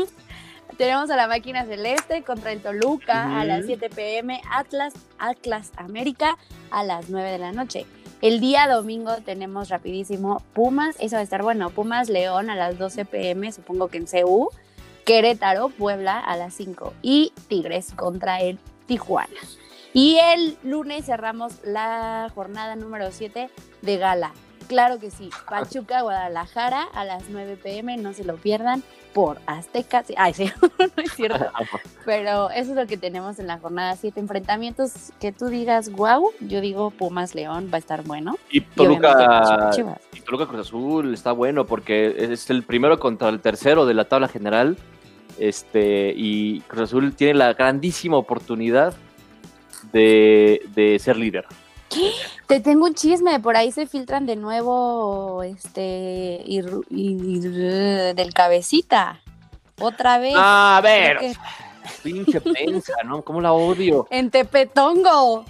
tenemos 0.78 1.10
a 1.10 1.16
la 1.16 1.28
máquina 1.28 1.66
celeste 1.66 2.24
contra 2.24 2.52
el 2.52 2.62
Toluca 2.62 3.40
a 3.40 3.46
las 3.46 3.66
7 3.66 3.90
pm, 3.90 4.42
Atlas, 4.52 4.94
Atlas 5.18 5.72
América 5.78 6.38
a 6.72 6.84
las 6.84 7.10
9 7.10 7.32
de 7.32 7.38
la 7.38 7.52
noche. 7.52 7.86
El 8.26 8.40
día 8.40 8.68
domingo 8.68 9.18
tenemos 9.24 9.70
rapidísimo 9.70 10.42
Pumas, 10.54 10.96
eso 11.00 11.16
va 11.16 11.20
a 11.20 11.24
estar 11.24 11.44
bueno, 11.44 11.70
Pumas 11.70 12.10
León 12.10 12.50
a 12.50 12.56
las 12.56 12.80
12 12.80 13.06
pm, 13.06 13.52
supongo 13.52 13.90
que 13.90 14.00
en 14.00 14.08
CU, 14.08 14.50
Querétaro, 15.06 15.70
Puebla 15.70 16.20
a 16.22 16.36
las 16.36 16.56
5 16.56 16.92
y 17.04 17.34
Tigres 17.48 17.94
contra 17.96 18.42
el 18.42 18.58
Tijuana. 18.88 19.40
Y 19.94 20.18
el 20.18 20.58
lunes 20.64 21.06
cerramos 21.06 21.64
la 21.64 22.32
jornada 22.34 22.76
número 22.76 23.12
7 23.12 23.52
de 23.84 23.98
gala. 23.98 24.34
Claro 24.68 24.98
que 24.98 25.12
sí, 25.12 25.30
Pachuca, 25.48 26.02
Guadalajara 26.02 26.82
a 26.82 27.06
las 27.06 27.30
9 27.30 27.60
pm, 27.62 27.96
no 27.98 28.14
se 28.14 28.24
lo 28.24 28.38
pierdan 28.38 28.82
por 29.16 29.40
Azteca. 29.46 30.04
Ay, 30.18 30.34
sí, 30.34 30.52
no 30.62 31.04
es 31.04 31.14
cierto. 31.14 31.46
Pero 32.06 32.50
eso 32.50 32.72
es 32.72 32.76
lo 32.76 32.86
que 32.86 32.98
tenemos 32.98 33.40
en 33.40 33.48
la 33.48 33.58
jornada 33.58 33.96
7. 33.96 34.20
Enfrentamientos 34.20 35.14
que 35.22 35.32
tú 35.32 35.48
digas, 35.48 35.90
wow, 35.94 36.32
yo 36.42 36.60
digo 36.60 36.92
Pumas 36.92 37.34
León 37.34 37.70
va 37.72 37.78
a 37.78 37.80
estar 37.80 38.04
bueno. 38.04 38.38
Y 38.52 38.60
Toluca, 38.60 39.72
y, 40.14 40.20
Toluca 40.20 40.46
Cruz 40.48 40.68
Azul 40.68 41.14
está 41.14 41.32
bueno 41.32 41.66
porque 41.66 42.14
es 42.34 42.50
el 42.50 42.64
primero 42.64 43.00
contra 43.00 43.30
el 43.30 43.40
tercero 43.40 43.86
de 43.86 43.94
la 43.94 44.04
tabla 44.04 44.28
general. 44.28 44.76
Este, 45.40 46.14
y 46.14 46.60
Cruz 46.62 46.84
Azul 46.84 47.16
tiene 47.16 47.36
la 47.36 47.54
grandísima 47.54 48.18
oportunidad 48.18 48.94
de, 49.94 50.98
ser 51.00 51.16
líder. 51.16 51.46
Te 52.48 52.60
tengo 52.60 52.86
un 52.86 52.94
chisme, 52.94 53.40
por 53.40 53.56
ahí 53.56 53.72
se 53.72 53.88
filtran 53.88 54.26
de 54.26 54.36
nuevo 54.36 55.44
este 55.44 56.42
y, 56.46 56.62
del 58.14 58.34
cabecita. 58.34 59.22
Otra 59.80 60.18
vez. 60.20 60.34
a 60.36 60.80
ver. 60.84 61.20
Pinche 62.04 62.42
prensa, 62.42 62.94
¿no? 63.06 63.22
¿Cómo 63.22 63.42
la 63.42 63.54
odio? 63.54 64.08
En 64.12 64.32
Tepetongo. 64.32 65.46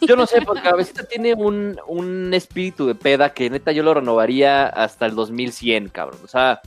Yo 0.00 0.16
no 0.16 0.26
sé, 0.26 0.42
porque 0.42 0.62
Cabecita 0.62 1.04
tiene 1.04 1.34
un, 1.34 1.78
un 1.86 2.32
espíritu 2.32 2.86
de 2.86 2.94
peda 2.94 3.32
que 3.32 3.50
neta 3.50 3.72
yo 3.72 3.82
lo 3.82 3.94
renovaría 3.94 4.66
hasta 4.66 5.06
el 5.06 5.14
2100, 5.14 5.88
cabrón. 5.88 6.20
O 6.22 6.28
sea, 6.28 6.60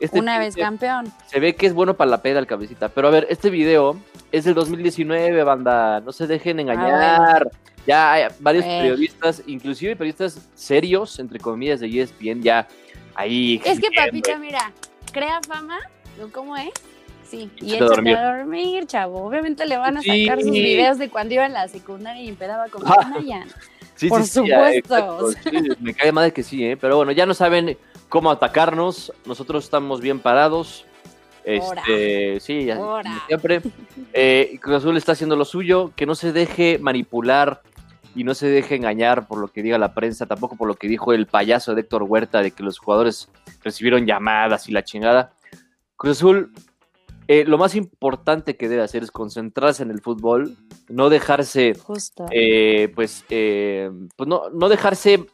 Este 0.00 0.18
Una 0.18 0.38
vez 0.38 0.56
campeón. 0.56 1.12
Se 1.26 1.38
ve 1.40 1.54
que 1.54 1.66
es 1.66 1.72
bueno 1.74 1.94
para 1.94 2.10
la 2.10 2.20
peda 2.22 2.38
el 2.38 2.46
cabecita. 2.46 2.88
Pero 2.88 3.08
a 3.08 3.10
ver, 3.10 3.26
este 3.30 3.48
video 3.50 3.96
es 4.32 4.44
del 4.44 4.54
2019, 4.54 5.42
banda. 5.44 6.00
No 6.00 6.12
se 6.12 6.26
dejen 6.26 6.60
engañar. 6.60 7.48
Ya 7.86 8.12
hay 8.12 8.24
varios 8.40 8.64
Ah, 8.64 8.68
Bueno. 8.68 8.82
periodistas, 8.82 9.42
inclusive 9.46 9.94
periodistas 9.96 10.40
serios, 10.54 11.18
entre 11.18 11.38
comillas, 11.38 11.80
de 11.80 11.86
ESPN, 11.88 12.42
ya 12.42 12.66
ahí. 13.14 13.60
Es 13.64 13.78
que 13.78 13.88
papita, 13.94 14.38
mira, 14.38 14.72
crea 15.12 15.40
fama. 15.46 15.78
¿cómo 16.32 16.56
es? 16.56 16.70
Sí, 17.28 17.50
y 17.60 17.70
Échate 17.74 17.84
a 17.84 17.86
dormir. 17.88 18.16
a 18.16 18.36
dormir, 18.36 18.86
chavo. 18.86 19.24
Obviamente 19.26 19.66
le 19.66 19.76
van 19.76 19.96
a 19.96 20.00
Sí. 20.02 20.26
sacar 20.26 20.40
sus 20.42 20.50
videos 20.52 20.98
de 20.98 21.08
cuando 21.10 21.34
iba 21.34 21.44
en 21.46 21.52
la 21.52 21.66
secundaria 21.68 22.22
y 22.22 22.28
empedaba 22.28 22.68
con 22.68 22.82
Ah. 22.86 23.12
Sí, 23.96 24.08
Por 24.08 24.22
sí, 24.24 24.30
supuesto. 24.30 25.30
me 25.80 25.94
cae 25.94 26.10
madre 26.12 26.32
que 26.32 26.42
sí, 26.42 26.64
¿eh? 26.64 26.76
Pero 26.76 26.96
bueno, 26.96 27.12
ya 27.12 27.26
no 27.26 27.34
saben 27.34 27.76
cómo 28.08 28.30
atacarnos. 28.30 29.12
Nosotros 29.26 29.64
estamos 29.64 30.00
bien 30.00 30.20
parados. 30.20 30.84
Este, 31.44 32.40
sí, 32.40 32.68
siempre. 33.26 33.60
Eh, 34.12 34.58
Cruz 34.62 34.76
Azul 34.76 34.96
está 34.96 35.12
haciendo 35.12 35.36
lo 35.36 35.44
suyo, 35.44 35.92
que 35.94 36.06
no 36.06 36.14
se 36.14 36.32
deje 36.32 36.78
manipular 36.78 37.60
y 38.14 38.24
no 38.24 38.32
se 38.34 38.46
deje 38.46 38.76
engañar 38.76 39.26
por 39.26 39.38
lo 39.38 39.48
que 39.48 39.62
diga 39.62 39.76
la 39.76 39.92
prensa, 39.92 40.24
tampoco 40.24 40.56
por 40.56 40.68
lo 40.68 40.74
que 40.76 40.88
dijo 40.88 41.12
el 41.12 41.26
payaso 41.26 41.74
de 41.74 41.82
Héctor 41.82 42.04
Huerta 42.04 42.40
de 42.40 42.52
que 42.52 42.62
los 42.62 42.78
jugadores 42.78 43.28
recibieron 43.62 44.06
llamadas 44.06 44.68
y 44.68 44.72
la 44.72 44.84
chingada. 44.84 45.32
Cruz 45.96 46.16
Azul, 46.18 46.52
eh, 47.28 47.44
lo 47.46 47.58
más 47.58 47.74
importante 47.74 48.56
que 48.56 48.68
debe 48.68 48.82
hacer 48.82 49.02
es 49.02 49.10
concentrarse 49.10 49.82
en 49.82 49.90
el 49.90 50.00
fútbol, 50.00 50.56
no 50.88 51.10
dejarse 51.10 51.74
eh, 52.30 52.90
pues, 52.94 53.24
eh, 53.28 53.90
pues 54.16 54.28
no, 54.28 54.48
no 54.50 54.68
dejarse 54.70 55.26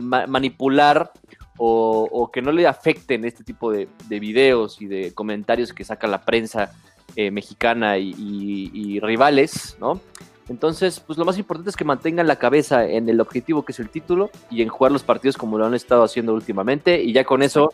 ma- 0.00 0.26
manipular 0.26 1.12
o, 1.58 2.08
o 2.10 2.30
que 2.30 2.42
no 2.42 2.52
le 2.52 2.66
afecten 2.66 3.24
este 3.24 3.44
tipo 3.44 3.70
de, 3.70 3.88
de 4.08 4.20
videos 4.20 4.80
y 4.82 4.86
de 4.86 5.12
comentarios 5.14 5.72
que 5.72 5.84
saca 5.84 6.06
la 6.06 6.22
prensa 6.22 6.72
eh, 7.16 7.30
mexicana 7.30 7.96
y, 7.98 8.10
y- 8.18 8.70
y 8.74 9.00
rivales, 9.00 9.76
¿no? 9.80 10.00
Entonces, 10.48 11.00
pues 11.00 11.18
lo 11.18 11.24
más 11.24 11.38
importante 11.38 11.70
es 11.70 11.76
que 11.76 11.84
mantengan 11.84 12.26
la 12.26 12.36
cabeza 12.36 12.84
en 12.84 13.08
el 13.08 13.20
objetivo 13.20 13.64
que 13.64 13.72
es 13.72 13.78
el 13.80 13.88
título 13.88 14.30
y 14.50 14.60
en 14.62 14.68
jugar 14.68 14.92
los 14.92 15.02
partidos 15.02 15.36
como 15.38 15.56
lo 15.56 15.64
han 15.64 15.74
estado 15.74 16.02
haciendo 16.04 16.34
últimamente 16.34 17.00
y 17.02 17.12
ya 17.14 17.24
con 17.24 17.42
eso, 17.42 17.72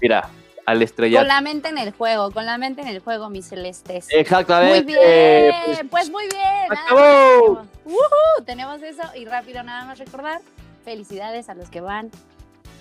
mira, 0.00 0.30
al 0.64 0.80
estrellar. 0.82 1.22
Con 1.22 1.28
la 1.28 1.40
mente 1.40 1.68
en 1.68 1.78
el 1.78 1.92
juego, 1.92 2.30
con 2.30 2.46
la 2.46 2.56
mente 2.58 2.80
en 2.82 2.88
el 2.88 3.00
juego, 3.00 3.28
mis 3.28 3.46
celestes. 3.46 4.06
Exactamente. 4.10 4.82
Muy 4.84 4.94
bien, 4.94 5.54
pues, 5.66 5.80
pues, 5.90 6.10
muy 6.10 6.24
bien. 6.28 6.70
acabó. 6.70 7.60
Ujú, 7.84 8.44
tenemos 8.46 8.80
eso 8.82 9.02
y 9.16 9.24
rápido 9.24 9.62
nada 9.62 9.84
más 9.84 9.98
recordar, 9.98 10.40
felicidades 10.84 11.48
a 11.48 11.54
los 11.54 11.68
que 11.70 11.80
van 11.80 12.10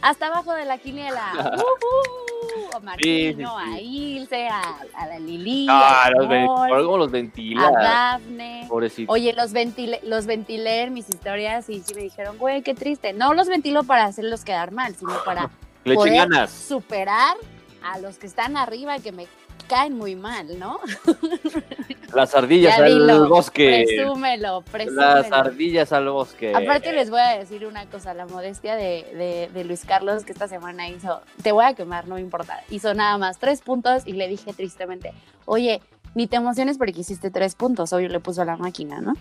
hasta 0.02 0.28
abajo 0.28 0.54
de 0.54 0.66
la 0.66 0.78
quiniela. 0.78 1.32
Ujú, 1.34 2.76
A 2.76 2.80
Martino, 2.80 3.58
sí, 3.60 3.66
sí. 3.66 3.74
a 3.74 3.82
Ilse, 3.82 4.48
a, 4.48 4.62
a 4.96 5.08
la 5.08 5.20
Lili, 5.20 5.68
Ah, 5.70 6.04
a, 6.06 6.12
los, 6.12 6.28
por 6.28 6.74
algo 6.78 6.98
los 6.98 7.08
a 7.10 7.12
ventila. 7.12 7.72
Dafne. 7.72 8.66
Pobrecito. 8.70 9.12
Oye, 9.12 9.34
los 9.34 9.52
ventilé, 9.54 10.00
los 10.04 10.26
ventilé 10.26 10.84
en 10.84 10.94
mis 10.94 11.10
historias 11.10 11.70
y 11.70 11.82
sí 11.82 11.94
me 11.96 12.02
dijeron, 12.02 12.38
güey, 12.38 12.62
qué 12.62 12.74
triste. 12.74 13.14
No 13.14 13.34
los 13.34 13.48
ventilo 13.48 13.84
para 13.84 14.06
hacerlos 14.06 14.44
quedar 14.44 14.72
mal, 14.72 14.96
sino 14.96 15.14
para 15.26 15.50
Le 15.84 15.94
echen 15.94 15.96
poder 15.96 16.14
ganas. 16.30 16.52
superar 16.52 17.36
a 17.84 18.00
los 18.00 18.18
que 18.18 18.28
están 18.28 18.58
arriba 18.58 19.00
que 19.00 19.12
me 19.12 19.28
caen 19.68 19.98
muy 19.98 20.16
mal, 20.16 20.58
¿no? 20.60 20.80
Las 22.14 22.34
ardillas 22.36 22.78
Ya 22.78 22.86
al 22.86 22.92
dilo, 22.92 23.28
bosque. 23.30 23.86
Presúmelo, 23.86 24.62
presúmelo. 24.62 25.02
Las 25.02 25.32
ardillas 25.32 25.92
al 25.92 26.10
bosque. 26.10 26.54
Aparte 26.56 26.94
les 26.94 27.10
voy 27.10 27.20
a 27.20 27.38
decir 27.38 27.66
una 27.66 27.86
cosa, 27.88 28.14
la 28.14 28.26
modestia 28.26 28.76
de, 28.76 29.06
de- 29.14 29.50
de 29.54 29.64
Luis 29.66 29.84
Carlos 29.86 30.24
que 30.24 30.32
esta 30.32 30.48
semana 30.48 30.88
hizo, 30.88 31.22
te 31.44 31.52
voy 31.52 31.66
a 31.66 31.74
quemar, 31.74 32.08
no 32.08 32.16
me 32.16 32.22
importa, 32.22 32.62
hizo 32.70 32.94
nada 32.94 33.18
más 33.18 33.38
tres 33.40 33.62
puntos 33.62 34.04
y 34.06 34.14
le 34.14 34.28
dije 34.28 34.54
tristemente, 34.54 35.12
oye, 35.46 35.82
ni 36.16 36.26
te 36.28 36.38
emociones 36.38 36.78
porque 36.78 37.02
hiciste 37.02 37.30
tres 37.30 37.54
puntos, 37.56 37.94
obvio 37.94 38.08
le 38.10 38.20
puso 38.20 38.42
a 38.42 38.46
la 38.46 38.56
máquina, 38.58 39.00
¿no? 39.02 39.14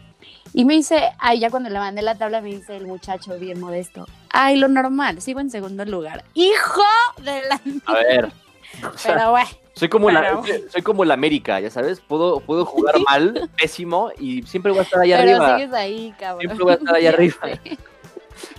Y 0.55 0.65
me 0.65 0.75
dice, 0.75 1.11
ay, 1.19 1.41
ya 1.41 1.51
cuando 1.51 1.69
le 1.69 1.79
mandé 1.79 2.01
la 2.03 2.15
tabla 2.17 2.41
me 2.41 2.49
dice 2.51 2.77
el 2.77 2.87
muchacho 2.87 3.37
bien 3.39 3.61
modesto, 3.61 4.07
ay, 4.31 4.57
lo 4.57 4.69
normal, 4.69 5.21
sigo 5.21 5.41
en 5.41 5.51
segundo 5.51 5.85
lugar. 5.85 6.25
¡Hijo 6.35 6.83
de 7.19 7.43
la... 7.49 7.61
A 7.87 7.93
ver. 7.95 8.33
Pero 9.05 9.31
bueno, 9.33 9.49
soy 9.77 9.89
como 9.89 10.11
la, 10.11 10.43
soy- 10.73 10.83
como 10.83 11.05
el 11.05 11.11
América, 11.13 11.61
ya 11.61 11.71
sabes. 11.71 12.01
Puedo, 12.01 12.41
puedo 12.41 12.65
jugar 12.67 12.97
mal, 13.09 13.49
pésimo, 13.57 14.11
y 14.19 14.43
siempre 14.43 14.73
voy 14.73 14.81
a 14.81 14.83
estar 14.83 15.01
allá 15.03 15.19
pero 15.19 15.31
arriba. 15.43 15.57
sigues 15.59 15.73
ahí, 15.75 16.15
cabrón. 16.19 16.41
Siempre 16.41 16.65
voy 16.65 16.73
a 16.73 16.77
estar 16.77 16.95
allá 16.97 17.11
Ya 17.11 17.17
arriba. 17.17 17.37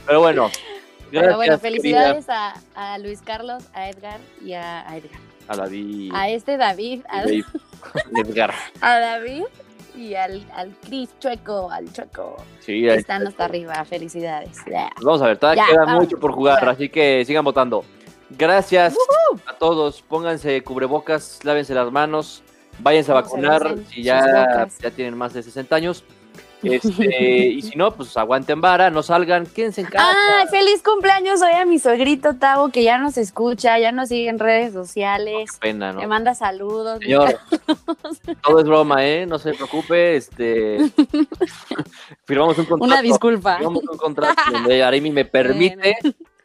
Pero 0.05 0.19
bueno. 0.21 0.49
Pero 1.11 1.35
bueno, 1.35 1.57
felicidades 1.59 2.27
a, 2.29 2.53
a 2.75 2.97
Luis 2.97 3.21
Carlos, 3.21 3.63
a 3.73 3.89
Edgar 3.89 4.19
y 4.43 4.53
a, 4.53 4.89
a 4.89 4.97
Edgar. 4.97 5.19
A 5.47 5.55
David. 5.55 6.11
A 6.13 6.29
este 6.29 6.57
David, 6.57 7.01
a, 7.07 7.19
Dave, 7.23 7.43
Edgar. 8.15 8.53
a 8.81 8.99
David 8.99 9.43
y 9.95 10.15
al, 10.15 10.45
al 10.53 10.75
Chris 10.85 11.09
Chueco, 11.19 11.71
al 11.71 11.91
Chueco. 11.93 12.35
Sí, 12.59 12.89
ahí- 12.89 12.97
Están 12.97 13.25
hasta 13.25 13.45
arriba, 13.45 13.85
felicidades. 13.85 14.57
Pues 14.65 14.75
Vamos 15.01 15.21
a 15.21 15.27
ver, 15.27 15.37
todavía 15.37 15.63
Ya, 15.65 15.71
queda 15.73 15.85
vamos. 15.85 16.03
mucho 16.03 16.19
por 16.19 16.33
jugar, 16.33 16.67
así 16.67 16.89
que 16.89 17.23
sigan 17.25 17.45
votando. 17.45 17.85
Gracias 18.29 18.95
a 19.45 19.53
todos, 19.53 20.01
pónganse 20.01 20.61
cubrebocas, 20.63 21.39
lávense 21.43 21.73
las 21.73 21.91
manos, 21.91 22.43
váyanse 22.79 23.11
a 23.11 23.15
vacunar 23.15 23.77
si 23.89 24.03
ya, 24.03 24.67
tienen 24.95 25.17
más 25.17 25.33
de 25.33 25.43
60 25.43 25.75
años. 25.75 26.03
Este, 26.63 27.49
y 27.49 27.61
si 27.61 27.77
no, 27.77 27.93
pues 27.93 28.17
aguanten 28.17 28.59
vara, 28.59 28.89
no 28.89 29.03
salgan, 29.03 29.45
quédense 29.45 29.81
en 29.81 29.87
casa. 29.87 30.11
¡Ay, 30.39 30.47
feliz 30.47 30.81
cumpleaños 30.81 31.39
hoy 31.43 31.51
a 31.51 31.65
mi 31.65 31.77
suegrito 31.77 32.33
Tavo, 32.33 32.69
que 32.69 32.81
ya 32.81 32.97
nos 32.97 33.15
escucha, 33.19 33.77
ya 33.77 33.91
nos 33.91 34.09
sigue 34.09 34.27
en 34.27 34.39
redes 34.39 34.73
sociales. 34.73 35.51
Qué 35.51 35.59
pena, 35.59 35.93
¿no? 35.93 35.99
Me 35.99 36.07
manda 36.07 36.33
saludos. 36.33 36.97
Señor, 36.99 37.37
todo 38.43 38.59
es 38.59 38.65
broma, 38.65 39.05
¿eh? 39.05 39.27
No 39.27 39.37
se 39.37 39.53
preocupe, 39.53 40.15
este... 40.15 40.79
firmamos 42.25 42.57
un 42.57 42.65
contrato. 42.65 42.91
Una 42.91 43.01
disculpa. 43.03 43.57
Firmamos 43.57 43.83
un 43.83 43.97
contrato 43.97 44.41
donde 44.51 44.83
Aremi 44.83 45.11
me 45.11 45.25
permite 45.25 45.95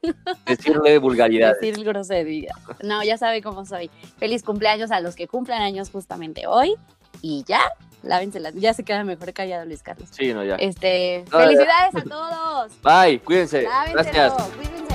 decirle 0.46 0.98
vulgaridades. 0.98 1.60
Decir 1.60 1.84
grosería. 1.84 2.54
No, 2.82 3.02
ya 3.02 3.16
sabe 3.18 3.42
cómo 3.42 3.64
soy. 3.64 3.90
Feliz 4.18 4.42
cumpleaños 4.42 4.90
a 4.90 5.00
los 5.00 5.14
que 5.16 5.26
cumplan 5.28 5.62
años 5.62 5.90
justamente 5.90 6.46
hoy. 6.46 6.74
Y 7.20 7.44
ya, 7.46 7.60
lávense 8.02 8.40
las. 8.40 8.54
Ya 8.54 8.74
se 8.74 8.84
queda 8.84 9.04
mejor 9.04 9.32
callado 9.32 9.64
Luis 9.64 9.82
Carlos. 9.82 10.08
Sí, 10.10 10.34
no, 10.34 10.44
ya. 10.44 10.56
Este, 10.56 11.24
No, 11.30 11.38
ya. 11.40 11.46
felicidades 11.46 11.94
a 11.94 12.02
todos. 12.02 12.72
Bye, 12.82 13.20
cuídense. 13.20 13.62
Lávenselo, 13.62 14.02
Gracias. 14.02 14.32
cuídense. 14.56 14.94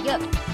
Adiós. 0.00 0.51